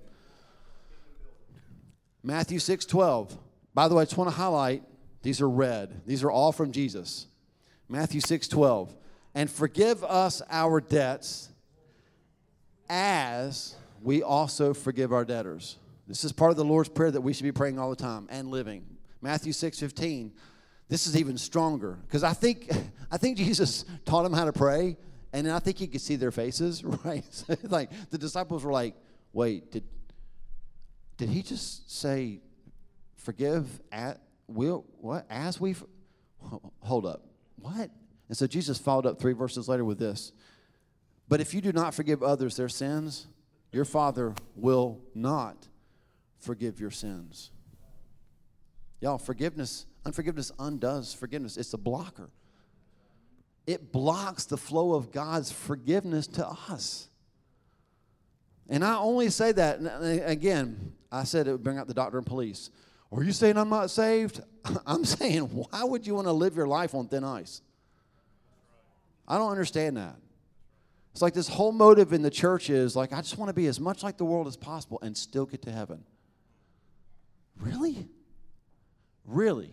Matthew 2.22 2.58
6 2.58 2.84
12. 2.86 3.38
By 3.74 3.88
the 3.88 3.94
way, 3.94 4.02
I 4.02 4.04
just 4.04 4.16
want 4.16 4.30
to 4.30 4.36
highlight 4.36 4.82
these 5.22 5.40
are 5.40 5.48
red, 5.48 6.02
these 6.06 6.22
are 6.24 6.30
all 6.30 6.52
from 6.52 6.72
Jesus. 6.72 7.26
Matthew 7.88 8.20
6 8.20 8.48
12 8.48 8.94
and 9.34 9.50
forgive 9.50 10.04
us 10.04 10.42
our 10.50 10.80
debts 10.80 11.50
as 12.88 13.76
we 14.02 14.22
also 14.22 14.74
forgive 14.74 15.12
our 15.12 15.24
debtors. 15.24 15.78
This 16.06 16.24
is 16.24 16.32
part 16.32 16.50
of 16.50 16.56
the 16.56 16.64
Lord's 16.64 16.88
Prayer 16.88 17.10
that 17.10 17.20
we 17.20 17.32
should 17.32 17.44
be 17.44 17.52
praying 17.52 17.78
all 17.78 17.90
the 17.90 17.96
time 17.96 18.26
and 18.30 18.48
living. 18.48 18.84
Matthew 19.20 19.52
6 19.52 19.80
15. 19.80 20.32
This 20.88 21.06
is 21.06 21.16
even 21.16 21.38
stronger 21.38 21.98
because 22.06 22.22
I 22.22 22.34
think, 22.34 22.70
I 23.10 23.16
think 23.16 23.38
Jesus 23.38 23.84
taught 24.04 24.22
them 24.22 24.34
how 24.34 24.44
to 24.44 24.52
pray, 24.52 24.96
And 25.32 25.50
I 25.50 25.58
think 25.58 25.80
you 25.80 25.88
could 25.88 26.02
see 26.02 26.16
their 26.16 26.30
faces, 26.30 26.84
right? 27.04 27.24
Like 27.64 27.90
the 28.10 28.18
disciples 28.18 28.64
were 28.64 28.72
like, 28.72 28.94
wait, 29.32 29.72
did 29.72 29.84
did 31.16 31.28
he 31.28 31.42
just 31.42 31.90
say 31.90 32.40
forgive 33.16 33.80
at 33.92 34.20
will 34.46 34.84
what 35.00 35.24
as 35.30 35.60
we 35.60 35.74
hold 36.80 37.06
up 37.06 37.22
what 37.56 37.88
and 38.28 38.36
so 38.36 38.46
jesus 38.46 38.78
followed 38.78 39.06
up 39.06 39.20
three 39.20 39.32
verses 39.32 39.68
later 39.68 39.84
with 39.84 39.98
this 39.98 40.32
but 41.28 41.40
if 41.40 41.54
you 41.54 41.60
do 41.60 41.72
not 41.72 41.94
forgive 41.94 42.22
others 42.22 42.56
their 42.56 42.68
sins 42.68 43.26
your 43.74 43.84
father 43.84 44.34
will 44.54 45.00
not 45.16 45.66
forgive 46.38 46.78
your 46.78 46.92
sins. 46.92 47.50
Y'all 49.00 49.18
forgiveness 49.18 49.86
unforgiveness 50.06 50.52
undoes 50.58 51.12
forgiveness. 51.12 51.56
It's 51.56 51.74
a 51.74 51.78
blocker. 51.78 52.30
It 53.66 53.90
blocks 53.90 54.44
the 54.44 54.56
flow 54.56 54.94
of 54.94 55.10
god's 55.10 55.50
forgiveness 55.50 56.28
to 56.28 56.46
us. 56.70 57.08
And 58.68 58.84
i 58.84 58.96
only 58.96 59.28
say 59.28 59.50
that 59.52 59.80
again 60.24 60.92
i 61.10 61.24
said 61.24 61.48
it 61.48 61.52
would 61.52 61.64
bring 61.64 61.78
out 61.78 61.88
the 61.88 61.94
doctrine 61.94 62.24
police. 62.24 62.70
Are 63.10 63.24
you 63.24 63.32
saying 63.32 63.56
I'm 63.56 63.68
not 63.68 63.90
saved? 63.90 64.40
I'm 64.86 65.04
saying, 65.04 65.42
why 65.42 65.82
would 65.82 66.06
you 66.06 66.14
want 66.14 66.26
to 66.26 66.32
live 66.32 66.56
your 66.56 66.66
life 66.68 66.94
on 66.94 67.08
thin 67.08 67.24
ice? 67.24 67.60
I 69.26 69.38
don't 69.38 69.50
understand 69.50 69.96
that. 69.96 70.16
It's 71.12 71.22
like 71.22 71.34
this 71.34 71.48
whole 71.48 71.72
motive 71.72 72.12
in 72.12 72.22
the 72.22 72.30
church 72.30 72.70
is 72.70 72.96
like, 72.96 73.12
I 73.12 73.20
just 73.20 73.38
want 73.38 73.48
to 73.48 73.54
be 73.54 73.66
as 73.68 73.78
much 73.78 74.02
like 74.02 74.18
the 74.18 74.24
world 74.24 74.46
as 74.48 74.56
possible 74.56 74.98
and 75.00 75.16
still 75.16 75.46
get 75.46 75.62
to 75.62 75.70
heaven. 75.70 76.04
Really? 77.60 78.08
Really? 79.24 79.70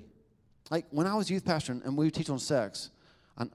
Like 0.69 0.85
when 0.91 1.07
I 1.07 1.15
was 1.15 1.29
youth 1.29 1.43
pastor 1.43 1.73
and 1.83 1.97
we 1.97 2.11
teach 2.11 2.29
on 2.29 2.39
sex, 2.39 2.91
I'm, 3.37 3.51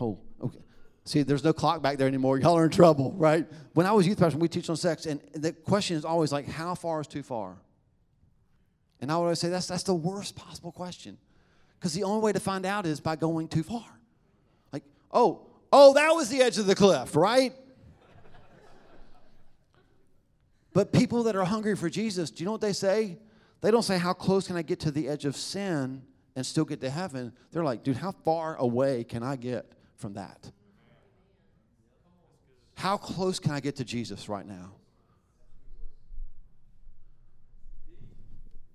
oh, 0.00 0.18
okay. 0.42 0.58
See, 1.04 1.22
there's 1.22 1.42
no 1.42 1.54
clock 1.54 1.80
back 1.80 1.96
there 1.96 2.06
anymore. 2.06 2.38
Y'all 2.38 2.58
are 2.58 2.66
in 2.66 2.70
trouble, 2.70 3.12
right? 3.16 3.46
When 3.72 3.86
I 3.86 3.92
was 3.92 4.06
youth 4.06 4.18
pastor, 4.18 4.38
we 4.38 4.46
teach 4.46 4.68
on 4.68 4.76
sex, 4.76 5.06
and 5.06 5.22
the 5.32 5.52
question 5.52 5.96
is 5.96 6.04
always 6.04 6.30
like, 6.30 6.46
how 6.46 6.74
far 6.74 7.00
is 7.00 7.06
too 7.06 7.22
far? 7.22 7.56
And 9.00 9.10
I 9.10 9.16
would 9.16 9.22
always 9.22 9.38
say 9.38 9.48
that's, 9.48 9.66
that's 9.66 9.84
the 9.84 9.94
worst 9.94 10.36
possible 10.36 10.70
question. 10.70 11.16
Because 11.78 11.94
the 11.94 12.04
only 12.04 12.20
way 12.20 12.32
to 12.32 12.40
find 12.40 12.66
out 12.66 12.84
is 12.84 13.00
by 13.00 13.16
going 13.16 13.48
too 13.48 13.62
far. 13.62 13.86
Oh, 15.10 15.46
oh, 15.72 15.94
that 15.94 16.10
was 16.10 16.28
the 16.28 16.40
edge 16.42 16.58
of 16.58 16.66
the 16.66 16.74
cliff, 16.74 17.16
right? 17.16 17.52
but 20.72 20.92
people 20.92 21.24
that 21.24 21.34
are 21.34 21.44
hungry 21.44 21.76
for 21.76 21.88
Jesus, 21.88 22.30
do 22.30 22.42
you 22.42 22.44
know 22.44 22.52
what 22.52 22.60
they 22.60 22.72
say? 22.72 23.18
They 23.60 23.70
don't 23.70 23.82
say, 23.82 23.98
How 23.98 24.12
close 24.12 24.46
can 24.46 24.56
I 24.56 24.62
get 24.62 24.80
to 24.80 24.90
the 24.90 25.08
edge 25.08 25.24
of 25.24 25.36
sin 25.36 26.02
and 26.36 26.46
still 26.46 26.64
get 26.64 26.80
to 26.82 26.90
heaven? 26.90 27.32
They're 27.50 27.64
like, 27.64 27.82
Dude, 27.82 27.96
how 27.96 28.12
far 28.12 28.56
away 28.56 29.04
can 29.04 29.22
I 29.22 29.36
get 29.36 29.72
from 29.96 30.14
that? 30.14 30.50
How 32.74 32.96
close 32.96 33.40
can 33.40 33.50
I 33.50 33.60
get 33.60 33.76
to 33.76 33.84
Jesus 33.84 34.28
right 34.28 34.46
now? 34.46 34.72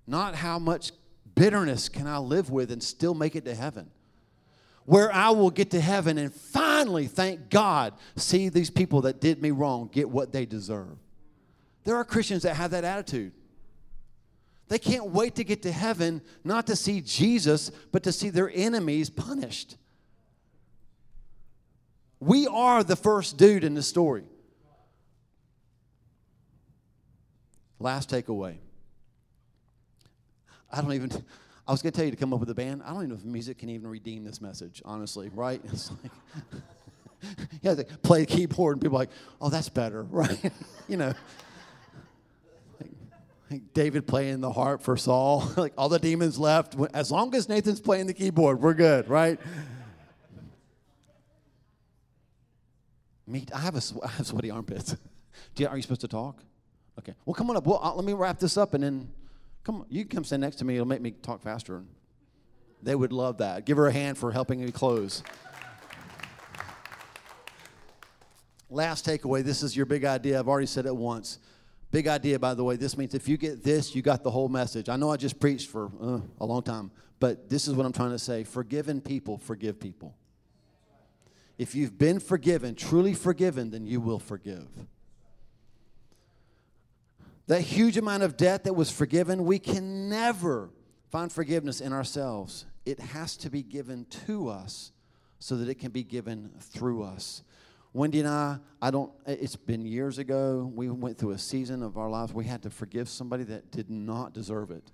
Not 0.06 0.34
how 0.34 0.58
much 0.58 0.92
bitterness 1.34 1.88
can 1.88 2.06
I 2.06 2.18
live 2.18 2.50
with 2.50 2.70
and 2.70 2.82
still 2.82 3.14
make 3.14 3.34
it 3.34 3.46
to 3.46 3.54
heaven. 3.54 3.90
Where 4.86 5.12
I 5.12 5.30
will 5.30 5.50
get 5.50 5.70
to 5.70 5.80
heaven 5.80 6.18
and 6.18 6.32
finally, 6.32 7.06
thank 7.06 7.48
God, 7.48 7.94
see 8.16 8.48
these 8.48 8.70
people 8.70 9.02
that 9.02 9.20
did 9.20 9.40
me 9.40 9.50
wrong 9.50 9.88
get 9.92 10.10
what 10.10 10.32
they 10.32 10.44
deserve. 10.44 10.98
There 11.84 11.96
are 11.96 12.04
Christians 12.04 12.42
that 12.42 12.54
have 12.54 12.70
that 12.72 12.84
attitude. 12.84 13.32
They 14.68 14.78
can't 14.78 15.10
wait 15.10 15.34
to 15.36 15.44
get 15.44 15.62
to 15.62 15.72
heaven, 15.72 16.22
not 16.42 16.66
to 16.68 16.76
see 16.76 17.00
Jesus, 17.00 17.70
but 17.92 18.02
to 18.04 18.12
see 18.12 18.30
their 18.30 18.50
enemies 18.54 19.10
punished. 19.10 19.76
We 22.20 22.46
are 22.46 22.82
the 22.82 22.96
first 22.96 23.36
dude 23.36 23.64
in 23.64 23.74
the 23.74 23.82
story. 23.82 24.24
Last 27.78 28.08
takeaway 28.10 28.56
I 30.74 30.80
don't 30.80 30.92
even. 30.92 31.10
I 31.66 31.72
was 31.72 31.80
going 31.80 31.92
to 31.92 31.96
tell 31.96 32.04
you 32.04 32.10
to 32.10 32.16
come 32.16 32.34
up 32.34 32.40
with 32.40 32.50
a 32.50 32.54
band. 32.54 32.82
I 32.84 32.88
don't 32.88 32.98
even 32.98 33.08
know 33.10 33.14
if 33.14 33.24
music 33.24 33.58
can 33.58 33.70
even 33.70 33.88
redeem 33.88 34.24
this 34.24 34.40
message, 34.40 34.82
honestly, 34.84 35.30
right? 35.34 35.60
It's 35.72 35.90
like, 36.02 36.12
have 37.62 37.76
to 37.78 37.84
play 37.98 38.20
the 38.20 38.26
keyboard, 38.26 38.76
and 38.76 38.82
people 38.82 38.98
are 38.98 39.00
like, 39.00 39.10
oh, 39.40 39.48
that's 39.48 39.70
better, 39.70 40.02
right? 40.10 40.38
you 40.88 40.98
know, 40.98 41.14
like, 43.50 43.72
David 43.72 44.06
playing 44.06 44.42
the 44.42 44.52
harp 44.52 44.82
for 44.82 44.96
Saul, 44.98 45.50
like 45.56 45.72
all 45.78 45.88
the 45.88 45.98
demons 45.98 46.38
left. 46.38 46.76
As 46.92 47.10
long 47.10 47.34
as 47.34 47.48
Nathan's 47.48 47.80
playing 47.80 48.08
the 48.08 48.12
keyboard, 48.12 48.60
we're 48.60 48.74
good, 48.74 49.08
right? 49.08 49.40
Me, 53.26 53.46
I 53.54 53.60
have, 53.60 53.76
a, 53.76 53.82
I 54.04 54.08
have 54.08 54.26
sweaty 54.26 54.50
armpits. 54.50 54.96
You, 55.56 55.68
are 55.68 55.76
you 55.76 55.82
supposed 55.82 56.02
to 56.02 56.08
talk? 56.08 56.42
Okay. 56.98 57.14
Well, 57.24 57.34
come 57.34 57.48
on 57.48 57.56
up. 57.56 57.66
Well, 57.66 57.80
uh, 57.82 57.94
let 57.94 58.04
me 58.04 58.12
wrap 58.12 58.38
this 58.38 58.58
up 58.58 58.74
and 58.74 58.84
then 58.84 59.08
Come 59.64 59.76
on, 59.76 59.86
you 59.88 60.04
can 60.04 60.18
come 60.18 60.24
stand 60.24 60.42
next 60.42 60.56
to 60.56 60.64
me. 60.64 60.74
It'll 60.74 60.86
make 60.86 61.00
me 61.00 61.10
talk 61.10 61.42
faster. 61.42 61.82
They 62.82 62.94
would 62.94 63.12
love 63.12 63.38
that. 63.38 63.64
Give 63.64 63.78
her 63.78 63.86
a 63.86 63.92
hand 63.92 64.18
for 64.18 64.30
helping 64.30 64.62
me 64.62 64.70
close. 64.70 65.22
Last 68.68 69.06
takeaway 69.06 69.42
this 69.42 69.62
is 69.62 69.74
your 69.74 69.86
big 69.86 70.04
idea. 70.04 70.38
I've 70.38 70.48
already 70.48 70.66
said 70.66 70.84
it 70.84 70.94
once. 70.94 71.38
Big 71.90 72.08
idea, 72.08 72.38
by 72.38 72.54
the 72.54 72.64
way. 72.64 72.76
This 72.76 72.98
means 72.98 73.14
if 73.14 73.28
you 73.28 73.36
get 73.36 73.62
this, 73.62 73.94
you 73.94 74.02
got 74.02 74.22
the 74.22 74.30
whole 74.30 74.48
message. 74.48 74.88
I 74.88 74.96
know 74.96 75.10
I 75.10 75.16
just 75.16 75.40
preached 75.40 75.70
for 75.70 75.90
uh, 76.02 76.20
a 76.40 76.44
long 76.44 76.62
time, 76.62 76.90
but 77.20 77.48
this 77.48 77.68
is 77.68 77.74
what 77.74 77.86
I'm 77.86 77.92
trying 77.92 78.10
to 78.10 78.18
say. 78.18 78.44
Forgiven 78.44 79.00
people 79.00 79.38
forgive 79.38 79.80
people. 79.80 80.14
If 81.56 81.74
you've 81.74 81.96
been 81.96 82.18
forgiven, 82.18 82.74
truly 82.74 83.14
forgiven, 83.14 83.70
then 83.70 83.86
you 83.86 84.00
will 84.00 84.18
forgive 84.18 84.66
that 87.46 87.60
huge 87.60 87.96
amount 87.96 88.22
of 88.22 88.36
debt 88.36 88.64
that 88.64 88.74
was 88.74 88.90
forgiven, 88.90 89.44
we 89.44 89.58
can 89.58 90.08
never 90.08 90.70
find 91.10 91.30
forgiveness 91.30 91.80
in 91.80 91.92
ourselves. 91.92 92.66
It 92.86 92.98
has 92.98 93.36
to 93.38 93.50
be 93.50 93.62
given 93.62 94.06
to 94.26 94.48
us 94.48 94.92
so 95.38 95.56
that 95.56 95.68
it 95.68 95.74
can 95.76 95.90
be 95.90 96.02
given 96.02 96.50
through 96.58 97.02
us. 97.02 97.42
Wendy 97.92 98.18
and 98.20 98.28
I, 98.28 98.58
I 98.82 98.90
don't, 98.90 99.12
it's 99.26 99.56
been 99.56 99.84
years 99.86 100.18
ago, 100.18 100.70
we 100.74 100.90
went 100.90 101.16
through 101.16 101.30
a 101.30 101.38
season 101.38 101.82
of 101.82 101.96
our 101.96 102.10
lives. 102.10 102.32
We 102.32 102.44
had 102.44 102.62
to 102.62 102.70
forgive 102.70 103.08
somebody 103.08 103.44
that 103.44 103.70
did 103.70 103.88
not 103.88 104.32
deserve 104.32 104.70
it. 104.70 104.90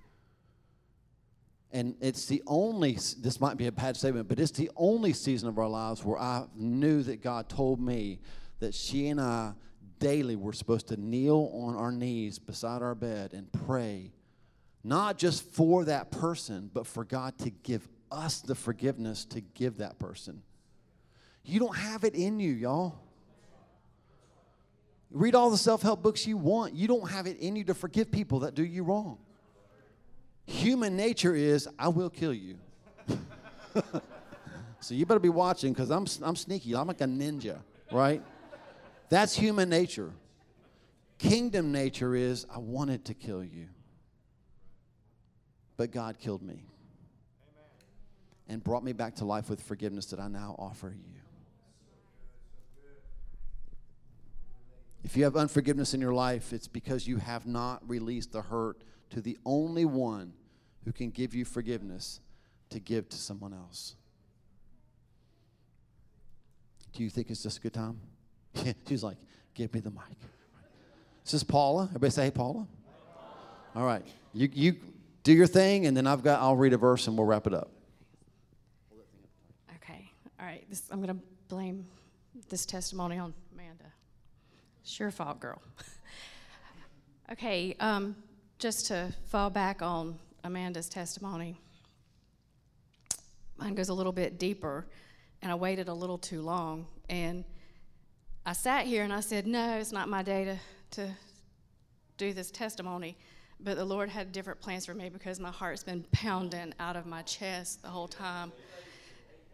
And 1.72 1.94
it's 2.00 2.26
the 2.26 2.42
only, 2.46 2.98
this 3.18 3.40
might 3.40 3.56
be 3.56 3.68
a 3.68 3.72
bad 3.72 3.96
statement, 3.96 4.28
but 4.28 4.40
it's 4.40 4.50
the 4.50 4.70
only 4.76 5.12
season 5.12 5.48
of 5.48 5.58
our 5.58 5.68
lives 5.68 6.04
where 6.04 6.18
I 6.18 6.46
knew 6.54 7.02
that 7.04 7.22
God 7.22 7.48
told 7.48 7.80
me 7.80 8.18
that 8.58 8.74
she 8.74 9.08
and 9.08 9.20
I 9.20 9.54
daily 10.00 10.34
we're 10.34 10.52
supposed 10.52 10.88
to 10.88 10.96
kneel 10.96 11.50
on 11.54 11.76
our 11.76 11.92
knees 11.92 12.40
beside 12.40 12.82
our 12.82 12.96
bed 12.96 13.32
and 13.32 13.52
pray, 13.52 14.10
not 14.82 15.16
just 15.16 15.44
for 15.44 15.84
that 15.84 16.10
person, 16.10 16.68
but 16.72 16.86
for 16.86 17.04
God 17.04 17.38
to 17.38 17.50
give 17.50 17.86
us 18.10 18.40
the 18.40 18.56
forgiveness 18.56 19.24
to 19.26 19.40
give 19.40 19.76
that 19.78 19.98
person. 20.00 20.42
You 21.44 21.60
don't 21.60 21.76
have 21.76 22.02
it 22.02 22.14
in 22.14 22.40
you, 22.40 22.52
y'all. 22.52 22.98
Read 25.10 25.34
all 25.34 25.50
the 25.50 25.58
self 25.58 25.82
help 25.82 26.02
books 26.02 26.26
you 26.26 26.36
want. 26.36 26.74
You 26.74 26.88
don't 26.88 27.08
have 27.10 27.26
it 27.26 27.38
in 27.38 27.56
you 27.56 27.64
to 27.64 27.74
forgive 27.74 28.10
people 28.10 28.40
that 28.40 28.54
do 28.54 28.64
you 28.64 28.82
wrong. 28.82 29.18
Human 30.46 30.96
nature 30.96 31.34
is, 31.34 31.68
I 31.78 31.88
will 31.88 32.10
kill 32.10 32.34
you. 32.34 32.58
so 34.80 34.94
you 34.94 35.06
better 35.06 35.20
be 35.20 35.28
watching 35.28 35.72
because 35.72 35.90
I'm, 35.90 36.06
I'm 36.22 36.36
sneaky. 36.36 36.74
I'm 36.74 36.88
like 36.88 37.00
a 37.00 37.06
ninja, 37.06 37.58
right? 37.92 38.22
That's 39.10 39.34
human 39.34 39.68
nature. 39.68 40.12
Kingdom 41.18 41.72
nature 41.72 42.14
is 42.14 42.46
I 42.48 42.58
wanted 42.58 43.04
to 43.06 43.14
kill 43.14 43.44
you, 43.44 43.66
but 45.76 45.90
God 45.90 46.18
killed 46.18 46.42
me 46.42 46.64
and 48.48 48.64
brought 48.64 48.82
me 48.82 48.92
back 48.92 49.16
to 49.16 49.24
life 49.24 49.50
with 49.50 49.60
forgiveness 49.60 50.06
that 50.06 50.20
I 50.20 50.28
now 50.28 50.56
offer 50.58 50.94
you. 50.96 51.20
If 55.02 55.16
you 55.16 55.24
have 55.24 55.36
unforgiveness 55.36 55.92
in 55.92 56.00
your 56.00 56.14
life, 56.14 56.52
it's 56.52 56.68
because 56.68 57.06
you 57.06 57.16
have 57.16 57.46
not 57.46 57.86
released 57.88 58.32
the 58.32 58.42
hurt 58.42 58.82
to 59.10 59.20
the 59.20 59.38
only 59.44 59.84
one 59.84 60.32
who 60.84 60.92
can 60.92 61.10
give 61.10 61.34
you 61.34 61.44
forgiveness 61.44 62.20
to 62.70 62.78
give 62.78 63.08
to 63.08 63.16
someone 63.16 63.52
else. 63.52 63.96
Do 66.92 67.02
you 67.02 67.10
think 67.10 67.30
it's 67.30 67.42
just 67.42 67.58
a 67.58 67.60
good 67.60 67.74
time? 67.74 68.00
She's 68.88 69.02
like, 69.02 69.16
give 69.54 69.72
me 69.74 69.80
the 69.80 69.90
mic. 69.90 70.02
This 71.24 71.34
is 71.34 71.44
Paula. 71.44 71.84
Everybody 71.84 72.10
say, 72.10 72.24
hey, 72.24 72.30
Paula. 72.30 72.66
All 73.76 73.84
right. 73.84 74.02
You, 74.32 74.48
you 74.52 74.76
do 75.22 75.32
your 75.32 75.46
thing, 75.46 75.86
and 75.86 75.96
then 75.96 76.06
I've 76.06 76.22
got, 76.22 76.40
I'll 76.40 76.56
read 76.56 76.72
a 76.72 76.78
verse 76.78 77.06
and 77.06 77.16
we'll 77.16 77.26
wrap 77.26 77.46
it 77.46 77.54
up. 77.54 77.70
Okay. 79.76 80.10
All 80.38 80.46
right. 80.46 80.64
This, 80.68 80.82
I'm 80.90 81.02
going 81.02 81.16
to 81.16 81.22
blame 81.48 81.86
this 82.48 82.66
testimony 82.66 83.18
on 83.18 83.34
Amanda. 83.52 83.84
Sure 84.84 85.10
fault, 85.10 85.40
girl. 85.40 85.60
okay. 87.32 87.76
Um, 87.80 88.16
just 88.58 88.86
to 88.86 89.12
fall 89.26 89.50
back 89.50 89.82
on 89.82 90.18
Amanda's 90.44 90.88
testimony, 90.88 91.60
mine 93.56 93.74
goes 93.74 93.88
a 93.88 93.94
little 93.94 94.12
bit 94.12 94.38
deeper 94.38 94.86
and 95.42 95.50
I 95.50 95.54
waited 95.54 95.88
a 95.88 95.94
little 95.94 96.18
too 96.18 96.42
long. 96.42 96.86
And 97.08 97.44
I 98.44 98.52
sat 98.52 98.86
here 98.86 99.04
and 99.04 99.12
I 99.12 99.20
said, 99.20 99.46
No, 99.46 99.78
it's 99.78 99.92
not 99.92 100.08
my 100.08 100.22
day 100.22 100.44
to, 100.44 100.58
to 101.02 101.10
do 102.16 102.32
this 102.32 102.50
testimony. 102.50 103.16
But 103.62 103.76
the 103.76 103.84
Lord 103.84 104.08
had 104.08 104.32
different 104.32 104.60
plans 104.60 104.86
for 104.86 104.94
me 104.94 105.10
because 105.10 105.38
my 105.38 105.50
heart's 105.50 105.84
been 105.84 106.04
pounding 106.12 106.72
out 106.80 106.96
of 106.96 107.04
my 107.04 107.22
chest 107.22 107.82
the 107.82 107.88
whole 107.88 108.08
time. 108.08 108.52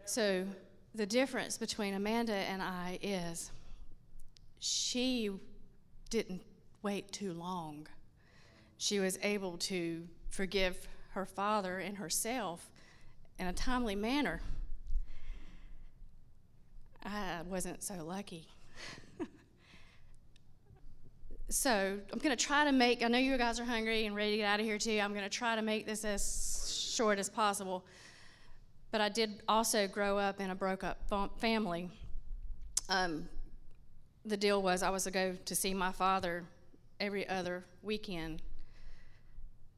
So, 0.05 0.45
the 0.95 1.05
difference 1.05 1.57
between 1.57 1.93
Amanda 1.93 2.33
and 2.33 2.61
I 2.61 2.97
is 3.01 3.51
she 4.59 5.29
didn't 6.09 6.41
wait 6.81 7.11
too 7.11 7.33
long. 7.33 7.87
She 8.77 8.99
was 8.99 9.19
able 9.21 9.57
to 9.57 10.07
forgive 10.29 10.87
her 11.09 11.25
father 11.25 11.79
and 11.79 11.97
herself 11.97 12.71
in 13.37 13.47
a 13.47 13.53
timely 13.53 13.95
manner. 13.95 14.41
I 17.03 17.41
wasn't 17.45 17.83
so 17.83 17.95
lucky. 18.03 18.47
So 21.49 21.97
I'm 22.11 22.19
going 22.19 22.35
to 22.35 22.45
try 22.45 22.65
to 22.65 22.71
make, 22.71 23.03
I 23.03 23.07
know 23.07 23.17
you 23.17 23.37
guys 23.37 23.59
are 23.59 23.65
hungry 23.65 24.05
and 24.05 24.15
ready 24.15 24.31
to 24.31 24.37
get 24.37 24.45
out 24.45 24.59
of 24.59 24.65
here 24.65 24.77
too. 24.77 24.99
I'm 24.99 25.13
going 25.13 25.23
to 25.23 25.29
try 25.29 25.55
to 25.55 25.61
make 25.61 25.85
this 25.85 26.03
as 26.03 26.93
short 26.93 27.19
as 27.19 27.29
possible. 27.29 27.85
But 28.91 29.01
I 29.01 29.09
did 29.09 29.43
also 29.47 29.87
grow 29.87 30.17
up 30.17 30.41
in 30.41 30.49
a 30.49 30.55
broke 30.55 30.83
up 30.83 31.09
family. 31.39 31.89
Um, 32.89 33.29
the 34.25 34.37
deal 34.37 34.61
was 34.61 34.83
I 34.83 34.89
was 34.89 35.05
to 35.05 35.11
go 35.11 35.37
to 35.45 35.55
see 35.55 35.73
my 35.73 35.91
father 35.91 36.43
every 36.99 37.27
other 37.29 37.65
weekend. 37.81 38.41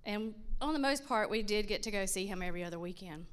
And 0.06 0.34
on 0.62 0.74
the 0.74 0.80
most 0.80 1.08
part, 1.08 1.30
we 1.30 1.44
did 1.44 1.68
get 1.68 1.84
to 1.84 1.92
go 1.92 2.06
see 2.06 2.26
him 2.26 2.42
every 2.42 2.64
other 2.64 2.80
weekend. 2.80 3.26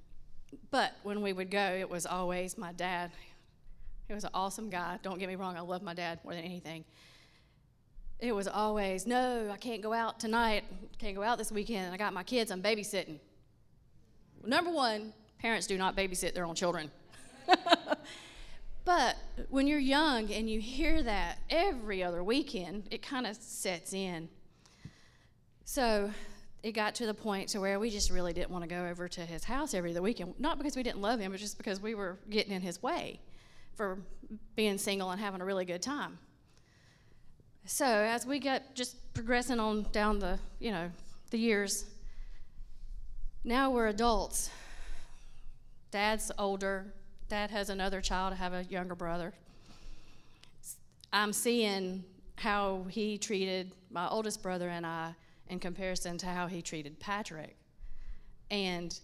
But 0.71 0.93
when 1.03 1.23
we 1.23 1.33
would 1.33 1.51
go, 1.51 1.77
it 1.79 1.89
was 1.89 2.05
always 2.05 2.59
my 2.59 2.73
dad. 2.73 3.13
He 4.09 4.15
was 4.15 4.25
an 4.25 4.31
awesome 4.35 4.69
guy. 4.69 4.99
Don't 5.03 5.19
get 5.19 5.29
me 5.29 5.37
wrong, 5.37 5.57
I 5.57 5.61
love 5.61 5.83
my 5.83 5.95
dad 5.95 6.21
more 6.23 6.35
than 6.35 6.45
anything. 6.45 6.85
It 8.19 8.35
was 8.35 8.49
always, 8.49 9.07
no, 9.07 9.51
I 9.53 9.57
can't 9.57 9.83
go 9.83 9.93
out 9.93 10.19
tonight. 10.19 10.65
Can't 10.99 11.15
go 11.15 11.23
out 11.23 11.37
this 11.37 11.53
weekend. 11.53 11.93
I 11.93 11.99
got 11.99 12.15
my 12.15 12.23
kids. 12.23 12.51
I'm 12.51 12.63
babysitting. 12.63 13.19
Number 14.45 14.71
one, 14.71 15.13
parents 15.39 15.67
do 15.67 15.77
not 15.77 15.97
babysit 15.97 16.33
their 16.33 16.47
own 16.47 16.55
children. 16.55 16.91
but 18.85 19.17
when 19.51 19.67
you're 19.67 19.79
young 19.79 20.33
and 20.33 20.49
you 20.49 20.61
hear 20.61 21.03
that 21.03 21.39
every 21.51 22.03
other 22.03 22.25
weekend, 22.25 22.89
it 22.91 23.03
kind 23.03 23.27
of 23.27 23.37
sets 23.37 23.93
in. 23.93 24.29
So 25.65 26.11
it 26.63 26.73
got 26.73 26.95
to 26.97 27.07
the 27.07 27.15
point 27.15 27.51
to 27.51 27.61
where 27.61 27.79
we 27.79 27.91
just 27.91 28.11
really 28.11 28.33
didn't 28.33 28.51
want 28.51 28.65
to 28.65 28.69
go 28.69 28.87
over 28.87 29.09
to 29.09 29.21
his 29.21 29.45
house 29.45 29.75
every 29.75 29.91
other 29.91 30.01
weekend. 30.01 30.35
Not 30.39 30.57
because 30.57 30.75
we 30.75 30.83
didn't 30.83 31.03
love 31.03 31.21
him, 31.21 31.33
but 31.33 31.41
just 31.41 31.59
because 31.59 31.83
we 31.83 31.95
were 31.95 32.19
getting 32.31 32.53
in 32.53 32.63
his 32.63 32.83
way 32.83 33.21
for 33.75 33.99
being 34.55 34.79
single 34.79 35.11
and 35.11 35.21
having 35.21 35.43
a 35.43 35.45
really 35.45 35.67
good 35.67 35.83
time. 35.83 36.19
So 37.67 37.85
as 37.85 38.25
we 38.25 38.39
got 38.39 38.75
just 38.75 39.13
progressing 39.13 39.59
on 39.59 39.87
down 39.91 40.21
the, 40.21 40.39
you 40.61 40.71
know, 40.71 40.89
the 41.31 41.39
years, 41.39 41.85
now 43.43 43.71
we're 43.71 43.89
adults. 43.89 44.51
Dad's 45.91 46.31
older. 46.39 46.87
Dad 47.29 47.51
has 47.51 47.69
another 47.69 48.01
child. 48.01 48.33
I 48.33 48.37
have 48.37 48.53
a 48.53 48.63
younger 48.65 48.95
brother. 48.95 49.33
I'm 51.13 51.33
seeing 51.33 52.05
how 52.37 52.87
he 52.89 53.19
treated 53.19 53.73
my 53.91 54.09
oldest 54.09 54.45
brother 54.45 54.69
and 54.69 54.87
I 54.87 55.15
in 55.49 55.59
comparison 55.59 56.19
to 56.19 56.27
how 56.27 56.47
he 56.47 56.63
treated 56.63 57.01
Patrick. 57.01 57.57
And 58.49 58.97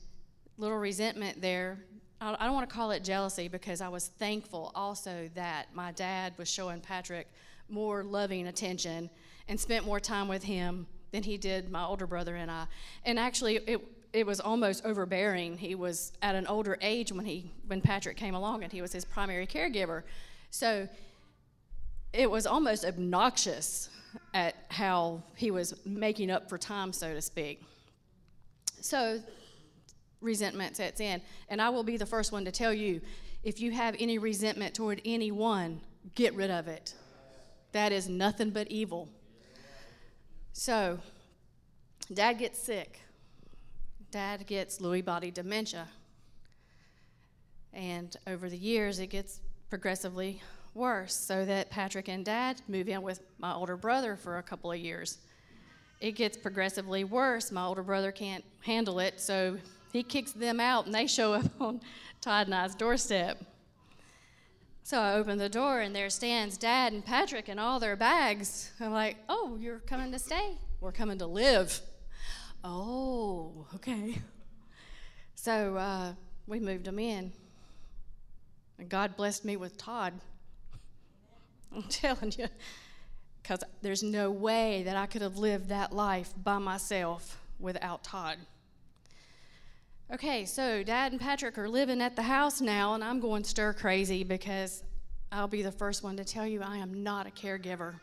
little 0.56 0.78
resentment 0.78 1.40
there. 1.40 1.78
I 2.22 2.44
don't 2.44 2.54
want 2.54 2.68
to 2.68 2.74
call 2.74 2.92
it 2.92 3.02
jealousy 3.02 3.48
because 3.48 3.80
I 3.80 3.88
was 3.88 4.08
thankful 4.08 4.70
also 4.74 5.28
that 5.34 5.74
my 5.74 5.90
dad 5.92 6.34
was 6.36 6.48
showing 6.48 6.80
Patrick 6.80 7.26
more 7.68 8.04
loving 8.04 8.46
attention 8.46 9.10
and 9.48 9.58
spent 9.58 9.84
more 9.84 9.98
time 9.98 10.28
with 10.28 10.44
him 10.44 10.86
than 11.10 11.22
he 11.24 11.36
did 11.36 11.70
my 11.70 11.84
older 11.84 12.06
brother 12.06 12.36
and 12.36 12.50
I. 12.50 12.66
And 13.04 13.18
actually, 13.18 13.56
it, 13.56 13.80
it 14.12 14.26
was 14.26 14.40
almost 14.40 14.84
overbearing. 14.84 15.56
He 15.58 15.74
was 15.74 16.12
at 16.22 16.34
an 16.34 16.46
older 16.46 16.78
age 16.80 17.10
when 17.10 17.24
he 17.24 17.50
when 17.66 17.80
Patrick 17.80 18.16
came 18.16 18.34
along, 18.34 18.62
and 18.62 18.72
he 18.72 18.82
was 18.82 18.92
his 18.92 19.04
primary 19.04 19.46
caregiver. 19.46 20.02
So 20.50 20.88
it 22.12 22.30
was 22.30 22.46
almost 22.46 22.84
obnoxious 22.84 23.88
at 24.34 24.54
how 24.68 25.22
he 25.34 25.50
was 25.50 25.74
making 25.84 26.30
up 26.30 26.48
for 26.48 26.58
time, 26.58 26.92
so 26.92 27.14
to 27.14 27.22
speak. 27.22 27.62
So 28.80 29.20
resentment 30.22 30.76
sets 30.76 31.00
in. 31.00 31.20
And 31.48 31.60
I 31.60 31.68
will 31.70 31.82
be 31.82 31.96
the 31.96 32.06
first 32.06 32.32
one 32.32 32.44
to 32.44 32.52
tell 32.52 32.72
you 32.72 33.00
if 33.42 33.60
you 33.60 33.72
have 33.72 33.96
any 33.98 34.18
resentment 34.18 34.74
toward 34.74 35.02
anyone, 35.04 35.80
get 36.14 36.34
rid 36.34 36.50
of 36.50 36.68
it. 36.68 36.94
That 37.72 37.92
is 37.92 38.08
nothing 38.08 38.50
but 38.50 38.68
evil. 38.68 39.08
So, 40.52 41.00
dad 42.12 42.34
gets 42.34 42.58
sick. 42.58 43.00
Dad 44.10 44.46
gets 44.46 44.78
Lewy 44.78 45.04
body 45.04 45.30
dementia. 45.30 45.88
And 47.72 48.14
over 48.26 48.50
the 48.50 48.58
years, 48.58 48.98
it 48.98 49.06
gets 49.08 49.40
progressively 49.70 50.42
worse, 50.74 51.14
so 51.14 51.44
that 51.44 51.70
Patrick 51.70 52.08
and 52.08 52.24
Dad 52.24 52.60
move 52.68 52.88
in 52.88 53.02
with 53.02 53.20
my 53.38 53.54
older 53.54 53.76
brother 53.76 54.16
for 54.16 54.38
a 54.38 54.42
couple 54.42 54.70
of 54.70 54.78
years. 54.78 55.18
It 56.00 56.12
gets 56.12 56.36
progressively 56.36 57.04
worse. 57.04 57.50
My 57.50 57.64
older 57.64 57.82
brother 57.82 58.12
can't 58.12 58.44
handle 58.60 58.98
it, 58.98 59.20
so 59.20 59.56
he 59.92 60.02
kicks 60.02 60.32
them 60.32 60.58
out, 60.58 60.86
and 60.86 60.94
they 60.94 61.06
show 61.06 61.34
up 61.34 61.50
on 61.60 61.80
Todd 62.20 62.46
and 62.46 62.54
I's 62.54 62.74
doorstep. 62.74 63.42
So 64.84 64.98
I 64.98 65.14
open 65.14 65.38
the 65.38 65.48
door, 65.48 65.80
and 65.80 65.94
there 65.94 66.10
stands 66.10 66.56
Dad 66.56 66.92
and 66.92 67.04
Patrick 67.04 67.48
and 67.48 67.60
all 67.60 67.78
their 67.78 67.94
bags. 67.94 68.72
I'm 68.80 68.92
like, 68.92 69.16
oh, 69.28 69.56
you're 69.60 69.78
coming 69.80 70.10
to 70.12 70.18
stay? 70.18 70.56
We're 70.80 70.92
coming 70.92 71.18
to 71.18 71.26
live. 71.26 71.80
Oh, 72.64 73.66
okay. 73.76 74.18
So 75.34 75.76
uh, 75.76 76.12
we 76.46 76.58
moved 76.58 76.86
them 76.86 76.98
in. 76.98 77.32
And 78.78 78.88
God 78.88 79.16
blessed 79.16 79.44
me 79.44 79.56
with 79.56 79.76
Todd. 79.76 80.14
I'm 81.74 81.82
telling 81.84 82.32
you, 82.36 82.48
because 83.42 83.62
there's 83.82 84.02
no 84.02 84.30
way 84.30 84.82
that 84.84 84.96
I 84.96 85.06
could 85.06 85.22
have 85.22 85.36
lived 85.36 85.68
that 85.68 85.92
life 85.92 86.32
by 86.42 86.58
myself 86.58 87.40
without 87.58 88.02
Todd. 88.02 88.38
Okay, 90.12 90.44
so 90.44 90.82
Dad 90.82 91.12
and 91.12 91.18
Patrick 91.18 91.56
are 91.56 91.70
living 91.70 92.02
at 92.02 92.16
the 92.16 92.22
house 92.22 92.60
now, 92.60 92.92
and 92.92 93.02
I'm 93.02 93.18
going 93.18 93.44
stir 93.44 93.72
crazy 93.72 94.24
because 94.24 94.82
I'll 95.32 95.48
be 95.48 95.62
the 95.62 95.72
first 95.72 96.02
one 96.02 96.18
to 96.18 96.24
tell 96.24 96.46
you 96.46 96.60
I 96.60 96.76
am 96.76 97.02
not 97.02 97.26
a 97.26 97.30
caregiver. 97.30 97.94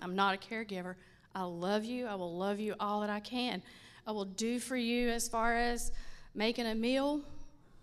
I'm 0.00 0.14
not 0.14 0.36
a 0.36 0.38
caregiver. 0.38 0.94
I 1.34 1.42
love 1.42 1.84
you. 1.84 2.06
I 2.06 2.14
will 2.14 2.38
love 2.38 2.60
you 2.60 2.76
all 2.78 3.00
that 3.00 3.10
I 3.10 3.18
can. 3.18 3.60
I 4.06 4.12
will 4.12 4.24
do 4.24 4.60
for 4.60 4.76
you 4.76 5.08
as 5.08 5.26
far 5.26 5.56
as 5.56 5.90
making 6.36 6.66
a 6.66 6.76
meal, 6.76 7.22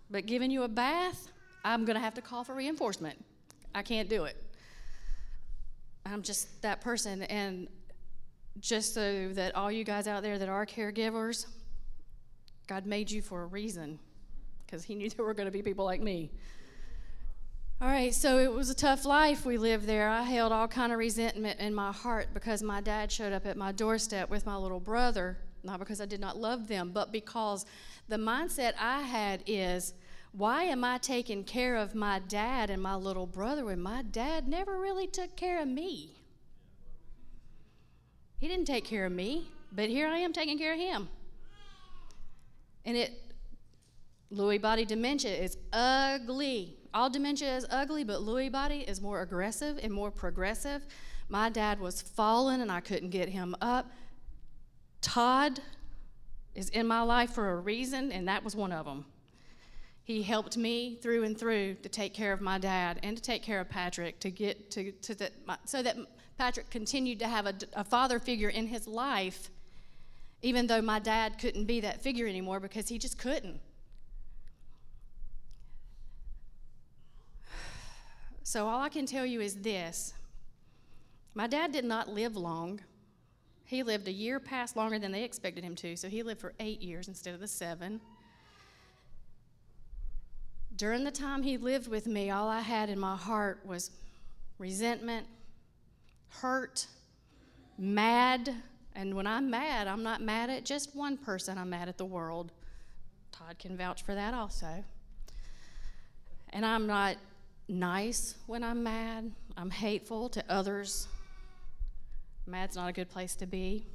but 0.10 0.26
giving 0.26 0.52
you 0.52 0.64
a 0.64 0.70
bath, 0.70 1.28
I'm 1.66 1.84
going 1.84 1.96
to 1.98 2.02
have 2.02 2.14
to 2.14 2.22
call 2.22 2.46
for 2.46 2.56
reinforcement. 2.56 3.22
I 3.76 3.82
can't 3.82 4.08
do 4.08 4.24
it. 4.24 4.38
I'm 6.06 6.22
just 6.22 6.62
that 6.62 6.80
person. 6.80 7.24
And 7.24 7.68
just 8.62 8.94
so 8.94 9.34
that 9.34 9.54
all 9.54 9.70
you 9.70 9.84
guys 9.84 10.08
out 10.08 10.24
there 10.24 10.40
that 10.40 10.48
are 10.48 10.66
caregivers, 10.66 11.46
God 12.70 12.86
made 12.86 13.10
you 13.10 13.24
for 13.24 13.42
a 13.42 13.48
reason 13.48 13.98
because 14.64 14.84
He 14.84 14.94
knew 14.94 15.10
there 15.10 15.26
were 15.26 15.34
going 15.34 15.48
to 15.48 15.52
be 15.52 15.64
people 15.64 15.86
like 15.86 16.02
me. 16.02 16.30
All 17.82 17.88
right, 17.88 18.14
so 18.14 18.38
it 18.38 18.54
was 18.54 18.70
a 18.70 18.76
tough 18.76 19.06
life 19.06 19.44
we 19.44 19.58
lived 19.58 19.88
there. 19.88 20.08
I 20.08 20.22
held 20.22 20.52
all 20.52 20.68
kind 20.68 20.92
of 20.92 21.00
resentment 21.00 21.60
in 21.60 21.74
my 21.74 21.92
heart 21.92 22.28
because 22.32 22.62
my 22.62 22.80
dad 22.80 23.12
showed 23.12 23.34
up 23.34 23.48
at 23.48 23.58
my 23.58 23.72
doorstep 23.72 24.30
with 24.30 24.46
my 24.46 24.56
little 24.56 24.80
brother, 24.80 25.40
not 25.64 25.80
because 25.80 26.00
I 26.00 26.06
did 26.06 26.20
not 26.20 26.38
love 26.38 26.68
them, 26.68 26.92
but 26.94 27.12
because 27.12 27.66
the 28.08 28.18
mindset 28.18 28.74
I 28.80 29.02
had 29.02 29.42
is, 29.48 29.96
why 30.34 30.66
am 30.66 30.84
I 30.84 31.00
taking 31.00 31.44
care 31.44 31.76
of 31.76 31.96
my 31.96 32.20
dad 32.20 32.70
and 32.70 32.84
my 32.84 32.96
little 32.96 33.26
brother 33.26 33.66
when 33.66 33.82
my 33.82 34.04
dad 34.04 34.48
never 34.48 34.78
really 34.78 35.08
took 35.08 35.36
care 35.36 35.60
of 35.60 35.68
me? 35.68 36.18
He 38.38 38.48
didn't 38.48 38.66
take 38.66 38.86
care 38.86 39.08
of 39.08 39.12
me, 39.12 39.48
but 39.72 39.90
here 39.90 40.08
I 40.08 40.20
am 40.20 40.34
taking 40.34 40.60
care 40.60 40.74
of 40.74 40.80
him. 40.80 41.10
And 42.90 42.98
it, 42.98 43.14
Lewy 44.34 44.60
body 44.60 44.84
dementia 44.84 45.32
is 45.32 45.60
ugly. 45.72 46.76
All 46.92 47.08
dementia 47.08 47.56
is 47.56 47.68
ugly, 47.70 48.04
but 48.04 48.22
Lewy 48.22 48.52
body 48.52 48.80
is 48.80 49.00
more 49.00 49.22
aggressive 49.22 49.80
and 49.84 49.94
more 49.94 50.10
progressive. 50.10 50.88
My 51.28 51.52
dad 51.52 51.80
was 51.80 52.02
fallen 52.02 52.62
and 52.62 52.72
I 52.72 52.80
couldn't 52.80 53.12
get 53.12 53.30
him 53.30 53.56
up. 53.62 53.92
Todd 55.02 55.60
is 56.56 56.70
in 56.70 56.88
my 56.88 57.04
life 57.04 57.30
for 57.30 57.52
a 57.52 57.58
reason, 57.58 58.12
and 58.12 58.28
that 58.28 58.44
was 58.44 58.56
one 58.56 58.72
of 58.72 58.88
them. 58.88 59.06
He 60.02 60.24
helped 60.24 60.58
me 60.58 60.96
through 60.96 61.26
and 61.26 61.38
through 61.38 61.76
to 61.84 61.90
take 61.90 62.16
care 62.16 62.34
of 62.34 62.42
my 62.42 62.58
dad 62.58 63.02
and 63.04 63.16
to 63.16 63.22
take 63.22 63.44
care 63.44 63.60
of 63.60 63.70
Patrick 63.70 64.20
to 64.22 64.32
get 64.32 64.72
to, 64.72 64.92
to 64.94 65.14
the, 65.14 65.30
so 65.66 65.84
that 65.84 65.96
Patrick 66.40 66.72
continued 66.72 67.20
to 67.20 67.28
have 67.28 67.46
a, 67.46 67.54
a 67.74 67.84
father 67.84 68.18
figure 68.18 68.50
in 68.50 68.66
his 68.66 68.88
life 68.88 69.52
even 70.42 70.68
though 70.68 70.82
my 70.82 71.00
dad 71.00 71.38
couldn't 71.40 71.66
be 71.66 71.82
that 71.82 72.02
figure 72.02 72.28
anymore 72.28 72.60
because 72.60 72.88
he 72.88 72.98
just 72.98 73.18
couldn't. 73.18 73.60
So, 78.42 78.68
all 78.68 78.82
I 78.82 78.90
can 78.90 79.06
tell 79.06 79.28
you 79.28 79.42
is 79.42 79.58
this 79.58 80.14
my 81.36 81.48
dad 81.48 81.72
did 81.72 81.86
not 81.86 82.10
live 82.10 82.36
long. 82.36 82.82
He 83.64 83.84
lived 83.84 84.08
a 84.08 84.12
year 84.12 84.40
past 84.40 84.76
longer 84.76 84.98
than 84.98 85.12
they 85.12 85.24
expected 85.24 85.64
him 85.64 85.76
to, 85.76 85.96
so 85.96 86.10
he 86.10 86.24
lived 86.24 86.42
for 86.42 86.54
eight 86.60 86.82
years 86.82 87.08
instead 87.08 87.36
of 87.36 87.40
the 87.40 87.48
seven. 87.48 88.02
During 90.76 91.04
the 91.04 91.12
time 91.12 91.44
he 91.44 91.58
lived 91.58 91.88
with 91.88 92.08
me, 92.08 92.32
all 92.32 92.48
I 92.48 92.62
had 92.62 92.90
in 92.90 92.98
my 92.98 93.16
heart 93.16 93.62
was 93.66 93.92
resentment, 94.58 95.28
hurt, 96.30 96.88
mad. 97.78 98.56
And 99.00 99.16
when 99.16 99.26
I'm 99.26 99.50
mad, 99.50 99.88
I'm 99.88 100.04
not 100.04 100.22
mad 100.22 100.50
at 100.50 100.66
just 100.66 100.94
one 100.94 101.16
person, 101.16 101.58
I'm 101.58 101.70
mad 101.70 101.88
at 101.88 101.98
the 101.98 102.04
world. 102.04 102.52
Todd 103.32 103.58
can 103.58 103.78
vouch 103.78 104.04
for 104.04 104.14
that 104.14 104.34
also. 104.34 104.84
And 106.50 106.66
I'm 106.66 106.86
not 106.86 107.16
nice 107.70 108.36
when 108.46 108.62
I'm 108.62 108.84
mad, 108.84 109.32
I'm 109.56 109.70
hateful 109.70 110.28
to 110.32 110.44
others. 110.50 111.08
Mad's 112.46 112.76
not 112.76 112.90
a 112.90 112.92
good 112.92 113.10
place 113.10 113.36
to 113.36 113.46
be. 113.46 113.86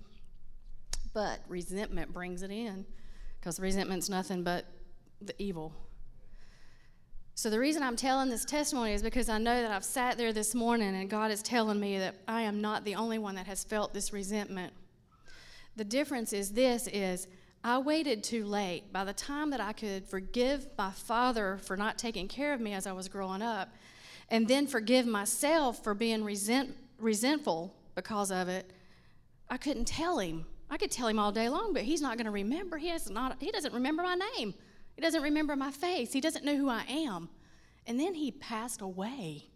But 1.12 1.40
resentment 1.48 2.14
brings 2.14 2.42
it 2.42 2.50
in 2.50 2.86
because 3.38 3.60
resentment's 3.60 4.08
nothing 4.08 4.42
but 4.42 4.64
the 5.20 5.34
evil. 5.38 5.74
So, 7.34 7.50
the 7.50 7.58
reason 7.58 7.82
I'm 7.82 7.96
telling 7.96 8.30
this 8.30 8.46
testimony 8.46 8.94
is 8.94 9.02
because 9.02 9.28
I 9.28 9.36
know 9.36 9.60
that 9.60 9.70
I've 9.70 9.84
sat 9.84 10.16
there 10.16 10.32
this 10.32 10.54
morning 10.54 10.94
and 10.94 11.10
God 11.10 11.30
is 11.30 11.42
telling 11.42 11.78
me 11.78 11.98
that 11.98 12.14
I 12.26 12.42
am 12.42 12.62
not 12.62 12.84
the 12.84 12.94
only 12.94 13.18
one 13.18 13.34
that 13.34 13.46
has 13.46 13.64
felt 13.64 13.92
this 13.92 14.10
resentment. 14.10 14.72
The 15.76 15.84
difference 15.84 16.32
is 16.32 16.52
this 16.52 16.86
is 16.86 17.26
I 17.62 17.78
waited 17.78 18.22
too 18.22 18.44
late. 18.44 18.92
By 18.92 19.04
the 19.04 19.12
time 19.12 19.50
that 19.50 19.60
I 19.60 19.72
could 19.72 20.06
forgive 20.06 20.68
my 20.76 20.90
father 20.90 21.58
for 21.62 21.76
not 21.76 21.98
taking 21.98 22.28
care 22.28 22.52
of 22.52 22.60
me 22.60 22.74
as 22.74 22.86
I 22.86 22.92
was 22.92 23.08
growing 23.08 23.42
up, 23.42 23.70
and 24.28 24.46
then 24.46 24.66
forgive 24.66 25.06
myself 25.06 25.82
for 25.82 25.94
being 25.94 26.24
resent, 26.24 26.76
resentful 26.98 27.74
because 27.94 28.30
of 28.30 28.48
it, 28.48 28.70
I 29.48 29.56
couldn't 29.56 29.86
tell 29.86 30.18
him. 30.18 30.46
I 30.70 30.76
could 30.76 30.90
tell 30.90 31.08
him 31.08 31.18
all 31.18 31.32
day 31.32 31.48
long, 31.48 31.72
but 31.72 31.82
he's 31.82 32.00
not 32.00 32.16
going 32.16 32.24
to 32.26 32.30
remember. 32.30 32.78
He, 32.78 32.88
has 32.88 33.10
not, 33.10 33.36
he 33.40 33.50
doesn't 33.50 33.74
remember 33.74 34.02
my 34.02 34.16
name. 34.36 34.54
He 34.94 35.02
doesn't 35.02 35.22
remember 35.22 35.56
my 35.56 35.70
face. 35.70 36.12
He 36.12 36.20
doesn't 36.20 36.44
know 36.44 36.56
who 36.56 36.68
I 36.68 36.84
am. 36.88 37.28
And 37.86 38.00
then 38.00 38.14
he 38.14 38.30
passed 38.30 38.80
away. 38.80 39.46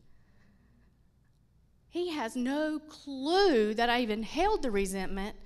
He 1.91 2.11
has 2.11 2.37
no 2.37 2.79
clue 2.79 3.75
that 3.75 3.89
I 3.89 4.01
even 4.03 4.23
held 4.23 4.63
the 4.63 4.71
resentment, 4.71 5.37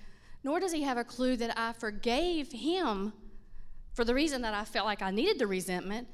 nor 0.44 0.60
does 0.60 0.72
he 0.72 0.82
have 0.82 0.98
a 0.98 1.04
clue 1.04 1.36
that 1.36 1.58
I 1.58 1.72
forgave 1.72 2.50
him 2.52 3.12
for 3.94 4.04
the 4.04 4.14
reason 4.14 4.42
that 4.42 4.54
I 4.54 4.64
felt 4.64 4.86
like 4.86 5.02
I 5.02 5.10
needed 5.10 5.38
the 5.38 5.46
resentment. 5.46 6.08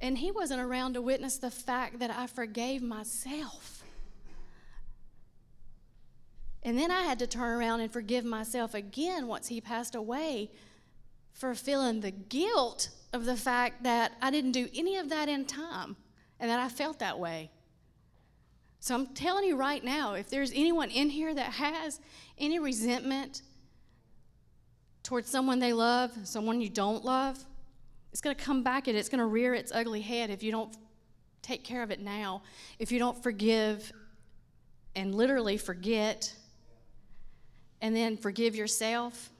And 0.00 0.16
he 0.16 0.30
wasn't 0.30 0.60
around 0.60 0.94
to 0.94 1.02
witness 1.02 1.36
the 1.36 1.50
fact 1.50 1.98
that 1.98 2.10
I 2.10 2.26
forgave 2.26 2.82
myself. 2.82 3.84
And 6.62 6.78
then 6.78 6.90
I 6.90 7.02
had 7.02 7.18
to 7.18 7.26
turn 7.26 7.58
around 7.58 7.80
and 7.80 7.92
forgive 7.92 8.24
myself 8.24 8.74
again 8.74 9.26
once 9.26 9.48
he 9.48 9.60
passed 9.60 9.94
away 9.94 10.50
for 11.32 11.54
feeling 11.54 12.00
the 12.00 12.10
guilt 12.10 12.90
of 13.12 13.24
the 13.24 13.36
fact 13.36 13.82
that 13.82 14.12
I 14.20 14.30
didn't 14.30 14.52
do 14.52 14.68
any 14.74 14.96
of 14.96 15.08
that 15.08 15.28
in 15.28 15.44
time 15.46 15.96
and 16.38 16.50
that 16.50 16.60
I 16.60 16.68
felt 16.68 16.98
that 16.98 17.18
way. 17.18 17.50
So 18.78 18.94
I'm 18.94 19.08
telling 19.08 19.44
you 19.44 19.56
right 19.56 19.82
now 19.82 20.14
if 20.14 20.30
there's 20.30 20.52
anyone 20.52 20.90
in 20.90 21.10
here 21.10 21.34
that 21.34 21.52
has 21.52 22.00
any 22.38 22.58
resentment 22.58 23.42
towards 25.02 25.28
someone 25.30 25.58
they 25.58 25.72
love, 25.72 26.12
someone 26.24 26.60
you 26.60 26.68
don't 26.68 27.04
love, 27.04 27.42
it's 28.12 28.20
going 28.20 28.34
to 28.34 28.42
come 28.42 28.62
back 28.62 28.88
and 28.88 28.96
it's 28.96 29.08
going 29.08 29.20
to 29.20 29.26
rear 29.26 29.54
its 29.54 29.72
ugly 29.72 30.00
head 30.00 30.30
if 30.30 30.42
you 30.42 30.50
don't 30.50 30.76
take 31.42 31.64
care 31.64 31.82
of 31.82 31.90
it 31.90 32.00
now. 32.00 32.42
If 32.78 32.92
you 32.92 32.98
don't 32.98 33.20
forgive 33.22 33.92
and 34.94 35.14
literally 35.14 35.56
forget 35.56 36.34
and 37.80 37.94
then 37.94 38.16
forgive 38.16 38.56
yourself. 38.56 39.30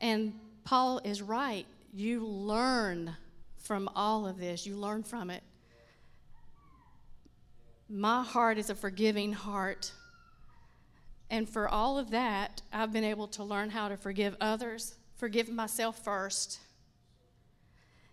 And 0.00 0.34
Paul 0.64 1.00
is 1.04 1.22
right. 1.22 1.66
You 1.94 2.26
learn 2.26 3.16
from 3.62 3.88
all 3.94 4.26
of 4.26 4.38
this, 4.38 4.66
you 4.66 4.76
learn 4.76 5.02
from 5.02 5.30
it. 5.30 5.42
My 7.88 8.22
heart 8.22 8.58
is 8.58 8.68
a 8.68 8.74
forgiving 8.74 9.32
heart. 9.32 9.92
And 11.30 11.48
for 11.48 11.68
all 11.68 11.98
of 11.98 12.10
that, 12.10 12.62
I've 12.72 12.92
been 12.92 13.04
able 13.04 13.28
to 13.28 13.44
learn 13.44 13.70
how 13.70 13.88
to 13.88 13.96
forgive 13.96 14.36
others, 14.40 14.94
forgive 15.16 15.48
myself 15.48 16.02
first. 16.04 16.60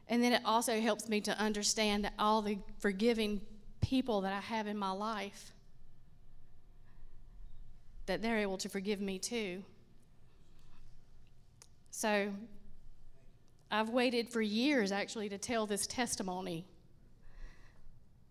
And 0.07 0.24
then 0.24 0.34
it 0.34 0.41
also 0.45 0.80
helps 0.82 1.07
me 1.07 1.22
to 1.22 1.38
understand 1.39 2.09
all 2.18 2.41
the 2.41 2.57
forgiving 2.80 3.41
people 3.82 4.22
that 4.22 4.34
I 4.34 4.39
have 4.39 4.68
in 4.68 4.78
my 4.78 4.91
life, 4.91 5.51
that 8.05 8.22
they're 8.22 8.39
able 8.39 8.57
to 8.57 8.70
forgive 8.70 8.99
me 8.99 9.20
too. 9.20 9.64
So 11.91 12.34
I've 13.70 13.89
waited 13.89 14.30
for 14.30 14.41
years 14.41 14.91
actually 14.91 15.30
to 15.30 15.38
tell 15.38 15.66
this 15.66 15.88
testimony 15.88 16.66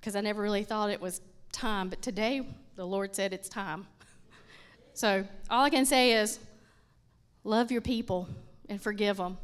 because 0.01 0.17
I 0.17 0.21
never 0.21 0.43
really 0.43 0.65
thought 0.65 0.91
it 0.91 1.01
was 1.01 1.21
time. 1.53 1.89
But 1.89 2.03
today, 2.03 2.47
the 2.75 2.85
Lord 2.85 3.15
said 3.15 3.33
it's 3.33 3.49
time. 3.49 3.87
So 4.95 5.27
all 5.51 5.65
I 5.65 5.71
can 5.71 5.87
say 5.87 6.13
is 6.13 6.39
love 7.45 7.73
your 7.73 7.81
people 7.81 8.29
and 8.69 8.81
forgive 8.81 9.17
them. 9.17 9.39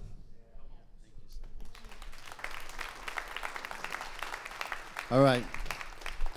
All 5.10 5.22
right. 5.22 5.44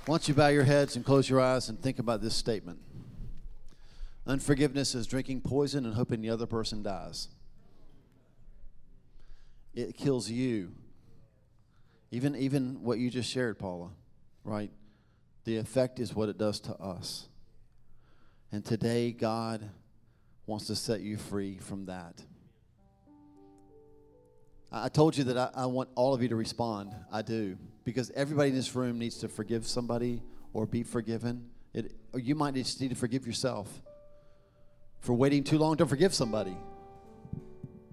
Don't 0.05 0.27
you 0.27 0.33
bow 0.33 0.47
your 0.47 0.63
heads 0.63 0.95
and 0.95 1.05
close 1.05 1.29
your 1.29 1.41
eyes 1.41 1.69
and 1.69 1.79
think 1.81 1.99
about 1.99 2.21
this 2.21 2.35
statement? 2.35 2.79
Unforgiveness 4.25 4.95
is 4.95 5.07
drinking 5.07 5.41
poison 5.41 5.85
and 5.85 5.95
hoping 5.95 6.21
the 6.21 6.29
other 6.29 6.45
person 6.45 6.81
dies 6.81 7.27
it 9.73 9.95
kills 9.95 10.29
you. 10.29 10.71
Even, 12.11 12.35
even 12.35 12.83
what 12.83 12.97
you 12.97 13.09
just 13.09 13.29
shared, 13.29 13.57
Paula, 13.57 13.89
right? 14.43 14.69
The 15.45 15.57
effect 15.57 15.99
is 15.99 16.13
what 16.13 16.29
it 16.29 16.37
does 16.37 16.59
to 16.61 16.75
us. 16.75 17.27
And 18.51 18.65
today, 18.65 19.11
God 19.11 19.69
wants 20.45 20.67
to 20.67 20.75
set 20.75 21.01
you 21.01 21.17
free 21.17 21.57
from 21.57 21.85
that. 21.85 22.21
I 24.71 24.89
told 24.89 25.17
you 25.17 25.25
that 25.25 25.37
I, 25.37 25.49
I, 25.53 25.65
want 25.65 25.89
all 25.95 26.13
of 26.13 26.21
you 26.21 26.29
to 26.29 26.35
respond. 26.35 26.95
I 27.11 27.21
do. 27.21 27.57
Because 27.83 28.11
everybody 28.11 28.49
in 28.49 28.55
this 28.55 28.73
room 28.75 28.99
needs 28.99 29.17
to 29.19 29.27
forgive 29.27 29.67
somebody 29.67 30.21
or 30.53 30.65
be 30.65 30.83
forgiven. 30.83 31.49
It, 31.73 31.93
or 32.13 32.19
you 32.19 32.35
might 32.35 32.53
just 32.53 32.79
need 32.79 32.89
to 32.89 32.95
forgive 32.95 33.25
yourself 33.25 33.81
for 34.99 35.13
waiting 35.13 35.43
too 35.43 35.57
long 35.57 35.77
to 35.77 35.85
forgive 35.85 36.13
somebody. 36.13 36.55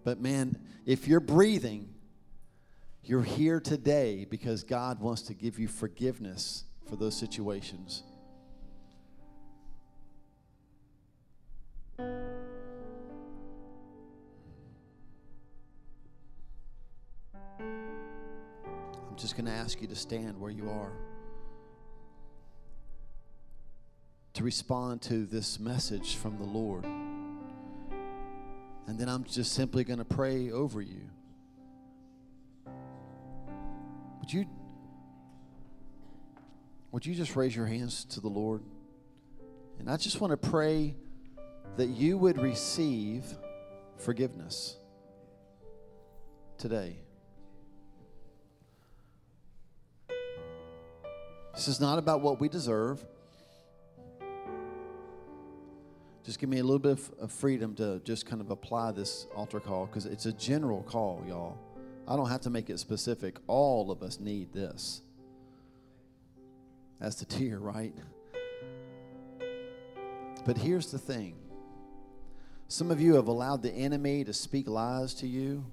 But 0.05 0.21
man, 0.21 0.59
if 0.87 1.09
you're 1.09 1.21
breathing, 1.21 1.89
you're 3.03 3.23
here 3.23 3.61
today 3.61 4.27
because 4.29 4.63
God 4.63 5.01
wants 5.01 5.23
to 5.23 5.35
give 5.35 5.59
you 5.59 5.67
forgiveness 5.67 6.65
for 6.89 6.97
those 6.97 7.17
situations. 7.17 8.03
Just 19.19 19.37
going 19.37 19.47
to 19.47 19.53
ask 19.53 19.81
you 19.81 19.89
to 19.89 19.97
stand 19.97 20.41
where 20.41 20.51
you 20.51 20.71
are. 20.71 20.93
To 24.35 24.45
respond 24.45 25.03
to 25.03 25.27
this 25.27 25.59
message 25.59 26.15
from 26.15 26.39
the 26.39 26.45
Lord. 26.45 26.85
And 28.87 28.99
then 28.99 29.09
I'm 29.09 29.25
just 29.25 29.53
simply 29.53 29.83
going 29.83 29.99
to 29.99 30.05
pray 30.05 30.53
over 30.53 30.81
you. 30.81 31.11
Would 34.21 34.33
you 34.33 34.47
would 36.93 37.05
you 37.05 37.15
just 37.15 37.37
raise 37.37 37.55
your 37.55 37.67
hands 37.67 38.05
to 38.07 38.21
the 38.21 38.29
Lord? 38.29 38.63
And 39.79 39.91
I 39.91 39.97
just 39.97 40.21
want 40.21 40.31
to 40.31 40.49
pray 40.49 40.95
that 41.77 41.89
you 41.89 42.17
would 42.17 42.41
receive 42.41 43.25
forgiveness 43.97 44.77
today. 46.57 46.97
This 51.59 51.67
is 51.67 51.81
not 51.81 51.99
about 51.99 52.21
what 52.21 52.39
we 52.39 52.49
deserve. 52.49 53.05
just 56.25 56.39
give 56.39 56.49
me 56.49 56.59
a 56.59 56.63
little 56.63 56.79
bit 56.79 57.01
of 57.19 57.33
freedom 57.33 57.75
to 57.75 58.01
just 58.05 58.27
kind 58.27 58.41
of 58.41 58.53
apply 58.53 58.93
this 58.93 59.27
altar 59.35 59.59
call 59.59 59.87
because 59.87 60.07
it's 60.07 60.27
a 60.27 60.33
general 60.33 60.85
call, 60.85 61.25
y'all. 61.27 61.59
I 62.07 62.15
don't 62.15 62.29
have 62.29 62.43
to 62.43 62.51
make 62.51 62.71
it 62.71 62.79
specific. 62.79 63.39
All 63.49 63.91
of 63.91 64.05
us 64.05 64.21
need 64.21 64.53
this. 64.53 65.03
That's 67.01 67.17
the 67.17 67.25
tear, 67.25 67.59
right? 67.59 67.95
But 70.47 70.59
here's 70.59 70.93
the 70.93 70.99
thing 70.99 71.35
some 72.69 72.93
of 72.93 73.01
you 73.01 73.15
have 73.15 73.27
allowed 73.27 73.65
the 73.65 73.73
enemy 73.73 74.23
to 74.23 74.33
speak 74.33 74.69
lies 74.69 75.13
to 75.15 75.27
you, 75.27 75.65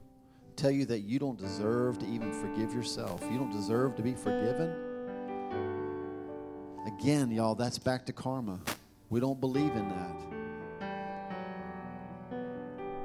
tell 0.56 0.72
you 0.72 0.86
that 0.86 1.02
you 1.02 1.20
don't 1.20 1.38
deserve 1.38 2.00
to 2.00 2.08
even 2.08 2.34
forgive 2.34 2.74
yourself, 2.74 3.22
you 3.30 3.38
don't 3.38 3.52
deserve 3.52 3.96
to 3.98 4.02
be 4.02 4.16
forgiven. 4.16 4.85
Again, 6.86 7.32
y'all, 7.32 7.56
that's 7.56 7.80
back 7.80 8.06
to 8.06 8.14
karma. 8.14 8.60
We 9.10 9.20
don't 9.20 9.40
believe 9.40 9.72
in 9.72 9.90
that. 9.90 10.16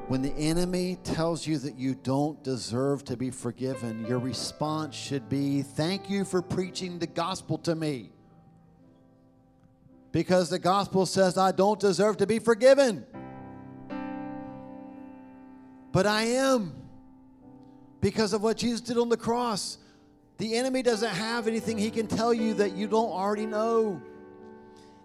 When 0.09 0.23
the 0.23 0.33
enemy 0.33 0.99
tells 1.05 1.47
you 1.47 1.57
that 1.59 1.77
you 1.77 1.95
don't 1.95 2.43
deserve 2.43 3.05
to 3.05 3.17
be 3.17 3.31
forgiven, 3.31 4.05
your 4.07 4.19
response 4.19 4.97
should 4.97 5.29
be, 5.29 5.63
Thank 5.63 6.11
you 6.11 6.25
for 6.25 6.43
preaching 6.43 6.99
the 6.99 7.07
gospel 7.07 7.59
to 7.59 7.75
me. 7.75 8.11
Because 10.13 10.51
the 10.51 10.59
gospel 10.59 11.07
says 11.07 11.39
I 11.39 11.53
don't 11.53 11.79
deserve 11.79 12.17
to 12.17 12.27
be 12.27 12.41
forgiven. 12.41 13.07
But 15.93 16.07
I 16.07 16.23
am 16.23 16.75
because 18.01 18.33
of 18.33 18.43
what 18.43 18.57
Jesus 18.57 18.81
did 18.81 18.99
on 18.99 19.09
the 19.09 19.17
cross. 19.17 19.79
The 20.41 20.57
enemy 20.57 20.81
doesn't 20.83 21.11
have 21.11 21.47
anything 21.47 21.77
he 21.77 21.91
can 21.91 22.07
tell 22.07 22.33
you 22.33 22.55
that 22.55 22.73
you 22.73 22.89
don't 22.89 23.11
already 23.11 23.45
know. 23.45 24.01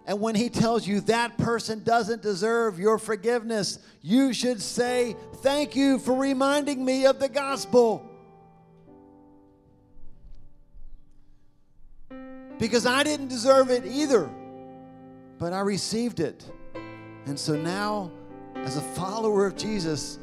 And 0.06 0.18
when 0.18 0.34
he 0.34 0.48
tells 0.48 0.86
you 0.86 1.02
that 1.02 1.36
person 1.36 1.84
doesn't 1.84 2.22
deserve 2.22 2.78
your 2.78 2.96
forgiveness, 2.96 3.78
you 4.00 4.32
should 4.32 4.62
say, 4.62 5.14
Thank 5.42 5.76
you 5.76 5.98
for 5.98 6.14
reminding 6.14 6.82
me 6.82 7.04
of 7.04 7.20
the 7.20 7.28
gospel. 7.28 8.02
Because 12.58 12.86
I 12.86 13.02
didn't 13.02 13.28
deserve 13.28 13.68
it 13.68 13.84
either, 13.84 14.30
but 15.38 15.52
I 15.52 15.60
received 15.60 16.18
it. 16.18 16.50
And 17.26 17.38
so 17.38 17.56
now, 17.56 18.10
as 18.54 18.78
a 18.78 18.80
follower 18.80 19.44
of 19.44 19.54
Jesus, 19.54 20.18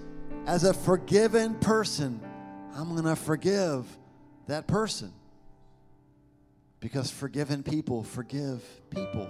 as 0.47 0.63
a 0.63 0.73
forgiven 0.73 1.53
person, 1.59 2.19
I'm 2.75 2.89
going 2.93 3.03
to 3.03 3.15
forgive 3.15 3.85
that 4.47 4.67
person. 4.67 5.13
Because 6.79 7.09
forgiven 7.09 7.63
people 7.63 8.03
forgive 8.03 8.61
people. 8.89 9.29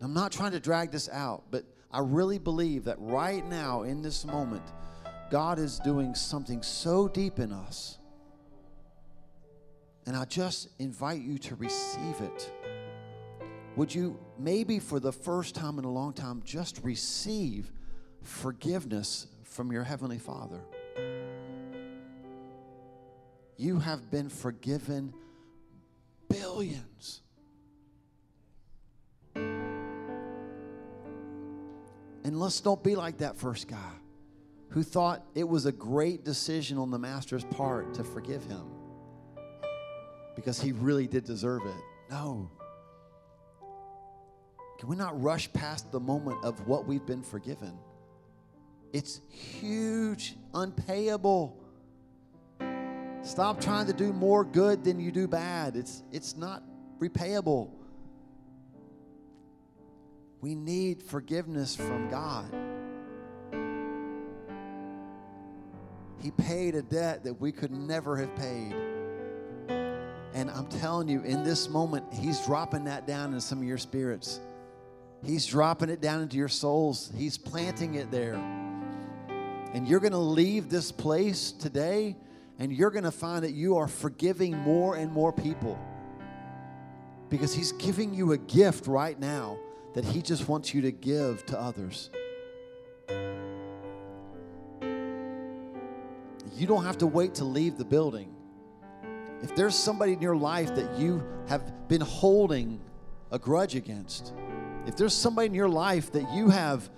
I'm 0.00 0.12
not 0.12 0.30
trying 0.30 0.52
to 0.52 0.60
drag 0.60 0.92
this 0.92 1.08
out, 1.08 1.44
but 1.50 1.64
I 1.90 2.00
really 2.00 2.38
believe 2.38 2.84
that 2.84 2.96
right 2.98 3.44
now, 3.46 3.82
in 3.82 4.02
this 4.02 4.26
moment, 4.26 4.62
God 5.30 5.58
is 5.58 5.78
doing 5.78 6.14
something 6.14 6.62
so 6.62 7.08
deep 7.08 7.38
in 7.38 7.52
us. 7.52 7.98
And 10.04 10.14
I 10.14 10.24
just 10.26 10.68
invite 10.78 11.22
you 11.22 11.38
to 11.38 11.56
receive 11.56 12.20
it. 12.20 12.52
Would 13.76 13.94
you, 13.94 14.18
maybe 14.38 14.78
for 14.78 15.00
the 15.00 15.12
first 15.12 15.54
time 15.54 15.78
in 15.78 15.84
a 15.84 15.90
long 15.90 16.12
time, 16.12 16.42
just 16.44 16.80
receive 16.82 17.72
forgiveness 18.22 19.26
from 19.44 19.72
your 19.72 19.82
Heavenly 19.82 20.18
Father? 20.18 20.60
You 23.56 23.78
have 23.78 24.10
been 24.10 24.28
forgiven 24.28 25.14
billions. 26.28 27.22
And 32.24 32.40
let's 32.40 32.60
don't 32.60 32.82
be 32.82 32.96
like 32.96 33.18
that 33.18 33.36
first 33.36 33.68
guy 33.68 33.92
who 34.70 34.82
thought 34.82 35.24
it 35.34 35.48
was 35.48 35.64
a 35.64 35.72
great 35.72 36.24
decision 36.24 36.76
on 36.76 36.90
the 36.90 36.98
master's 36.98 37.44
part 37.44 37.94
to 37.94 38.04
forgive 38.04 38.44
him 38.44 38.66
because 40.34 40.60
he 40.60 40.72
really 40.72 41.06
did 41.06 41.24
deserve 41.24 41.62
it. 41.64 41.76
No. 42.10 42.50
Can 44.78 44.88
we 44.88 44.96
not 44.96 45.20
rush 45.22 45.50
past 45.52 45.90
the 45.90 46.00
moment 46.00 46.44
of 46.44 46.66
what 46.66 46.86
we've 46.86 47.06
been 47.06 47.22
forgiven? 47.22 47.78
It's 48.92 49.20
huge, 49.30 50.34
unpayable. 50.52 51.56
Stop 53.26 53.60
trying 53.60 53.86
to 53.86 53.92
do 53.92 54.12
more 54.12 54.44
good 54.44 54.84
than 54.84 55.00
you 55.00 55.10
do 55.10 55.26
bad. 55.26 55.74
It's, 55.74 56.04
it's 56.12 56.36
not 56.36 56.62
repayable. 57.00 57.70
We 60.40 60.54
need 60.54 61.02
forgiveness 61.02 61.74
from 61.74 62.08
God. 62.08 62.54
He 66.22 66.30
paid 66.30 66.76
a 66.76 66.82
debt 66.82 67.24
that 67.24 67.40
we 67.40 67.50
could 67.50 67.72
never 67.72 68.16
have 68.16 68.32
paid. 68.36 68.72
And 70.32 70.48
I'm 70.48 70.68
telling 70.68 71.08
you, 71.08 71.22
in 71.22 71.42
this 71.42 71.68
moment, 71.68 72.04
He's 72.14 72.40
dropping 72.46 72.84
that 72.84 73.08
down 73.08 73.34
in 73.34 73.40
some 73.40 73.58
of 73.58 73.64
your 73.64 73.76
spirits. 73.76 74.38
He's 75.24 75.44
dropping 75.46 75.88
it 75.88 76.00
down 76.00 76.22
into 76.22 76.36
your 76.36 76.48
souls. 76.48 77.10
He's 77.16 77.36
planting 77.36 77.96
it 77.96 78.12
there. 78.12 78.36
And 79.74 79.88
you're 79.88 79.98
going 79.98 80.12
to 80.12 80.18
leave 80.18 80.70
this 80.70 80.92
place 80.92 81.50
today 81.50 82.14
and 82.58 82.72
you're 82.72 82.90
going 82.90 83.04
to 83.04 83.10
find 83.10 83.44
that 83.44 83.52
you 83.52 83.76
are 83.76 83.88
forgiving 83.88 84.56
more 84.56 84.96
and 84.96 85.12
more 85.12 85.32
people 85.32 85.78
because 87.28 87.54
He's 87.54 87.72
giving 87.72 88.14
you 88.14 88.32
a 88.32 88.38
gift 88.38 88.86
right 88.86 89.18
now 89.18 89.58
that 89.94 90.04
He 90.04 90.22
just 90.22 90.48
wants 90.48 90.72
you 90.72 90.82
to 90.82 90.92
give 90.92 91.44
to 91.46 91.58
others. 91.58 92.10
You 96.54 96.66
don't 96.66 96.84
have 96.84 96.98
to 96.98 97.06
wait 97.06 97.34
to 97.34 97.44
leave 97.44 97.76
the 97.76 97.84
building. 97.84 98.34
If 99.42 99.54
there's 99.54 99.74
somebody 99.74 100.14
in 100.14 100.22
your 100.22 100.36
life 100.36 100.74
that 100.74 100.98
you 100.98 101.22
have 101.48 101.88
been 101.88 102.00
holding 102.00 102.80
a 103.30 103.38
grudge 103.38 103.74
against, 103.74 104.32
if 104.86 104.96
there's 104.96 105.12
somebody 105.12 105.48
in 105.48 105.54
your 105.54 105.68
life 105.68 106.12
that 106.12 106.32
you 106.32 106.48
have 106.48 106.88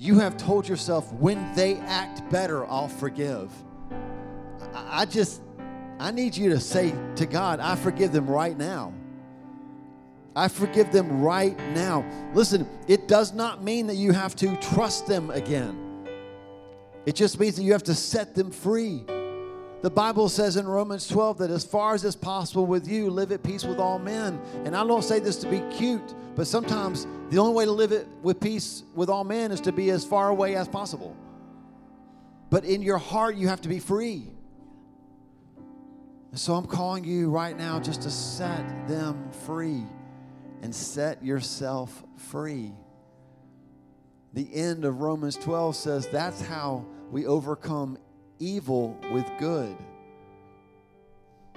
you 0.00 0.20
have 0.20 0.36
told 0.36 0.68
yourself 0.68 1.12
when 1.14 1.52
they 1.54 1.74
act 1.74 2.30
better, 2.30 2.64
I'll 2.66 2.86
forgive. 2.86 3.50
I 4.98 5.04
just 5.04 5.40
I 6.00 6.10
need 6.10 6.36
you 6.36 6.50
to 6.50 6.58
say 6.58 6.92
to 7.14 7.24
God, 7.24 7.60
I 7.60 7.76
forgive 7.76 8.10
them 8.10 8.26
right 8.26 8.58
now. 8.58 8.92
I 10.34 10.48
forgive 10.48 10.90
them 10.90 11.20
right 11.22 11.56
now. 11.72 12.04
Listen, 12.34 12.68
it 12.88 13.06
does 13.06 13.32
not 13.32 13.62
mean 13.62 13.86
that 13.86 13.94
you 13.94 14.10
have 14.10 14.34
to 14.36 14.56
trust 14.56 15.06
them 15.06 15.30
again. 15.30 16.04
It 17.06 17.14
just 17.14 17.38
means 17.38 17.54
that 17.54 17.62
you 17.62 17.70
have 17.74 17.84
to 17.84 17.94
set 17.94 18.34
them 18.34 18.50
free. 18.50 19.04
The 19.82 19.90
Bible 19.90 20.28
says 20.28 20.56
in 20.56 20.66
Romans 20.66 21.06
12 21.06 21.38
that 21.38 21.50
as 21.52 21.64
far 21.64 21.94
as 21.94 22.04
is 22.04 22.16
possible 22.16 22.66
with 22.66 22.88
you, 22.88 23.08
live 23.08 23.30
at 23.30 23.44
peace 23.44 23.62
with 23.62 23.78
all 23.78 24.00
men. 24.00 24.40
And 24.64 24.76
I 24.76 24.84
don't 24.84 25.04
say 25.04 25.20
this 25.20 25.36
to 25.36 25.48
be 25.48 25.60
cute, 25.76 26.12
but 26.34 26.48
sometimes 26.48 27.06
the 27.30 27.38
only 27.38 27.54
way 27.54 27.66
to 27.66 27.72
live 27.72 27.92
it 27.92 28.08
with 28.24 28.40
peace 28.40 28.82
with 28.96 29.08
all 29.08 29.22
men 29.22 29.52
is 29.52 29.60
to 29.60 29.70
be 29.70 29.90
as 29.90 30.04
far 30.04 30.30
away 30.30 30.56
as 30.56 30.66
possible. 30.66 31.16
But 32.50 32.64
in 32.64 32.82
your 32.82 32.98
heart, 32.98 33.36
you 33.36 33.46
have 33.46 33.60
to 33.60 33.68
be 33.68 33.78
free. 33.78 34.32
And 36.30 36.38
so 36.38 36.54
I'm 36.54 36.66
calling 36.66 37.04
you 37.04 37.30
right 37.30 37.56
now 37.56 37.80
just 37.80 38.02
to 38.02 38.10
set 38.10 38.88
them 38.88 39.30
free 39.46 39.84
and 40.62 40.74
set 40.74 41.24
yourself 41.24 42.04
free. 42.16 42.72
The 44.34 44.54
end 44.54 44.84
of 44.84 45.00
Romans 45.00 45.36
12 45.36 45.76
says 45.76 46.06
that's 46.08 46.40
how 46.42 46.84
we 47.10 47.26
overcome 47.26 47.98
evil 48.38 48.98
with 49.10 49.26
good. 49.38 49.76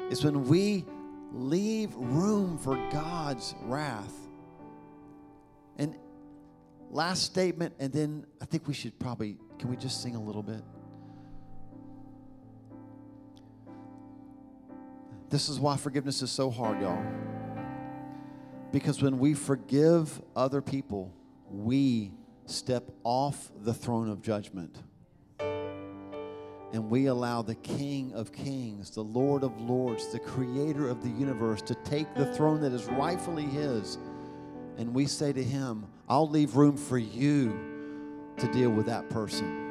It's 0.10 0.24
when 0.24 0.48
we 0.48 0.86
leave 1.34 1.94
room 1.96 2.58
for 2.58 2.76
God's 2.92 3.56
wrath. 3.64 4.14
And 5.78 5.96
last 6.90 7.24
statement, 7.24 7.74
and 7.80 7.92
then 7.92 8.26
I 8.42 8.46
think 8.46 8.68
we 8.68 8.74
should 8.74 8.98
probably, 9.00 9.38
can 9.60 9.70
we 9.70 9.76
just 9.76 10.02
sing 10.02 10.16
a 10.16 10.22
little 10.22 10.44
bit? 10.44 10.62
This 15.32 15.48
is 15.48 15.62
why 15.62 15.78
forgiveness 15.78 16.22
is 16.22 16.30
so 16.30 16.52
hard, 16.52 16.82
y'all. 16.82 17.02
Because 18.74 19.02
when 19.02 19.18
we 19.18 19.34
forgive 19.34 20.22
other 20.36 20.62
people, 20.62 21.14
we 21.50 22.12
step 22.46 22.92
off 23.06 23.50
the 23.64 23.74
throne 23.74 24.10
of 24.10 24.22
judgment. 24.22 24.76
And 26.74 26.90
we 26.90 27.06
allow 27.06 27.42
the 27.42 27.56
King 27.56 28.12
of 28.14 28.34
Kings, 28.34 28.92
the 28.92 29.04
Lord 29.04 29.44
of 29.44 29.58
Lords, 29.62 30.12
the 30.12 30.20
Creator 30.20 30.90
of 30.90 31.02
the 31.02 31.10
universe 31.10 31.62
to 31.62 31.76
take 31.76 32.14
the 32.14 32.34
throne 32.34 32.60
that 32.62 32.74
is 32.74 32.86
rightfully 32.88 33.46
His. 33.46 33.98
And 34.78 34.94
we 34.94 35.06
say 35.06 35.32
to 35.32 35.44
Him, 35.44 35.86
I'll 36.10 36.30
leave 36.30 36.58
room 36.58 36.76
for 36.76 36.98
you 36.98 37.58
to 38.38 38.52
deal 38.52 38.70
with 38.70 38.86
that 38.88 39.10
person. 39.10 39.71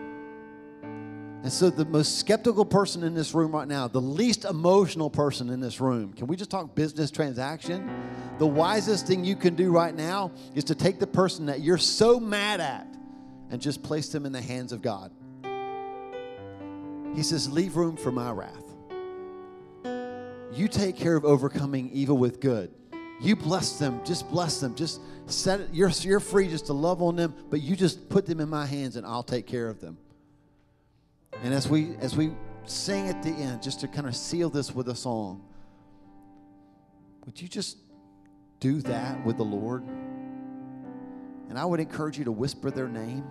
And 1.43 1.51
so, 1.51 1.71
the 1.71 1.87
most 1.87 2.19
skeptical 2.19 2.67
person 2.67 3.03
in 3.03 3.15
this 3.15 3.33
room 3.33 3.53
right 3.53 3.67
now, 3.67 3.89
the 3.89 4.01
least 4.01 4.45
emotional 4.45 5.09
person 5.09 5.49
in 5.49 5.59
this 5.59 5.81
room, 5.81 6.13
can 6.13 6.27
we 6.27 6.37
just 6.37 6.51
talk 6.51 6.75
business 6.75 7.11
transaction? 7.11 7.89
The 8.39 8.47
wisest 8.47 9.07
thing 9.07 9.25
you 9.25 9.37
can 9.37 9.55
do 9.55 9.73
right 9.73 9.95
now 9.95 10.33
is 10.55 10.65
to 10.65 10.75
take 10.75 10.99
the 10.99 11.07
person 11.07 11.47
that 11.47 11.61
you're 11.61 11.79
so 11.79 12.21
mad 12.21 12.61
at 12.61 12.87
and 13.51 13.61
just 13.61 13.83
place 13.83 14.11
them 14.11 14.27
in 14.27 14.33
the 14.33 14.41
hands 14.41 14.73
of 14.73 14.83
God. 14.83 15.13
He 17.15 17.23
says, 17.23 17.51
Leave 17.51 17.77
room 17.77 17.97
for 17.97 18.13
my 18.13 18.31
wrath. 18.31 18.65
You 20.53 20.69
take 20.69 20.97
care 20.97 21.17
of 21.17 21.25
overcoming 21.25 21.91
evil 21.91 22.19
with 22.19 22.41
good. 22.41 22.71
You 23.21 23.35
bless 23.35 23.79
them, 23.79 24.01
just 24.05 24.29
bless 24.31 24.61
them. 24.61 24.75
Just 24.75 25.01
set 25.27 25.61
it, 25.61 25.69
you're, 25.73 25.91
you're 26.01 26.21
free 26.21 26.49
just 26.49 26.67
to 26.67 26.75
love 26.75 27.03
on 27.03 27.17
them, 27.17 27.35
but 27.49 27.63
you 27.63 27.77
just 27.77 28.11
put 28.11 28.27
them 28.27 28.41
in 28.41 28.49
my 28.49 28.67
hands 28.67 28.97
and 28.97 29.07
I'll 29.07 29.23
take 29.23 29.47
care 29.47 29.69
of 29.69 29.81
them. 29.81 29.97
And 31.43 31.55
as 31.55 31.69
we 31.69 31.97
as 32.01 32.17
we 32.17 32.33
sing 32.67 33.09
at 33.09 33.23
the 33.23 33.31
end, 33.31 33.63
just 33.63 33.81
to 33.81 33.89
kind 33.89 34.07
of 34.07 34.15
seal 34.15 34.51
this 34.51 34.75
with 34.75 34.89
a 34.89 34.95
song, 34.95 35.43
would 37.25 37.41
you 37.41 37.49
just 37.49 37.79
do 38.61 38.81
that 38.83 39.25
with 39.25 39.39
the 39.39 39.45
Lord? 39.45 39.83
And 41.49 41.59
I 41.59 41.65
would 41.65 41.81
encourage 41.81 42.19
you 42.19 42.25
to 42.25 42.33
whisper 42.33 42.71
their 42.71 42.89
name. 42.89 43.25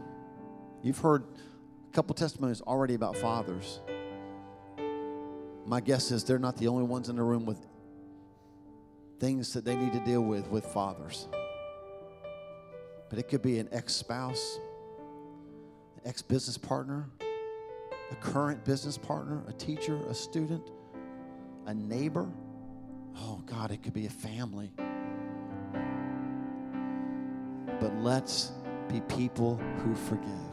You've 0.81 0.97
heard 0.97 1.23
a 1.23 1.93
couple 1.93 2.15
testimonies 2.15 2.61
already 2.61 2.95
about 2.95 3.15
fathers. 3.15 3.79
My 5.65 5.79
guess 5.79 6.11
is 6.11 6.23
they're 6.23 6.39
not 6.39 6.57
the 6.57 6.67
only 6.67 6.83
ones 6.83 7.09
in 7.09 7.15
the 7.15 7.23
room 7.23 7.45
with 7.45 7.65
things 9.19 9.53
that 9.53 9.65
they 9.65 9.75
need 9.75 9.93
to 9.93 9.99
deal 9.99 10.21
with 10.21 10.49
with 10.49 10.65
fathers. 10.65 11.27
But 13.09 13.19
it 13.19 13.27
could 13.29 13.41
be 13.41 13.59
an 13.59 13.69
ex 13.71 13.93
spouse, 13.93 14.59
an 15.95 16.09
ex 16.09 16.21
business 16.21 16.57
partner, 16.57 17.07
a 18.11 18.15
current 18.15 18.63
business 18.65 18.97
partner, 18.97 19.43
a 19.47 19.53
teacher, 19.53 19.99
a 20.07 20.13
student, 20.13 20.71
a 21.65 21.73
neighbor. 21.73 22.27
Oh, 23.17 23.41
God, 23.45 23.71
it 23.71 23.83
could 23.83 23.93
be 23.93 24.05
a 24.05 24.09
family. 24.09 24.71
But 27.79 27.95
let's 27.97 28.51
be 28.87 29.01
people 29.01 29.55
who 29.83 29.95
forgive. 29.95 30.48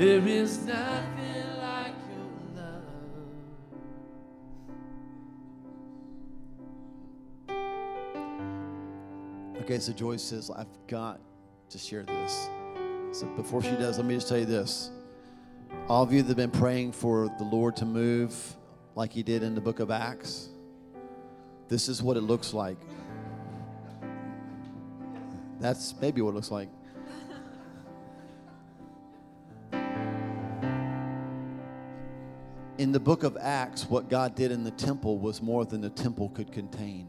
There 0.00 0.26
is 0.26 0.64
nothing 0.64 1.58
like 1.58 1.92
your 2.08 2.26
love. 2.56 2.84
Okay, 9.60 9.78
so 9.78 9.92
Joyce 9.92 10.22
says, 10.22 10.50
I've 10.50 10.74
got 10.86 11.20
to 11.68 11.76
share 11.76 12.04
this. 12.04 12.48
So 13.12 13.26
before 13.36 13.62
she 13.62 13.72
does, 13.72 13.98
let 13.98 14.06
me 14.06 14.14
just 14.14 14.26
tell 14.26 14.38
you 14.38 14.46
this. 14.46 14.90
All 15.86 16.02
of 16.02 16.14
you 16.14 16.22
that 16.22 16.28
have 16.28 16.36
been 16.38 16.50
praying 16.50 16.92
for 16.92 17.28
the 17.36 17.44
Lord 17.44 17.76
to 17.76 17.84
move 17.84 18.34
like 18.94 19.12
he 19.12 19.22
did 19.22 19.42
in 19.42 19.54
the 19.54 19.60
book 19.60 19.80
of 19.80 19.90
Acts, 19.90 20.48
this 21.68 21.90
is 21.90 22.02
what 22.02 22.16
it 22.16 22.22
looks 22.22 22.54
like. 22.54 22.78
That's 25.60 25.94
maybe 26.00 26.22
what 26.22 26.30
it 26.30 26.36
looks 26.36 26.50
like. 26.50 26.70
In 32.80 32.92
the 32.92 33.00
book 33.00 33.24
of 33.24 33.36
Acts, 33.40 33.84
what 33.84 34.08
God 34.08 34.34
did 34.34 34.50
in 34.50 34.64
the 34.64 34.70
temple 34.70 35.18
was 35.18 35.42
more 35.42 35.64
than 35.64 35.80
the 35.80 35.90
temple 35.90 36.30
could 36.30 36.50
contain 36.50 37.08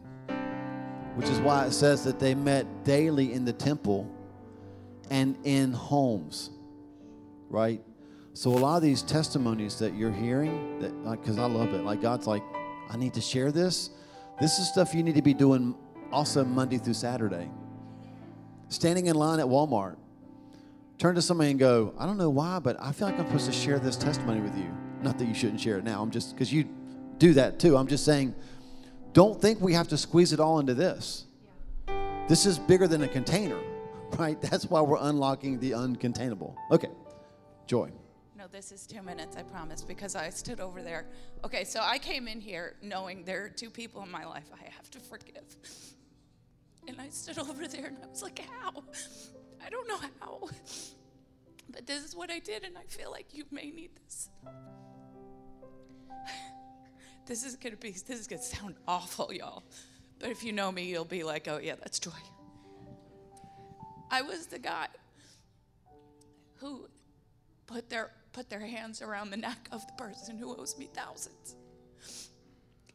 which 1.15 1.27
is 1.27 1.39
why 1.39 1.65
it 1.65 1.71
says 1.71 2.03
that 2.03 2.19
they 2.19 2.33
met 2.33 2.83
daily 2.83 3.33
in 3.33 3.43
the 3.43 3.53
temple 3.53 4.09
and 5.09 5.37
in 5.43 5.73
homes, 5.73 6.51
right? 7.49 7.81
So 8.33 8.51
a 8.51 8.57
lot 8.57 8.77
of 8.77 8.83
these 8.83 9.01
testimonies 9.01 9.77
that 9.79 9.93
you're 9.93 10.11
hearing, 10.11 10.79
that 10.79 10.93
like, 11.03 11.21
because 11.21 11.37
I 11.37 11.45
love 11.45 11.73
it, 11.73 11.83
like 11.83 12.01
God's 12.01 12.27
like, 12.27 12.43
I 12.89 12.95
need 12.95 13.13
to 13.15 13.21
share 13.21 13.51
this. 13.51 13.89
This 14.39 14.57
is 14.57 14.69
stuff 14.69 14.93
you 14.93 15.03
need 15.03 15.15
to 15.15 15.21
be 15.21 15.33
doing 15.33 15.75
also 16.11 16.45
Monday 16.45 16.77
through 16.77 16.93
Saturday. 16.93 17.49
Standing 18.69 19.07
in 19.07 19.15
line 19.15 19.41
at 19.41 19.45
Walmart, 19.45 19.97
turn 20.97 21.15
to 21.15 21.21
somebody 21.21 21.51
and 21.51 21.59
go, 21.59 21.93
I 21.97 22.05
don't 22.05 22.17
know 22.17 22.29
why, 22.29 22.59
but 22.59 22.77
I 22.79 22.93
feel 22.93 23.09
like 23.09 23.19
I'm 23.19 23.25
supposed 23.25 23.47
to 23.47 23.51
share 23.51 23.79
this 23.79 23.97
testimony 23.97 24.39
with 24.39 24.57
you. 24.57 24.71
Not 25.01 25.17
that 25.17 25.27
you 25.27 25.33
shouldn't 25.33 25.59
share 25.59 25.77
it 25.77 25.83
now. 25.83 26.01
I'm 26.01 26.11
just 26.11 26.33
because 26.33 26.51
you 26.53 26.67
do 27.17 27.33
that 27.33 27.59
too. 27.59 27.77
I'm 27.77 27.87
just 27.87 28.05
saying 28.05 28.35
don't 29.13 29.41
think 29.41 29.59
we 29.59 29.73
have 29.73 29.89
to 29.89 29.97
squeeze 29.97 30.31
it 30.31 30.39
all 30.39 30.59
into 30.59 30.73
this. 30.73 31.25
This 32.27 32.45
is 32.45 32.57
bigger 32.57 32.87
than 32.87 33.03
a 33.03 33.07
container, 33.07 33.59
right? 34.17 34.39
That's 34.41 34.65
why 34.65 34.81
we're 34.81 34.99
unlocking 35.01 35.59
the 35.59 35.71
uncontainable. 35.71 36.55
Okay, 36.71 36.89
Joy. 37.67 37.91
No, 38.37 38.47
this 38.47 38.71
is 38.71 38.87
two 38.87 39.01
minutes, 39.01 39.35
I 39.35 39.43
promise, 39.43 39.83
because 39.83 40.15
I 40.15 40.29
stood 40.29 40.59
over 40.59 40.81
there. 40.81 41.05
Okay, 41.43 41.63
so 41.63 41.81
I 41.83 41.97
came 41.97 42.27
in 42.27 42.39
here 42.39 42.75
knowing 42.81 43.25
there 43.25 43.43
are 43.43 43.49
two 43.49 43.69
people 43.69 44.01
in 44.01 44.09
my 44.09 44.25
life 44.25 44.49
I 44.53 44.63
have 44.75 44.89
to 44.91 44.99
forgive. 44.99 45.43
And 46.87 46.99
I 46.99 47.09
stood 47.09 47.37
over 47.49 47.67
there 47.67 47.87
and 47.87 47.97
I 48.01 48.07
was 48.07 48.23
like, 48.23 48.39
how? 48.39 48.83
I 49.63 49.69
don't 49.69 49.87
know 49.87 49.99
how, 50.19 50.49
but 51.69 51.85
this 51.85 52.03
is 52.03 52.15
what 52.15 52.31
I 52.31 52.39
did, 52.39 52.63
and 52.63 52.77
I 52.77 52.83
feel 52.87 53.11
like 53.11 53.27
you 53.33 53.43
may 53.51 53.71
need 53.71 53.91
this. 54.03 54.29
This 57.27 57.45
is 57.45 57.55
gonna 57.55 57.77
be, 57.77 57.91
this 57.91 58.19
is 58.19 58.27
gonna 58.27 58.41
sound 58.41 58.75
awful, 58.87 59.31
y'all. 59.31 59.63
But 60.19 60.31
if 60.31 60.43
you 60.43 60.51
know 60.51 60.71
me, 60.71 60.83
you'll 60.83 61.05
be 61.05 61.23
like, 61.23 61.47
oh, 61.47 61.59
yeah, 61.63 61.75
that's 61.75 61.97
Joy. 61.97 62.11
I 64.09 64.21
was 64.21 64.47
the 64.47 64.59
guy 64.59 64.87
who 66.55 66.87
put 67.67 67.89
their, 67.89 68.11
put 68.33 68.49
their 68.49 68.59
hands 68.59 69.01
around 69.01 69.29
the 69.29 69.37
neck 69.37 69.69
of 69.71 69.85
the 69.87 69.93
person 69.93 70.37
who 70.37 70.55
owes 70.55 70.77
me 70.77 70.89
thousands. 70.93 71.55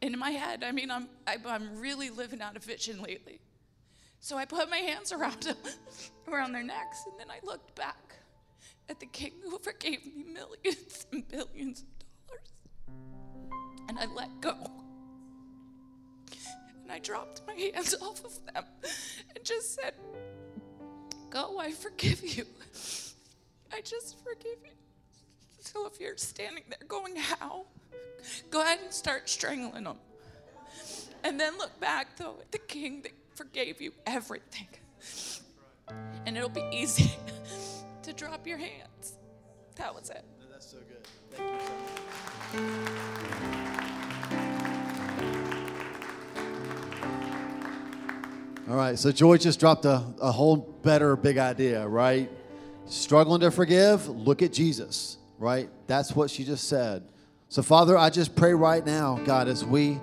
And 0.01 0.13
in 0.13 0.19
my 0.19 0.31
head, 0.31 0.63
I 0.63 0.71
mean, 0.71 0.91
I'm, 0.91 1.09
I, 1.25 1.37
I'm 1.45 1.79
really 1.79 2.09
living 2.09 2.41
out 2.41 2.55
of 2.55 2.63
vision 2.63 3.01
lately. 3.01 3.39
So 4.19 4.37
I 4.37 4.45
put 4.45 4.69
my 4.69 4.77
hands 4.77 5.11
around 5.11 5.41
them, 5.43 5.57
around 6.27 6.51
their 6.53 6.63
necks, 6.63 7.05
and 7.07 7.19
then 7.19 7.29
I 7.29 7.39
looked 7.45 7.75
back 7.75 8.19
at 8.89 8.99
the 8.99 9.05
king 9.05 9.33
who 9.43 9.57
forgave 9.59 10.05
me 10.05 10.23
millions 10.23 11.07
and 11.11 11.27
billions. 11.27 11.83
And 13.89 13.97
I 13.97 14.05
let 14.15 14.29
go. 14.41 14.55
And 16.83 16.91
I 16.91 16.99
dropped 16.99 17.41
my 17.47 17.53
hands 17.53 17.95
off 18.01 18.23
of 18.23 18.53
them 18.53 18.63
and 19.35 19.43
just 19.43 19.75
said, 19.75 19.93
Go, 21.29 21.59
I 21.59 21.71
forgive 21.71 22.23
you. 22.23 22.45
I 23.73 23.81
just 23.81 24.17
forgive 24.23 24.59
you. 24.63 24.71
So 25.59 25.85
if 25.87 25.99
you're 25.99 26.17
standing 26.17 26.63
there 26.69 26.87
going, 26.87 27.15
How? 27.15 27.65
Go 28.49 28.61
ahead 28.61 28.79
and 28.83 28.93
start 28.93 29.29
strangling 29.29 29.83
them. 29.83 29.97
And 31.23 31.39
then 31.39 31.57
look 31.57 31.79
back, 31.79 32.17
though, 32.17 32.35
at 32.39 32.51
the 32.51 32.57
king 32.57 33.01
that 33.01 33.11
forgave 33.35 33.81
you 33.81 33.91
everything. 34.05 34.67
And 36.25 36.37
it'll 36.37 36.49
be 36.49 36.67
easy 36.71 37.11
to 38.03 38.13
drop 38.13 38.47
your 38.47 38.57
hands. 38.57 39.17
That 39.75 39.93
was 39.93 40.09
it. 40.09 40.23
That's 40.49 40.71
so 40.71 40.77
good. 40.77 41.07
All 48.69 48.75
right, 48.75 48.99
so 48.99 49.13
Joy 49.13 49.37
just 49.37 49.61
dropped 49.61 49.85
a, 49.85 50.03
a 50.21 50.29
whole 50.29 50.57
better 50.57 51.15
big 51.15 51.37
idea, 51.37 51.87
right? 51.87 52.29
Struggling 52.85 53.39
to 53.39 53.49
forgive, 53.49 54.09
look 54.09 54.41
at 54.41 54.51
Jesus, 54.51 55.17
right? 55.39 55.69
That's 55.87 56.13
what 56.13 56.29
she 56.29 56.43
just 56.43 56.67
said. 56.67 57.03
So, 57.47 57.63
Father, 57.63 57.97
I 57.97 58.09
just 58.09 58.35
pray 58.35 58.53
right 58.53 58.85
now, 58.85 59.21
God, 59.23 59.47
as 59.47 59.63
we 59.63 60.01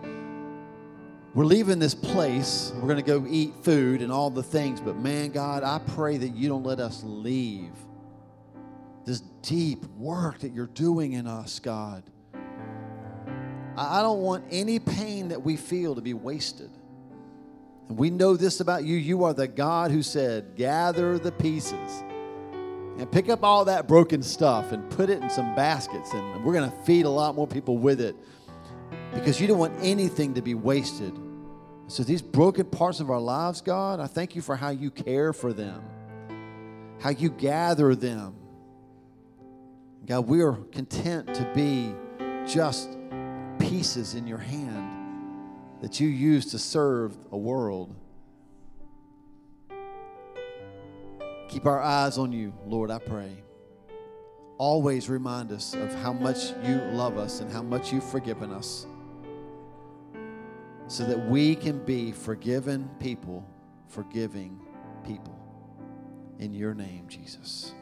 we're 1.35 1.45
leaving 1.45 1.79
this 1.79 1.95
place, 1.95 2.73
we're 2.77 2.89
going 2.89 2.97
to 2.97 3.03
go 3.03 3.27
eat 3.29 3.53
food 3.63 4.01
and 4.01 4.11
all 4.11 4.31
the 4.31 4.43
things, 4.43 4.81
but 4.81 4.97
man, 4.97 5.31
God, 5.31 5.63
I 5.63 5.79
pray 5.79 6.17
that 6.17 6.35
you 6.35 6.49
don't 6.49 6.65
let 6.65 6.81
us 6.81 7.03
leave 7.05 7.73
this 9.05 9.21
deep 9.43 9.85
work 9.99 10.39
that 10.39 10.55
you're 10.55 10.69
doing 10.69 11.13
in 11.13 11.27
us, 11.27 11.59
God. 11.59 12.03
I 13.77 13.99
I 13.99 14.03
don't 14.03 14.21
want 14.21 14.45
any 14.51 14.79
pain 14.79 15.29
that 15.29 15.43
we 15.43 15.57
feel 15.59 15.97
to 15.97 16.01
be 16.01 16.15
wasted. 16.15 16.71
And 17.89 17.99
we 17.99 18.11
know 18.11 18.37
this 18.37 18.61
about 18.61 18.85
you. 18.85 18.97
You 18.97 19.25
are 19.25 19.35
the 19.35 19.49
God 19.49 19.91
who 19.91 20.03
said, 20.03 20.57
gather 20.57 21.19
the 21.19 21.33
pieces 21.33 22.03
and 22.99 23.11
pick 23.11 23.29
up 23.29 23.43
all 23.43 23.65
that 23.65 23.89
broken 23.89 24.23
stuff 24.23 24.73
and 24.73 24.89
put 24.91 25.11
it 25.11 25.23
in 25.23 25.29
some 25.29 25.55
baskets. 25.55 26.13
And 26.13 26.45
we're 26.45 26.53
going 26.53 26.71
to 26.71 26.77
feed 26.85 27.07
a 27.07 27.11
lot 27.11 27.35
more 27.35 27.47
people 27.47 27.77
with 27.77 28.01
it 28.01 28.17
because 29.13 29.41
you 29.41 29.47
don't 29.47 29.59
want 29.59 29.75
anything 29.81 30.35
to 30.35 30.43
be 30.43 30.55
wasted. 30.55 31.19
So, 31.87 32.03
these 32.03 32.23
broken 32.23 32.65
parts 32.65 33.01
of 33.01 33.11
our 33.11 33.21
lives, 33.21 33.61
God, 33.61 34.01
I 34.01 34.07
thank 34.07 34.35
you 34.35 34.41
for 34.41 34.57
how 34.57 34.71
you 34.71 34.91
care 34.91 35.35
for 35.35 35.53
them, 35.53 35.83
how 37.01 37.11
you 37.11 37.29
gather 37.29 37.95
them. 37.95 38.35
God, 40.07 40.27
we 40.27 40.43
are 40.43 40.53
content 40.73 41.35
to 41.35 41.51
be 41.55 41.95
just 42.47 42.97
pieces 43.59 44.15
in 44.15 44.27
your 44.27 44.39
hand 44.39 44.84
that 45.81 46.01
you 46.01 46.09
use 46.09 46.47
to 46.47 46.59
serve 46.59 47.17
a 47.33 47.37
world. 47.37 47.95
Keep 51.49 51.67
our 51.67 51.81
eyes 51.81 52.19
on 52.19 52.33
you, 52.33 52.53
Lord, 52.67 52.91
I 52.91 52.99
pray. 52.99 53.43
Always 54.59 55.09
remind 55.09 55.53
us 55.53 55.75
of 55.75 55.95
how 55.95 56.13
much 56.13 56.53
you 56.65 56.77
love 56.93 57.19
us 57.19 57.41
and 57.41 57.53
how 57.53 57.63
much 57.63 57.93
you've 57.93 58.09
forgiven 58.09 58.53
us 58.53 58.87
so 60.87 61.05
that 61.05 61.29
we 61.29 61.55
can 61.55 61.85
be 61.85 62.13
forgiven 62.13 62.91
people, 63.01 63.47
forgiving 63.89 64.61
people. 65.05 65.39
In 66.39 66.53
your 66.53 66.75
name, 66.75 67.07
Jesus. 67.09 67.73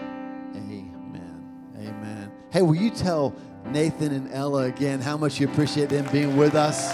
Amen. 0.00 1.40
Amen. 1.76 2.32
Hey, 2.50 2.62
will 2.62 2.74
you 2.74 2.90
tell 2.90 3.34
Nathan 3.66 4.12
and 4.12 4.32
Ella 4.32 4.64
again 4.64 5.00
how 5.00 5.16
much 5.16 5.40
you 5.40 5.48
appreciate 5.48 5.88
them 5.88 6.06
being 6.12 6.36
with 6.36 6.54
us? 6.54 6.92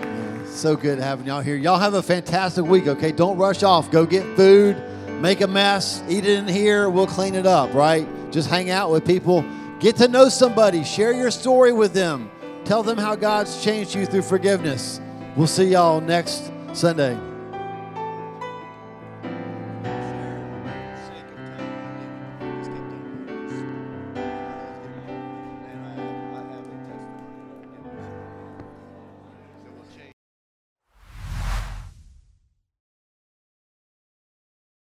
Yeah, 0.00 0.46
so 0.46 0.76
good 0.76 0.98
having 0.98 1.26
y'all 1.26 1.40
here. 1.40 1.56
Y'all 1.56 1.78
have 1.78 1.94
a 1.94 2.02
fantastic 2.02 2.64
week, 2.64 2.86
okay? 2.86 3.12
Don't 3.12 3.36
rush 3.38 3.62
off. 3.62 3.90
Go 3.90 4.06
get 4.06 4.24
food, 4.36 4.76
make 5.20 5.40
a 5.40 5.46
mess, 5.46 6.02
eat 6.08 6.24
it 6.24 6.38
in 6.38 6.48
here. 6.48 6.88
We'll 6.88 7.06
clean 7.06 7.34
it 7.34 7.46
up, 7.46 7.74
right? 7.74 8.06
Just 8.30 8.48
hang 8.48 8.70
out 8.70 8.90
with 8.90 9.06
people. 9.06 9.44
Get 9.80 9.96
to 9.96 10.08
know 10.08 10.28
somebody. 10.28 10.84
Share 10.84 11.12
your 11.12 11.30
story 11.30 11.72
with 11.72 11.92
them. 11.92 12.30
Tell 12.64 12.82
them 12.82 12.98
how 12.98 13.14
God's 13.14 13.62
changed 13.62 13.94
you 13.94 14.06
through 14.06 14.22
forgiveness. 14.22 15.00
We'll 15.36 15.46
see 15.46 15.66
y'all 15.66 16.00
next 16.00 16.50
Sunday. 16.72 17.16